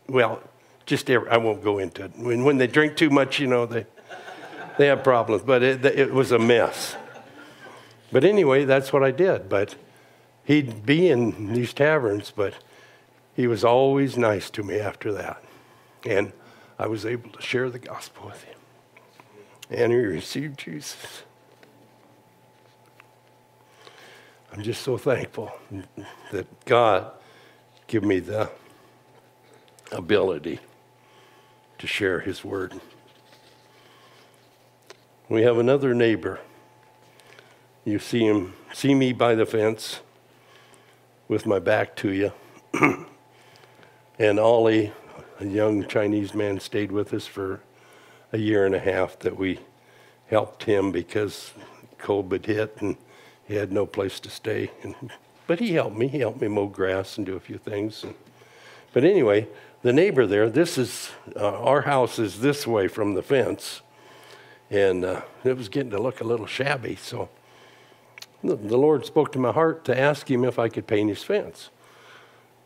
well 0.09 0.41
just 0.85 1.09
every, 1.09 1.29
i 1.29 1.37
won't 1.37 1.63
go 1.63 1.79
into 1.79 2.05
it. 2.05 2.11
When, 2.15 2.43
when 2.43 2.57
they 2.57 2.67
drink 2.67 2.95
too 2.95 3.09
much 3.09 3.39
you 3.39 3.47
know 3.47 3.65
they 3.65 3.85
they 4.77 4.87
have 4.87 5.03
problems 5.03 5.43
but 5.43 5.63
it, 5.63 5.85
it 5.85 6.13
was 6.13 6.31
a 6.31 6.39
mess. 6.39 6.95
But 8.11 8.23
anyway 8.23 8.65
that's 8.65 8.93
what 8.93 9.03
i 9.03 9.11
did 9.11 9.49
but 9.49 9.75
he'd 10.43 10.85
be 10.85 11.09
in 11.09 11.53
these 11.53 11.73
taverns 11.73 12.31
but 12.35 12.55
he 13.35 13.47
was 13.47 13.63
always 13.63 14.17
nice 14.17 14.49
to 14.51 14.63
me 14.63 14.79
after 14.79 15.11
that. 15.13 15.43
And 16.05 16.31
i 16.77 16.87
was 16.87 17.05
able 17.05 17.29
to 17.31 17.41
share 17.41 17.69
the 17.69 17.79
gospel 17.79 18.27
with 18.27 18.43
him. 18.43 18.57
And 19.69 19.91
he 19.91 19.97
received 19.97 20.59
jesus. 20.59 21.23
I'm 24.53 24.61
just 24.61 24.83
so 24.83 24.97
thankful 24.97 25.51
that 26.31 26.65
God 26.65 27.11
gave 27.87 28.03
me 28.03 28.19
the 28.19 28.49
ability 29.91 30.59
to 31.85 31.91
share 31.91 32.19
his 32.19 32.43
word. 32.43 32.73
We 35.29 35.43
have 35.43 35.59
another 35.59 35.93
neighbor. 35.93 36.39
You 37.83 37.99
see 37.99 38.25
him, 38.25 38.55
see 38.73 38.95
me 38.95 39.13
by 39.13 39.35
the 39.35 39.45
fence 39.45 39.99
with 41.27 41.45
my 41.45 41.59
back 41.59 41.95
to 41.97 42.11
you. 42.11 42.31
And 44.17 44.39
Ollie, 44.39 44.93
a 45.41 45.45
young 45.45 45.85
Chinese 45.87 46.33
man, 46.33 46.57
stayed 46.61 46.89
with 46.89 47.13
us 47.13 47.27
for 47.27 47.59
a 48.31 48.37
year 48.37 48.65
and 48.65 48.73
a 48.73 48.79
half 48.79 49.19
that 49.19 49.35
we 49.37 49.59
helped 50.27 50.63
him 50.63 50.93
because 50.93 51.51
COVID 51.99 52.45
hit 52.45 52.77
and 52.79 52.95
he 53.45 53.55
had 53.55 53.73
no 53.73 53.85
place 53.85 54.19
to 54.21 54.29
stay. 54.29 54.71
But 55.47 55.59
he 55.59 55.73
helped 55.73 55.95
me. 55.95 56.07
He 56.07 56.19
helped 56.19 56.41
me 56.41 56.47
mow 56.47 56.65
grass 56.65 57.17
and 57.17 57.25
do 57.27 57.35
a 57.35 57.39
few 57.39 57.59
things. 57.59 58.03
But 58.93 59.03
anyway, 59.03 59.47
the 59.85 59.93
neighbor 59.93 60.25
there, 60.25 60.49
this 60.49 60.79
is, 60.79 61.11
uh, 61.35 61.59
our 61.59 61.81
house 61.81 62.17
is 62.17 62.39
this 62.39 62.65
way 62.65 62.87
from 62.87 63.13
the 63.13 63.21
fence. 63.21 63.83
And 64.71 65.05
uh, 65.05 65.21
it 65.43 65.55
was 65.55 65.69
getting 65.69 65.91
to 65.91 66.01
look 66.01 66.21
a 66.21 66.23
little 66.23 66.47
shabby. 66.47 66.95
So 66.95 67.29
the, 68.43 68.55
Lord 68.55 69.05
spoke 69.05 69.31
to 69.33 69.39
my 69.39 69.51
heart 69.51 69.85
to 69.85 69.95
ask 69.95 70.27
him 70.27 70.43
if 70.43 70.57
I 70.57 70.69
could 70.69 70.87
paint 70.87 71.09
his 71.09 71.21
fence. 71.21 71.69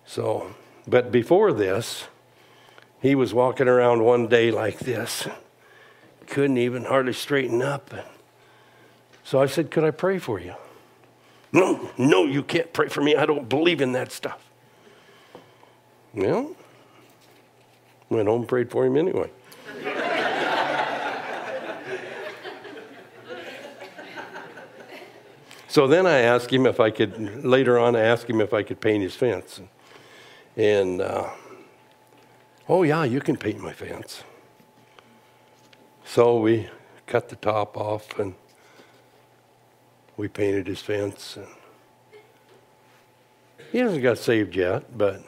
So, 0.05 0.55
but 0.87 1.11
before 1.11 1.51
this, 1.51 2.05
he 3.01 3.15
was 3.15 3.33
walking 3.33 3.67
around 3.67 4.05
one 4.05 4.29
day 4.29 4.49
like 4.49 4.79
this. 4.79 5.27
Couldn't 6.25 6.57
even 6.57 6.85
hardly 6.85 7.11
straighten 7.11 7.61
up. 7.61 7.93
So 9.25 9.41
I 9.41 9.47
said, 9.47 9.71
Could 9.71 9.83
I 9.83 9.91
pray 9.91 10.19
for 10.19 10.39
you? 10.39 10.55
No, 11.51 11.89
no, 11.97 12.23
you 12.23 12.43
can't 12.43 12.71
pray 12.71 12.87
for 12.87 13.01
me. 13.01 13.17
I 13.17 13.25
don't 13.25 13.49
believe 13.49 13.81
in 13.81 13.91
that 13.91 14.13
stuff. 14.13 14.41
Well, 16.13 16.55
went 18.09 18.27
home, 18.27 18.45
prayed 18.45 18.69
for 18.71 18.85
him 18.85 18.97
anyway. 18.97 19.29
so 25.67 25.87
then 25.87 26.05
I 26.05 26.19
asked 26.19 26.51
him 26.51 26.65
if 26.65 26.79
I 26.79 26.89
could, 26.89 27.43
later 27.45 27.77
on, 27.77 27.95
I 27.95 28.01
asked 28.01 28.29
him 28.29 28.41
if 28.41 28.53
I 28.53 28.63
could 28.63 28.81
paint 28.81 29.03
his 29.03 29.15
fence. 29.15 29.61
And, 30.57 31.01
uh, 31.01 31.29
oh, 32.67 32.83
yeah, 32.83 33.03
you 33.03 33.21
can 33.21 33.37
paint 33.37 33.59
my 33.59 33.73
fence. 33.73 34.23
So 36.03 36.39
we 36.39 36.67
cut 37.05 37.29
the 37.29 37.35
top 37.35 37.77
off 37.77 38.17
and 38.17 38.33
we 40.17 40.27
painted 40.27 40.67
his 40.67 40.81
fence. 40.81 41.37
And 41.37 41.47
he 43.71 43.77
hasn't 43.77 44.01
got 44.01 44.17
saved 44.17 44.55
yet, 44.55 44.97
but 44.97 45.21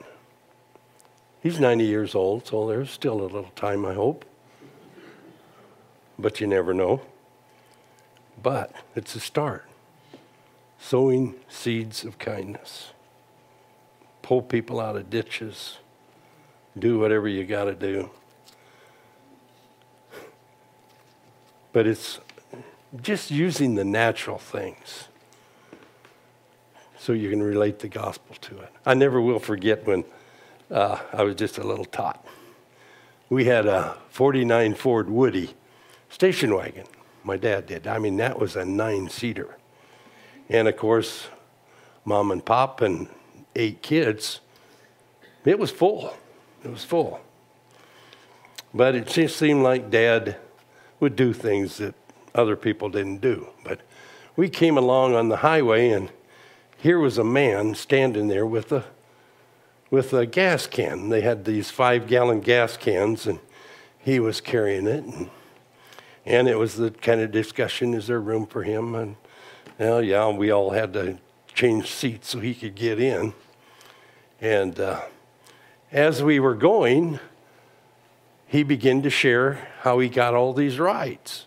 He's 1.41 1.59
90 1.59 1.85
years 1.85 2.13
old, 2.13 2.47
so 2.47 2.67
there's 2.67 2.91
still 2.91 3.19
a 3.19 3.23
little 3.23 3.51
time, 3.55 3.85
I 3.85 3.93
hope. 3.93 4.25
But 6.19 6.39
you 6.39 6.45
never 6.45 6.73
know. 6.73 7.01
But 8.41 8.71
it's 8.95 9.15
a 9.15 9.19
start. 9.19 9.65
Sowing 10.79 11.35
seeds 11.49 12.03
of 12.03 12.19
kindness. 12.19 12.91
Pull 14.21 14.43
people 14.43 14.79
out 14.79 14.95
of 14.95 15.09
ditches. 15.09 15.79
Do 16.77 16.99
whatever 16.99 17.27
you 17.27 17.43
got 17.43 17.65
to 17.65 17.73
do. 17.73 18.11
But 21.73 21.87
it's 21.87 22.19
just 23.01 23.31
using 23.31 23.75
the 23.75 23.85
natural 23.85 24.37
things 24.37 25.07
so 26.99 27.13
you 27.13 27.29
can 27.29 27.41
relate 27.41 27.79
the 27.79 27.87
gospel 27.87 28.35
to 28.41 28.59
it. 28.59 28.71
I 28.85 28.93
never 28.93 29.19
will 29.19 29.39
forget 29.39 29.87
when 29.87 30.03
uh, 30.71 30.99
I 31.11 31.23
was 31.23 31.35
just 31.35 31.57
a 31.57 31.63
little 31.63 31.85
tot. 31.85 32.25
We 33.29 33.45
had 33.45 33.65
a 33.65 33.97
49 34.09 34.73
Ford 34.75 35.09
Woody 35.09 35.53
station 36.09 36.55
wagon. 36.55 36.85
My 37.23 37.37
dad 37.37 37.67
did. 37.67 37.87
I 37.87 37.99
mean, 37.99 38.17
that 38.17 38.39
was 38.39 38.55
a 38.55 38.65
nine 38.65 39.09
seater. 39.09 39.57
And 40.49 40.67
of 40.67 40.75
course, 40.77 41.27
mom 42.03 42.31
and 42.31 42.43
pop 42.43 42.81
and 42.81 43.07
eight 43.55 43.81
kids, 43.81 44.39
it 45.45 45.59
was 45.59 45.71
full. 45.71 46.13
It 46.63 46.71
was 46.71 46.83
full. 46.83 47.19
But 48.73 48.95
it 48.95 49.07
just 49.07 49.37
seemed 49.37 49.63
like 49.63 49.89
dad 49.89 50.37
would 50.99 51.15
do 51.15 51.33
things 51.33 51.77
that 51.77 51.95
other 52.33 52.55
people 52.55 52.89
didn't 52.89 53.19
do. 53.19 53.47
But 53.63 53.81
we 54.35 54.49
came 54.49 54.77
along 54.77 55.15
on 55.15 55.29
the 55.29 55.37
highway, 55.37 55.89
and 55.89 56.11
here 56.77 56.99
was 56.99 57.17
a 57.17 57.23
man 57.23 57.75
standing 57.75 58.27
there 58.27 58.45
with 58.45 58.71
a 58.71 58.85
with 59.91 60.13
a 60.13 60.25
gas 60.25 60.65
can. 60.65 61.09
They 61.09 61.21
had 61.21 61.45
these 61.45 61.69
five 61.69 62.07
gallon 62.07 62.39
gas 62.39 62.77
cans, 62.77 63.27
and 63.27 63.39
he 63.99 64.19
was 64.19 64.41
carrying 64.41 64.87
it. 64.87 65.03
And, 65.03 65.29
and 66.25 66.47
it 66.47 66.57
was 66.57 66.75
the 66.75 66.89
kind 66.89 67.21
of 67.21 67.31
discussion 67.31 67.93
is 67.93 68.07
there 68.07 68.21
room 68.21 68.47
for 68.47 68.63
him? 68.63 68.95
And, 68.95 69.17
well, 69.77 70.01
yeah, 70.01 70.29
we 70.29 70.49
all 70.49 70.71
had 70.71 70.93
to 70.93 71.19
change 71.53 71.91
seats 71.91 72.29
so 72.29 72.39
he 72.39 72.55
could 72.55 72.75
get 72.75 72.99
in. 72.99 73.33
And 74.39 74.79
uh, 74.79 75.01
as 75.91 76.23
we 76.23 76.39
were 76.39 76.55
going, 76.55 77.19
he 78.47 78.63
began 78.63 79.01
to 79.01 79.09
share 79.09 79.67
how 79.81 79.99
he 79.99 80.07
got 80.07 80.33
all 80.33 80.53
these 80.53 80.79
rides. 80.79 81.45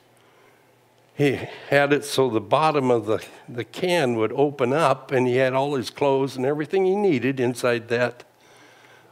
He 1.14 1.38
had 1.68 1.92
it 1.92 2.04
so 2.04 2.28
the 2.28 2.40
bottom 2.40 2.90
of 2.90 3.06
the, 3.06 3.24
the 3.48 3.64
can 3.64 4.16
would 4.16 4.32
open 4.32 4.72
up, 4.72 5.12
and 5.12 5.26
he 5.26 5.36
had 5.36 5.54
all 5.54 5.76
his 5.76 5.88
clothes 5.88 6.36
and 6.36 6.44
everything 6.44 6.84
he 6.84 6.96
needed 6.96 7.38
inside 7.40 7.88
that 7.88 8.24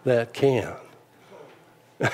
that 0.05 0.33
can. 0.33 0.75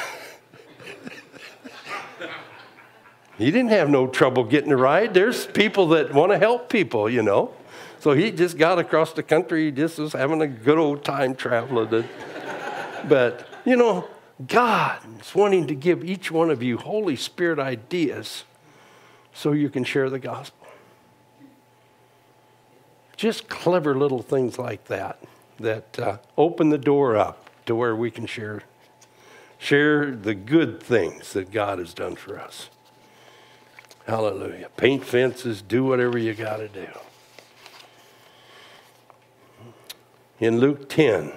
he 3.39 3.51
didn't 3.51 3.71
have 3.71 3.89
no 3.89 4.07
trouble 4.07 4.45
getting 4.45 4.71
a 4.73 4.77
ride. 4.77 5.15
There's 5.15 5.47
people 5.47 5.89
that 5.89 6.13
want 6.13 6.33
to 6.33 6.39
help 6.39 6.69
people, 6.69 7.09
you 7.09 7.23
know. 7.23 7.55
So 8.01 8.13
he 8.13 8.31
just 8.31 8.59
got 8.59 8.79
across 8.79 9.13
the 9.13 9.23
country. 9.23 9.67
He 9.67 9.71
just 9.71 9.99
was 9.99 10.13
having 10.13 10.41
a 10.41 10.47
good 10.47 10.79
old 10.79 11.05
time 11.05 11.35
traveling. 11.35 12.05
but, 13.09 13.49
you 13.65 13.77
know, 13.77 14.07
God 14.47 15.01
is 15.21 15.35
wanting 15.35 15.67
to 15.67 15.75
give 15.75 16.05
each 16.05 16.31
one 16.31 16.51
of 16.51 16.63
you 16.63 16.77
Holy 16.77 17.17
Spirit 17.17 17.59
ideas 17.59 18.45
so 19.33 19.53
you 19.53 19.69
can 19.69 19.83
share 19.85 20.09
the 20.11 20.19
gospel. 20.19 20.67
Just 23.17 23.49
clever 23.49 23.97
little 23.97 24.23
things 24.23 24.59
like 24.59 24.85
that 24.85 25.19
that 25.59 25.99
uh, 25.99 26.19
open 26.37 26.71
the 26.71 26.79
door 26.79 27.17
up 27.17 27.48
to 27.69 27.75
where 27.75 27.95
we 27.95 28.11
can 28.11 28.27
share 28.27 28.63
share 29.59 30.13
the 30.13 30.35
good 30.35 30.83
things 30.83 31.33
that 31.33 31.51
God 31.51 31.79
has 31.79 31.93
done 31.93 32.17
for 32.17 32.39
us. 32.39 32.71
Hallelujah. 34.07 34.69
Paint 34.77 35.05
fences, 35.05 35.61
do 35.61 35.85
whatever 35.85 36.17
you 36.17 36.33
got 36.33 36.59
to 36.59 36.69
do. 36.69 36.87
In 40.41 40.61
Luke 40.61 40.89
10, 40.89 41.33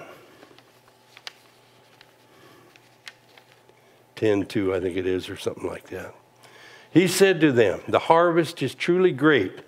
10 4.16 4.46
2, 4.46 4.74
I 4.74 4.80
think 4.80 4.96
it 4.96 5.06
is, 5.06 5.28
or 5.28 5.36
something 5.36 5.66
like 5.66 5.88
that. 5.88 6.14
He 6.92 7.08
said 7.08 7.40
to 7.40 7.50
them, 7.50 7.80
The 7.88 7.98
harvest 7.98 8.62
is 8.62 8.74
truly 8.74 9.10
great, 9.10 9.58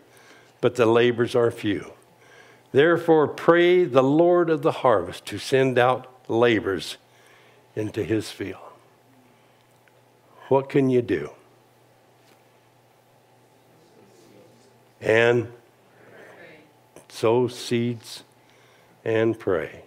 but 0.61 0.77
the 0.77 0.87
labors 0.87 1.35
are 1.35 1.51
few. 1.51 1.93
Therefore, 2.71 3.27
pray 3.27 3.85
the 3.85 4.03
Lord 4.03 4.49
of 4.49 4.63
the 4.63 4.73
harvest 4.73 5.27
to 5.27 5.39
send 5.39 5.79
out 5.79 6.14
labors 6.29 6.97
into 7.77 8.03
his 8.03 8.31
field. 8.31 8.61
What 10.49 10.69
can 10.69 10.91
you 10.91 11.03
do? 11.03 11.31
And 15.01 15.49
sow 17.09 17.49
seeds 17.49 18.25
and 19.05 19.39
pray. 19.39 19.83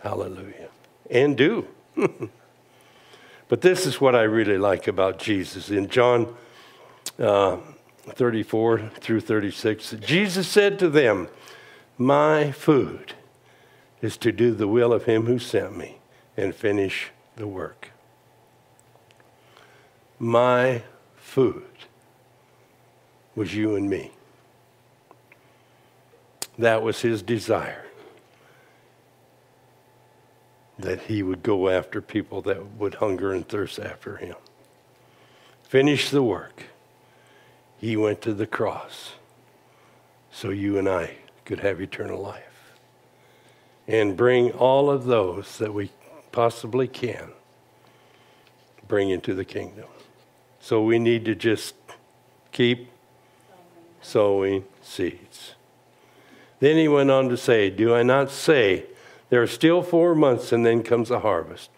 Hallelujah. 0.00 0.68
And 1.10 1.36
do. 1.36 1.66
but 3.48 3.60
this 3.60 3.86
is 3.86 4.00
what 4.00 4.14
I 4.14 4.22
really 4.22 4.58
like 4.58 4.88
about 4.88 5.18
Jesus. 5.18 5.70
In 5.70 5.88
John 5.88 6.34
uh, 7.18 7.58
34 8.08 8.90
through 9.00 9.20
36, 9.20 9.96
Jesus 10.00 10.48
said 10.48 10.78
to 10.78 10.88
them, 10.88 11.28
My 11.98 12.52
food 12.52 13.14
is 14.06 14.16
to 14.16 14.30
do 14.30 14.54
the 14.54 14.68
will 14.68 14.92
of 14.92 15.04
him 15.04 15.26
who 15.26 15.36
sent 15.36 15.76
me 15.76 15.98
and 16.36 16.54
finish 16.54 17.10
the 17.34 17.46
work. 17.46 17.90
My 20.20 20.82
food 21.16 21.66
was 23.34 23.52
you 23.54 23.74
and 23.74 23.90
me. 23.90 24.12
That 26.56 26.82
was 26.82 27.00
his 27.00 27.20
desire. 27.20 27.84
That 30.78 31.00
he 31.02 31.24
would 31.24 31.42
go 31.42 31.68
after 31.68 32.00
people 32.00 32.40
that 32.42 32.64
would 32.78 32.94
hunger 32.94 33.32
and 33.32 33.46
thirst 33.46 33.80
after 33.80 34.18
him. 34.18 34.36
Finish 35.64 36.10
the 36.10 36.22
work. 36.22 36.62
He 37.78 37.96
went 37.96 38.22
to 38.22 38.32
the 38.32 38.46
cross 38.46 39.14
so 40.30 40.50
you 40.50 40.78
and 40.78 40.88
I 40.88 41.16
could 41.44 41.60
have 41.60 41.80
eternal 41.80 42.22
life 42.22 42.55
and 43.88 44.16
bring 44.16 44.52
all 44.52 44.90
of 44.90 45.04
those 45.04 45.58
that 45.58 45.72
we 45.72 45.90
possibly 46.32 46.88
can 46.88 47.30
bring 48.88 49.10
into 49.10 49.34
the 49.34 49.44
kingdom. 49.44 49.86
So 50.60 50.82
we 50.82 50.98
need 50.98 51.24
to 51.26 51.34
just 51.34 51.74
keep 52.52 52.88
sowing 54.00 54.64
seeds. 54.82 55.54
Then 56.60 56.76
he 56.76 56.88
went 56.88 57.10
on 57.10 57.28
to 57.28 57.36
say, 57.36 57.70
Do 57.70 57.94
I 57.94 58.02
not 58.02 58.30
say 58.30 58.86
There 59.28 59.42
are 59.42 59.48
still 59.48 59.82
four 59.82 60.14
months, 60.14 60.52
and 60.52 60.64
then 60.64 60.84
comes 60.84 61.08
the 61.08 61.20
harvest. 61.20 61.70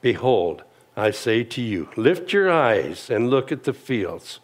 Behold, 0.00 0.64
I 0.96 1.12
say 1.12 1.44
to 1.44 1.62
you, 1.62 1.88
lift 1.96 2.32
your 2.32 2.50
eyes 2.50 3.08
and 3.08 3.30
look 3.30 3.52
at 3.52 3.62
the 3.62 3.72
fields, 3.72 4.40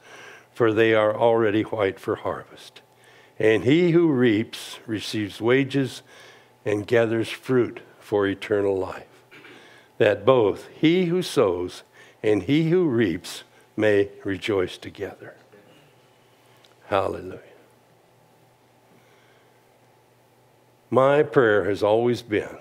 for 0.55 0.73
they 0.73 0.95
are 0.95 1.17
already 1.17 1.63
white 1.63 1.99
for 1.99 2.17
harvest. 2.17 2.83
And 3.39 3.65
he 3.65 3.91
who 3.91 4.13
reaps 4.13 4.79
receives 4.87 5.41
wages 5.41 6.03
and 6.67 6.87
gathers 6.87 7.31
fruit 7.31 7.81
for 8.01 8.27
eternal 8.27 8.77
life, 8.77 9.07
that 9.99 10.27
both 10.27 10.69
he 10.79 11.07
who 11.07 11.23
sows 11.23 11.85
and 12.23 12.43
he 12.43 12.69
who 12.71 12.87
reaps 12.87 13.45
may 13.77 14.11
rejoice 14.25 14.77
together. 14.77 15.35
Hallelujah. 16.89 17.41
My 20.91 21.23
prayer 21.23 21.65
has 21.65 21.83
always 21.83 22.23
been 22.23 22.59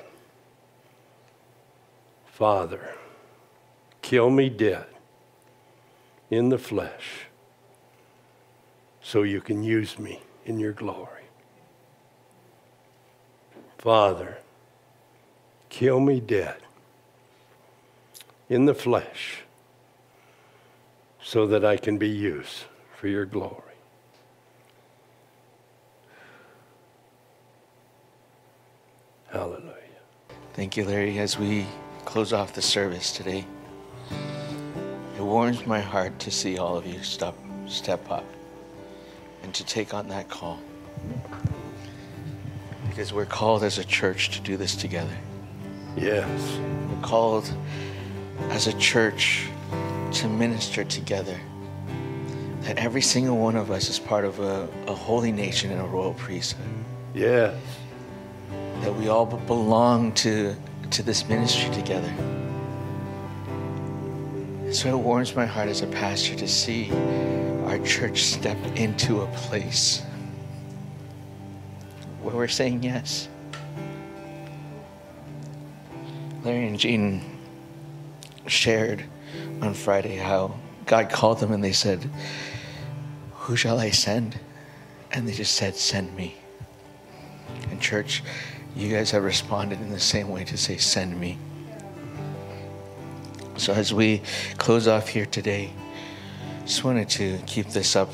Father, 2.26 2.96
kill 4.02 4.30
me 4.30 4.50
dead 4.50 4.88
in 6.30 6.50
the 6.50 6.58
flesh 6.58 7.28
so 9.02 9.24
you 9.24 9.40
can 9.40 9.64
use 9.64 9.98
me 9.98 10.22
in 10.44 10.60
your 10.60 10.74
glory. 10.74 11.15
Father, 13.86 14.40
kill 15.70 16.00
me 16.00 16.20
dead 16.20 16.58
in 18.50 18.66
the 18.66 18.74
flesh 18.74 19.44
so 21.22 21.46
that 21.46 21.64
I 21.64 21.78
can 21.78 22.00
be 22.00 22.10
used 22.10 22.64
for 22.96 23.08
your 23.08 23.26
glory. 23.26 23.62
Hallelujah. 29.28 29.76
Thank 30.56 30.78
you, 30.78 30.86
Larry, 30.86 31.20
as 31.20 31.38
we 31.38 31.68
close 32.06 32.34
off 32.34 32.54
the 32.54 32.64
service 32.64 33.12
today. 33.12 33.46
It 35.16 35.22
warms 35.22 35.64
my 35.68 35.80
heart 35.80 36.18
to 36.22 36.32
see 36.32 36.58
all 36.58 36.76
of 36.76 36.88
you 36.88 37.04
step, 37.04 37.36
step 37.68 38.10
up 38.10 38.26
and 39.44 39.54
to 39.54 39.64
take 39.64 39.94
on 39.94 40.08
that 40.08 40.28
call. 40.28 40.60
Because 42.96 43.12
we're 43.12 43.26
called 43.26 43.62
as 43.64 43.78
a 43.78 43.84
church 43.84 44.30
to 44.38 44.40
do 44.40 44.56
this 44.56 44.74
together. 44.74 45.18
Yes. 45.98 46.58
We're 46.90 47.02
called 47.02 47.54
as 48.52 48.68
a 48.68 48.74
church 48.80 49.50
to 50.14 50.30
minister 50.30 50.86
together. 50.86 51.38
That 52.62 52.78
every 52.78 53.02
single 53.02 53.36
one 53.36 53.58
of 53.58 53.70
us 53.70 53.90
is 53.90 54.00
part 54.00 54.24
of 54.24 54.40
a, 54.40 54.70
a 54.88 54.94
holy 54.94 55.34
nation 55.34 55.72
and 55.72 55.82
a 55.82 55.84
royal 55.84 56.14
priesthood. 56.14 56.66
Yes. 57.14 57.60
That 58.80 58.96
we 58.96 59.10
all 59.10 59.26
belong 59.26 60.14
to, 60.14 60.56
to 60.92 61.04
this 61.04 61.28
ministry 61.28 61.74
together. 61.74 62.14
So 64.72 64.88
it 64.88 64.98
warms 64.98 65.36
my 65.36 65.46
heart 65.46 65.68
as 65.68 65.82
a 65.82 65.88
pastor 65.88 66.34
to 66.36 66.48
see 66.48 66.90
our 67.66 67.78
church 67.80 68.24
step 68.24 68.58
into 68.78 69.20
a 69.20 69.28
place 69.36 70.02
where 72.26 72.36
we're 72.36 72.48
saying 72.48 72.82
yes. 72.82 73.30
Larry 76.44 76.68
and 76.68 76.80
Jean 76.80 77.22
shared 78.48 79.04
on 79.62 79.76
Friday 79.76 80.16
how 80.16 80.56
God 80.88 81.12
called 81.12 81.40
them 81.40 81.52
and 81.52 81.64
they 81.64 81.72
said, 81.72 82.10
Who 83.34 83.56
shall 83.56 83.80
I 83.80 83.92
send? 83.92 84.40
And 85.12 85.28
they 85.28 85.34
just 85.34 85.54
said, 85.54 85.76
Send 85.76 86.16
me. 86.16 86.36
And, 87.70 87.80
church, 87.80 88.24
you 88.76 88.90
guys 88.90 89.12
have 89.12 89.24
responded 89.24 89.80
in 89.80 89.92
the 89.92 90.00
same 90.00 90.30
way 90.30 90.44
to 90.46 90.58
say, 90.58 90.78
Send 90.78 91.20
me. 91.20 91.38
So, 93.58 93.72
as 93.72 93.94
we 93.94 94.24
close 94.58 94.88
off 94.88 95.08
here 95.08 95.28
today, 95.28 95.72
just 96.66 96.84
wanted 96.84 97.08
to 97.10 97.38
keep 97.46 97.68
this 97.70 97.96
up 97.96 98.14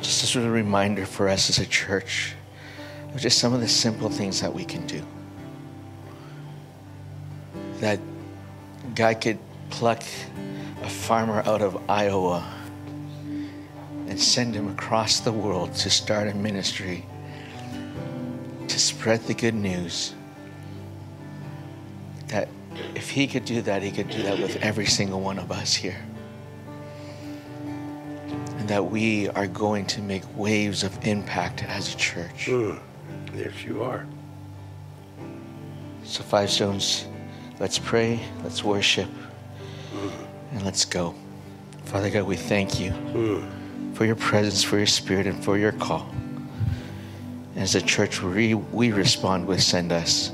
just 0.00 0.24
as 0.24 0.36
a 0.36 0.50
reminder 0.50 1.06
for 1.06 1.28
us 1.28 1.48
as 1.48 1.58
a 1.58 1.66
church 1.66 2.35
just 3.16 3.38
some 3.38 3.52
of 3.52 3.60
the 3.60 3.68
simple 3.68 4.08
things 4.08 4.40
that 4.40 4.52
we 4.52 4.64
can 4.64 4.86
do. 4.86 5.02
That 7.80 8.00
God 8.94 9.20
could 9.20 9.38
pluck 9.70 10.02
a 10.82 10.88
farmer 10.88 11.42
out 11.46 11.62
of 11.62 11.90
Iowa 11.90 12.44
and 14.08 14.20
send 14.20 14.54
him 14.54 14.68
across 14.68 15.20
the 15.20 15.32
world 15.32 15.74
to 15.74 15.90
start 15.90 16.28
a 16.28 16.34
ministry 16.34 17.04
to 18.68 18.78
spread 18.78 19.22
the 19.22 19.34
good 19.34 19.54
news. 19.54 20.14
That 22.28 22.48
if 22.94 23.10
he 23.10 23.26
could 23.26 23.44
do 23.44 23.62
that, 23.62 23.82
he 23.82 23.90
could 23.90 24.10
do 24.10 24.22
that 24.24 24.38
with 24.38 24.56
every 24.56 24.86
single 24.86 25.20
one 25.20 25.38
of 25.38 25.50
us 25.50 25.74
here. 25.74 26.04
And 28.58 28.68
that 28.68 28.84
we 28.84 29.28
are 29.30 29.46
going 29.46 29.86
to 29.86 30.02
make 30.02 30.24
waves 30.36 30.82
of 30.82 31.06
impact 31.06 31.62
as 31.64 31.94
a 31.94 31.96
church. 31.96 32.46
Mm. 32.46 32.78
Yes, 33.36 33.64
you 33.64 33.82
are. 33.82 34.06
So, 36.04 36.22
Five 36.22 36.50
Stones, 36.50 37.06
let's 37.60 37.78
pray, 37.78 38.20
let's 38.42 38.64
worship, 38.64 39.10
and 40.52 40.64
let's 40.64 40.86
go. 40.86 41.14
Father 41.84 42.08
God, 42.08 42.22
we 42.22 42.36
thank 42.36 42.80
you 42.80 42.92
for 43.92 44.06
your 44.06 44.16
presence, 44.16 44.62
for 44.62 44.78
your 44.78 44.86
spirit, 44.86 45.26
and 45.26 45.44
for 45.44 45.58
your 45.58 45.72
call. 45.72 46.08
As 47.56 47.74
a 47.74 47.82
church, 47.82 48.22
we, 48.22 48.54
we 48.54 48.92
respond 48.92 49.46
with 49.46 49.62
send 49.62 49.92
us. 49.92 50.32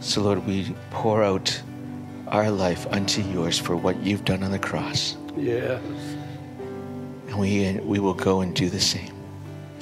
So, 0.00 0.20
Lord, 0.20 0.46
we 0.46 0.74
pour 0.90 1.24
out 1.24 1.58
our 2.28 2.50
life 2.50 2.86
unto 2.92 3.22
yours 3.22 3.58
for 3.58 3.76
what 3.76 3.96
you've 4.02 4.24
done 4.24 4.42
on 4.42 4.50
the 4.50 4.58
cross. 4.58 5.16
Yes. 5.36 5.80
And 7.28 7.38
we, 7.38 7.80
we 7.80 7.98
will 7.98 8.14
go 8.14 8.42
and 8.42 8.54
do 8.54 8.68
the 8.68 8.80
same. 8.80 9.15